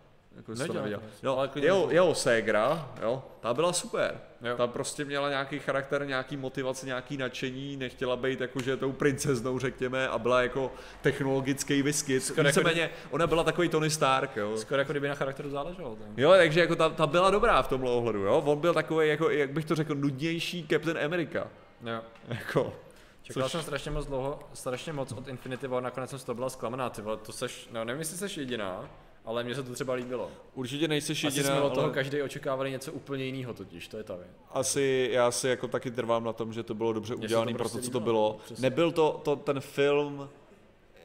[0.41, 1.03] Jako jsi to neviděl.
[1.23, 4.21] No, ale jeho, jeho ségra, jo, ta byla super.
[4.43, 4.57] Jo.
[4.57, 10.09] Ta prostě měla nějaký charakter, nějaký motivace, nějaký nadšení, nechtěla být jakože tou princeznou, řekněme,
[10.09, 10.73] a byla jako
[11.03, 12.21] technologický whisky.
[12.29, 14.57] Jako Víceméně, ona byla takový Tony Stark, jo.
[14.57, 15.97] Skoro jako kdyby na charakteru záleželo.
[15.97, 16.09] Tam.
[16.17, 18.43] Jo, takže jako ta, ta byla dobrá v tomhle ohledu, jo.
[18.47, 21.47] On byl takový, jako, jak bych to řekl, nudnější Captain America.
[21.87, 22.01] Jo.
[22.29, 22.73] Jako,
[23.23, 26.35] Čekal Což- jsem strašně moc dlouho, strašně moc od Infinity War, nakonec jsem z toho
[26.35, 28.89] byla zklamaná, ty vole, to seš, no nevím, jestli seš jediná,
[29.25, 30.31] ale mně se to třeba líbilo.
[30.55, 33.97] určitě nejseš Asi jediná, jsme od toho ale každý očekávali něco úplně jiného totiž, to
[33.97, 34.29] je ta věc.
[34.51, 37.65] asi, já si jako taky trvám na tom, že to bylo dobře udělané to pro
[37.65, 38.39] prostě to, co to bylo.
[38.45, 38.63] přesně.
[38.63, 40.29] Nebyl to, to ten film,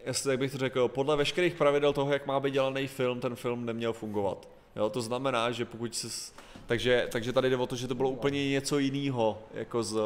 [0.06, 3.36] jestli tak bych to řekl, podle veškerých pravidel toho, jak má být dělaný film, ten
[3.36, 4.50] film neměl fungovat.
[4.76, 6.08] Jo, to znamená, že pokud se...
[6.66, 10.00] Takže, takže tady jde o to, že to bylo úplně něco jiného, jako z,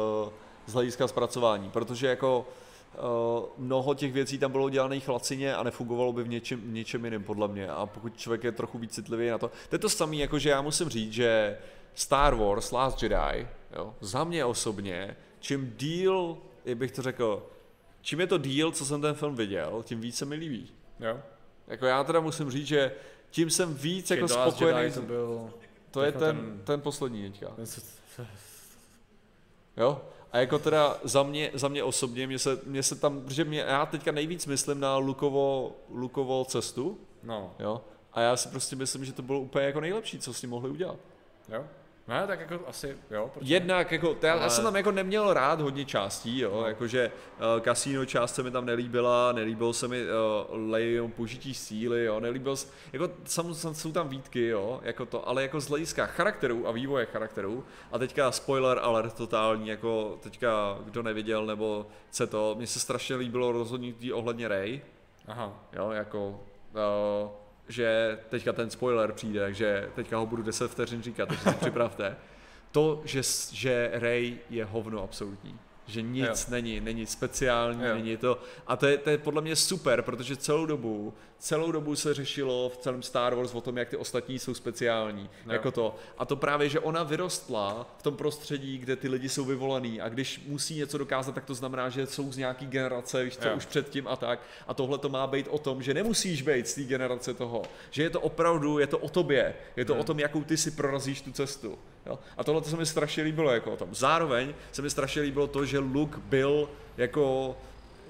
[0.66, 2.46] z hlediska zpracování, protože jako
[3.58, 7.48] mnoho těch věcí tam bylo dělaných lacině a nefungovalo by v něčem, něčem jiném, podle
[7.48, 7.68] mě.
[7.70, 10.50] A pokud člověk je trochu víc citlivý na to, to je to samé, jako že
[10.50, 11.58] já musím říct, že
[11.94, 17.46] Star Wars Last Jedi, jo, za mě osobně, čím díl, jak bych to řekl,
[18.02, 20.70] čím je to díl, co jsem ten film viděl, tím víc se mi líbí.
[21.00, 21.20] Jo?
[21.68, 22.92] Jako já teda musím říct, že
[23.30, 24.92] tím jsem víc jako spokojený.
[24.92, 25.50] To byl...
[25.90, 27.46] To je jako ten, ten- ten poslední teďka.
[29.76, 30.02] Jo?
[30.32, 33.58] A jako teda za mě, za mě osobně, mě se, mě se tam, protože mě,
[33.60, 37.80] já teďka nejvíc myslím na Lukovo, Lukovo cestu, No, jo?
[38.12, 40.70] A já si prostě myslím, že to bylo úplně jako nejlepší, co s ním mohli
[40.70, 40.96] udělat.
[41.48, 41.64] jo?
[42.08, 43.54] Ne, tak jako asi, jo, proč ne?
[43.54, 46.66] Jednak, jako, já, já Ale- jsem tam jako neměl rád hodně částí, jo, No.
[46.66, 47.12] jakože
[47.54, 52.20] uh, kasíno část se mi tam nelíbila, nelíbilo se mi uh, lejom použití síly, jo,
[52.20, 56.68] nelíbilo se, jako samozřejmě jsou tam výtky, jo, jako to, ale jako z hlediska charakterů
[56.68, 62.54] a vývoje charakterů, a teďka spoiler alert totální, jako teďka kdo neviděl nebo chce to,
[62.58, 64.80] mně se strašně líbilo rozhodnutí ohledně Ray,
[65.28, 67.30] Aha, jo, jako, uh,
[67.68, 72.16] že teďka ten spoiler přijde, takže teďka ho budu 10 vteřin říkat, takže si připravte.
[72.72, 73.22] To, že,
[73.52, 75.58] že Ray je hovno absolutní.
[75.90, 76.34] Že nic Jo.
[76.48, 77.94] není, není speciální, Jo.
[77.94, 78.38] není to.
[78.66, 82.68] A to je, to je podle mě super, protože celou dobu, celou dobu se řešilo
[82.68, 85.22] v celém Star Wars o tom, jak ty ostatní jsou speciální.
[85.46, 85.52] Jo.
[85.52, 85.94] Jako to.
[86.18, 90.08] A to právě, že ona vyrostla v tom prostředí, kde ty lidi jsou vyvolaný a
[90.08, 93.54] když musí něco dokázat, tak to znamená, že jsou z nějaký generace, víš co, Jo.
[93.56, 94.40] už předtím a tak.
[94.68, 97.62] A tohle to má být o tom, že nemusíš být z té generace toho.
[97.90, 99.54] Že je to opravdu, je to o tobě.
[99.76, 100.00] Je to Hmm.
[100.00, 101.78] o tom, jakou ty si prorazíš tu cestu.
[102.06, 102.18] Jo?
[102.36, 103.88] A tohle to se mi strašně líbilo jako o tom.
[103.94, 107.56] Zároveň se mi strašně líbilo to, že Luke byl jako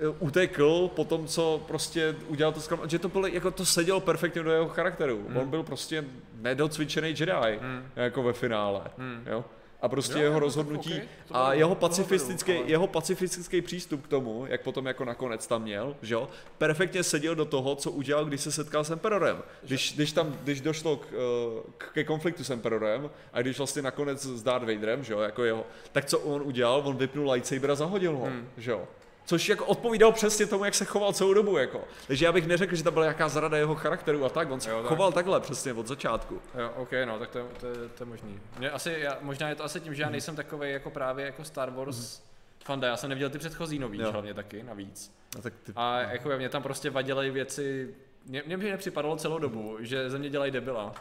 [0.01, 4.01] e, utekl po tom, co prostě udělal to sklam, že to bylo, jako to sedělo
[4.01, 5.25] perfektně do jeho charakteru.
[5.29, 5.37] Hmm.
[5.37, 6.05] On byl prostě
[6.35, 7.83] nedocvičený Jedi, Hmm.
[7.97, 9.23] jako ve finále, Hmm.
[9.27, 9.45] jo.
[9.83, 14.05] A prostě Jo, jeho jako rozhodnutí ok, to a jeho pacifistický, ale- jeho pacifistický přístup
[14.05, 16.29] k tomu, jak potom jako nakonec tam měl, že jo,
[16.59, 19.43] perfektně seděl do toho, co udělal, když se setkal s Emperorem.
[19.63, 23.83] Když, když tam, když došlo k, eh, k, ke konfliktu s Emperorem a když vlastně
[23.83, 26.83] nakonec s Darth Vaderem, že jo, jako jeho, tak co on udělal?
[26.85, 28.49] On vypnul lightsaber a zahodil ho, Hmm.
[28.57, 28.89] že jo.
[29.25, 31.85] Což jako odpovídal přesně tomu, jak se choval celou dobu, jako.
[32.07, 34.71] Takže já bych neřekl, že to byla nějaká zrada jeho charakteru a tak, on se
[34.71, 34.89] Jo, tak.
[34.89, 36.41] choval takhle přesně od začátku.
[36.59, 38.41] Jo, OK, no, tak to, je- to, je, to je možný.
[38.59, 41.45] Mě asi, já, možná je to asi tím, že já nejsem takový jako právě jako
[41.45, 42.21] Star Wars
[42.65, 44.13] fanda, já jsem neviděl ty předchozí nový, Jo.
[44.13, 45.13] hlavně taky, navíc.
[45.37, 47.95] No, tak ty, A jako mě tam prostě vadily věci,
[48.27, 50.95] mě, mě by nepřipadalo celou dobu, že ze mě dělají debila.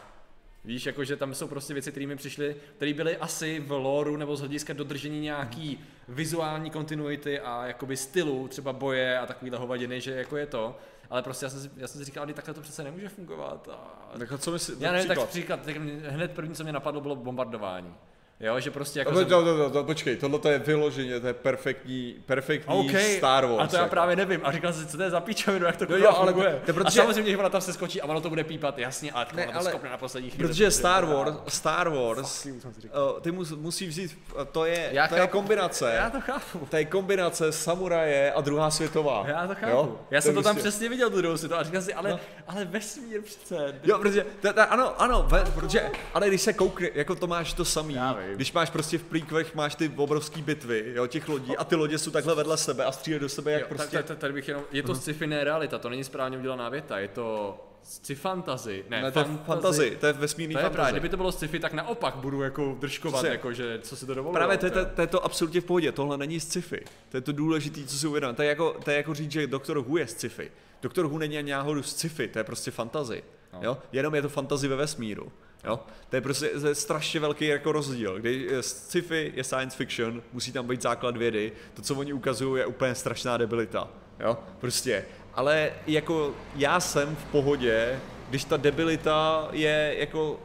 [0.65, 4.36] Víš, jakože tam jsou prostě věci, které mi přišly, které byly asi v lore nebo
[4.36, 10.11] z hlediska dodržení nějaký vizuální kontinuity a jakoby stylu, třeba boje a takovýhle hovadiny, že
[10.11, 10.77] jako je to.
[11.10, 13.69] Ale prostě já jsem, si, já jsem si říkal, že takhle to přece nemůže fungovat.
[13.72, 14.18] A...
[14.18, 14.77] Tak co myslíš?
[14.80, 17.95] Já nevím, tak příklad, tak hned první, co mě napadlo, bylo bombardování.
[18.41, 19.11] Jo, že prostě jako...
[19.11, 23.18] No, to, to, to, to, počkej, tohle to je vyloženě, to je perfektní, perfektní okay,
[23.18, 23.64] Star Wars.
[23.64, 23.91] A to já jako.
[23.91, 24.40] právě nevím.
[24.44, 26.61] A říkal jsem si, co to je za píčovinu, jak to No jo, ale funguje.
[26.66, 29.11] to protože- A samozřejmě, že ona tam se skočí a ono to bude pípat, jasně,
[29.11, 30.48] ale, Ne, to ale- skopne na poslední chvíli.
[30.48, 34.18] Protože to Star Wars, Star Wars, uh, ty mus, musí vzít,
[34.52, 35.32] to je, Já to je chápu.
[35.32, 36.68] kombinace, Já to chápu.
[36.70, 39.24] to je kombinace samuraje a druhá světová.
[39.28, 39.72] Já to chápu.
[39.72, 39.99] Jo?
[40.11, 42.20] Já jsem to tam prostě- přesně viděl tu druhou světovou a říkal si, ale, No.
[42.48, 43.76] ale vesmír přece.
[43.84, 44.26] Jo, protože,
[44.70, 47.98] ano, ano, protože, ale když se koukne, jako to máš to samý.
[48.35, 51.97] Když máš prostě v plíkvech, máš ty obrovský bitvy, jo, těch lodí a ty lodě
[51.97, 54.47] jsou takhle vedle sebe a střílejí do sebe, jak Jo, prostě, ta- ta- Tady bych
[54.47, 55.01] jenom, je to Mhm.
[55.01, 59.19] sci-fi ne realita, to není správně udělaná věta, je to sci fantasy, ne, ne, to
[59.19, 62.41] je fantasy, to je vesmírný To je právě, kdyby to bylo sci-fi, tak naopak budu
[62.41, 63.30] jako držkovat, Přesně.
[63.31, 64.34] jako, že co si to dovolilo.
[64.39, 66.81] Právě to je, to to, je to absolutně v pohodě, tohle není sci-fi.
[67.10, 68.35] To je to důležité, co si uvědomit.
[68.35, 70.51] To je jako, to je jako říct, že Doktor Who je sci-fi.
[70.81, 73.23] Doktor Who není ani náhodou sci-fi, to je prostě fantasy.
[73.53, 73.60] No.
[73.64, 73.77] Jo?
[73.91, 75.31] Jenom je to fantasy ve vesmíru.
[75.64, 75.80] Jo?
[76.10, 78.19] To je prostě to je strašně velký jako rozdíl.
[78.19, 82.60] Kdy je sci-fi je science fiction, musí tam být základ vědy, to, co oni ukazují,
[82.61, 83.88] je úplně strašná debilita.
[84.19, 84.38] Jo?
[84.60, 85.06] Prostě.
[85.34, 87.99] Ale jako já jsem v pohodě,
[88.30, 90.40] když ta debilita je jako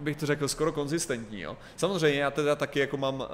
[0.00, 1.40] bych to řekl, skoro konzistentní.
[1.40, 1.56] Jo.
[1.76, 3.26] Samozřejmě já teda taky jako mám, uh,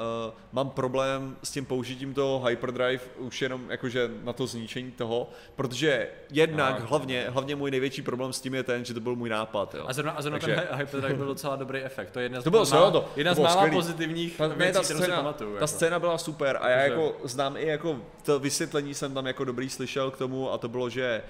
[0.53, 6.09] mám problém s tím použitím toho hyperdrive už jenom jakože na to zničení toho, protože
[6.31, 6.87] jednak No.
[6.87, 9.75] hlavně, hlavně můj největší problém s tím je ten, že to byl můj nápad.
[9.75, 9.85] Jo.
[9.89, 12.11] A zrovna, a zrovna Takže- ten hy- hyperdrive byl docela dobrý efekt.
[12.11, 13.77] To je jedna z, To bylo mála, to, jedna to z mála skvělý.
[13.77, 15.51] pozitivních Ta, ne, věcí, ta, kterou si scéna, pamatuju.
[15.51, 15.67] ta jako.
[15.67, 19.71] scéna byla super a já jako znám i jako to vysvětlení jsem tam jako dobrý
[19.71, 21.23] slyšel k tomu a to bylo, že,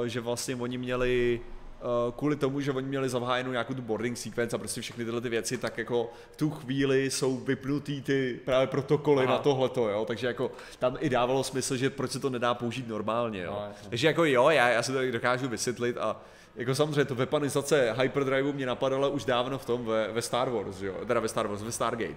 [0.00, 1.40] uh, že vlastně oni měli
[2.16, 5.28] kvůli tomu, že oni měli zahájenou nějakou tu boarding sequence a prostě všechny tyhle ty
[5.28, 9.34] věci, tak jako v tu chvíli jsou vypnutý ty právě protokoly Aha.
[9.34, 12.88] na tohleto, jo, takže jako tam i dávalo smysl, že proč se to nedá použít
[12.88, 13.50] normálně, jo.
[13.50, 16.16] No, takže jako jo, já, já si to dokážu vysvětlit a
[16.56, 20.76] jako samozřejmě to weaponizace hyperdriveu mě napadala už dávno v tom ve, ve Star Wars,
[20.76, 22.10] že jo, teda ve Star Wars, ve Stargate.
[22.12, 22.16] Jo,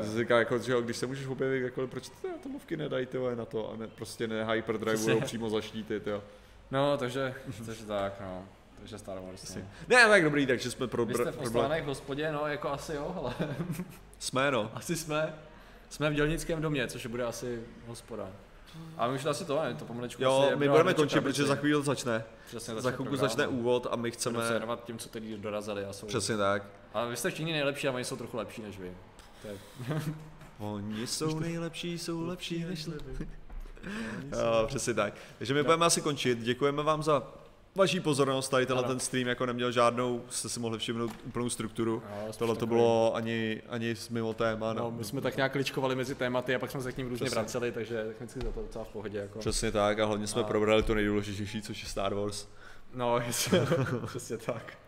[0.00, 3.06] jo, Jsi říkal, jako, že jo, když se můžeš objevit, jako, proč ty atomovky nedají
[3.06, 5.26] ty na to a ne, prostě ne hyperdrivujou Přesně.
[5.26, 6.22] přímo zaštítit, jo.
[6.70, 7.34] No, takže,
[7.66, 8.44] takže tak, no.
[8.80, 9.56] Takže Star Wars.
[9.56, 9.62] No.
[9.88, 12.94] Ne, tak dobrý, takže jsme pro, Vy jste v Ostánech v hospodě, no jako asi
[12.94, 13.34] jo, ale
[14.18, 14.70] Jsme, no.
[14.74, 15.34] asi jsme.
[15.88, 18.28] Jsme v dělnickém domě, což bude asi hospoda.
[18.96, 19.74] A my už to asi to, ne?
[19.74, 22.24] To pomalečku Jo, asi my budeme končit, protože za chvíli začne.
[22.46, 24.50] Přesně, Za chvilku program, začne úvod a my Budeme se chceme...
[24.50, 26.06] věnovat tím, co teď dorazili a jsou.
[26.06, 26.62] Přesně tak.
[26.94, 28.96] A vy jste všichni nejlepší a oni jsou trochu lepší než vy.
[29.42, 29.54] To je...
[30.58, 32.88] Oni jsou nejlepší, jsou lepší než...
[34.32, 35.14] Jo, přesně tak.
[35.38, 36.38] Takže my budeme asi končit.
[36.38, 37.22] Děkujeme vám za
[37.74, 38.48] vaší pozornost.
[38.48, 42.02] Tady tenhle ten stream jako neměl žádnou, jste si mohli všimnout úplnou strukturu.
[42.24, 44.72] Jsme Tohle to bylo ani, ani mimo téma.
[44.72, 47.24] No, my jsme tak nějak kličkovali mezi tématy a pak jsme se k ním různě
[47.24, 47.34] Přesně.
[47.40, 49.18] vraceli, takže technicky za to docela v pohodě.
[49.18, 49.38] Jako.
[49.38, 52.46] Přesně tak a hlavně jsme A- probrali to nejdůležitější, což je Star Wars.
[52.94, 53.60] No, jestli,
[54.06, 54.78] přesně tak.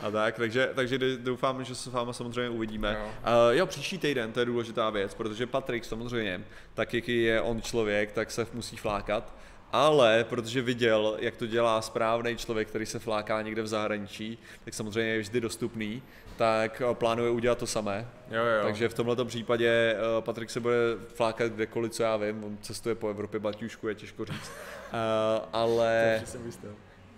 [0.00, 2.96] A tak, takže, takže doufám, že se s váma samozřejmě uvidíme.
[3.00, 3.06] Jo.
[3.06, 6.44] Uh, jo, příští týden, to je důležitá věc, protože Patrik samozřejmě,
[6.74, 9.34] tak jaký je on člověk, tak se musí flákat.
[9.72, 14.74] Ale protože viděl, jak to dělá správný člověk, který se fláká někde v zahraničí, tak
[14.74, 16.02] samozřejmě je vždy dostupný,
[16.36, 18.08] tak eh, plánuje udělat to samé.
[18.30, 18.62] Jo, jo.
[18.62, 20.76] Takže v tomto případě eh, Patrik se bude
[21.14, 24.50] flákat kdekoliv, co já vím, on cestuje po Evropě, baťušku je těžko říct.
[24.92, 26.42] Uh, ale Takže jsem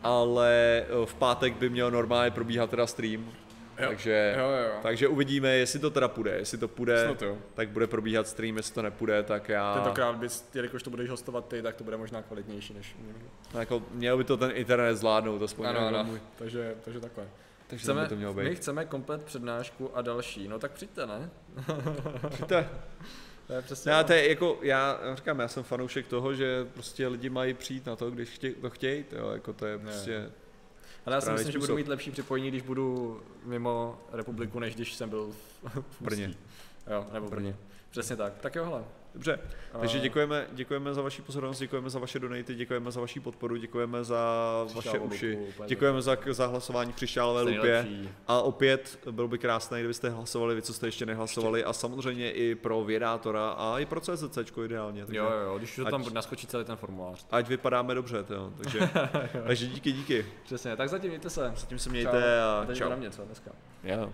[0.04, 3.32] ale eh, v pátek by měl normálně probíhat teda stream.
[3.78, 3.88] Jo.
[3.88, 4.78] Takže, Jo, jo.
[4.82, 6.30] takže uvidíme, jestli to teda půjde.
[6.30, 7.38] Jestli to půjde, Snad jo.
[7.54, 9.74] tak bude probíhat stream, jestli to nepůjde, tak já...
[9.74, 12.96] Tentokrát bys, jelikož to budeš hostovat ty, tak to bude možná kvalitnější než
[13.58, 16.04] Jako, měl by to ten internet zvládnout, aspoň Ano, ano.
[16.04, 16.20] můj.
[16.36, 17.24] Takže, takže takhle.
[17.66, 18.54] Takže Chceme, to mělo my být.
[18.56, 21.30] chceme komplet přednášku a další, no tak přijďte, ne?
[22.30, 22.68] Přijďte.
[23.46, 27.08] To je přesně Já, to je jako, já říkám, já jsem fanoušek toho, že prostě
[27.08, 30.30] lidi mají přijít na to, když chtě, to chtějí, jo, jako to je prostě...
[31.06, 31.76] Ale já si myslím, že budu způsob.
[31.76, 35.32] mít lepší připojení, když budu mimo republiku, než když jsem byl
[35.64, 36.34] v, v Brně.
[36.92, 37.56] Jo, nebo v Brně.
[37.90, 38.32] Přesně tak.
[38.40, 38.84] Tak jo, hele.
[39.14, 39.38] Dobře,
[39.80, 43.56] takže A- děkujeme, děkujeme za vaši pozornost, děkujeme za vaše donaty, děkujeme za vaši podporu,
[43.56, 44.24] děkujeme za
[44.74, 47.86] vaše uši, lupu, úplně děkujeme za, za hlasování v křišťálové lupě.
[48.26, 52.54] A opět bylo by krásné, kdybyste hlasovali, vy, co jste ještě nehlasovali, a samozřejmě i
[52.54, 55.06] pro Vědátora a i pro CZC ideálně.
[55.06, 57.26] Takže Jo, jo, jo, když to ať- tam naskočí celý ten formulář.
[57.30, 58.52] Ať vypadáme dobře, jo.
[58.62, 58.90] Takže,
[59.46, 60.26] takže díky, díky.
[60.44, 61.52] Přesně, tak zatím mějte se.
[61.56, 62.88] Zatím se mějte a Teď čau.
[62.88, 63.50] na mě, co dneska.
[63.84, 64.12] Jo.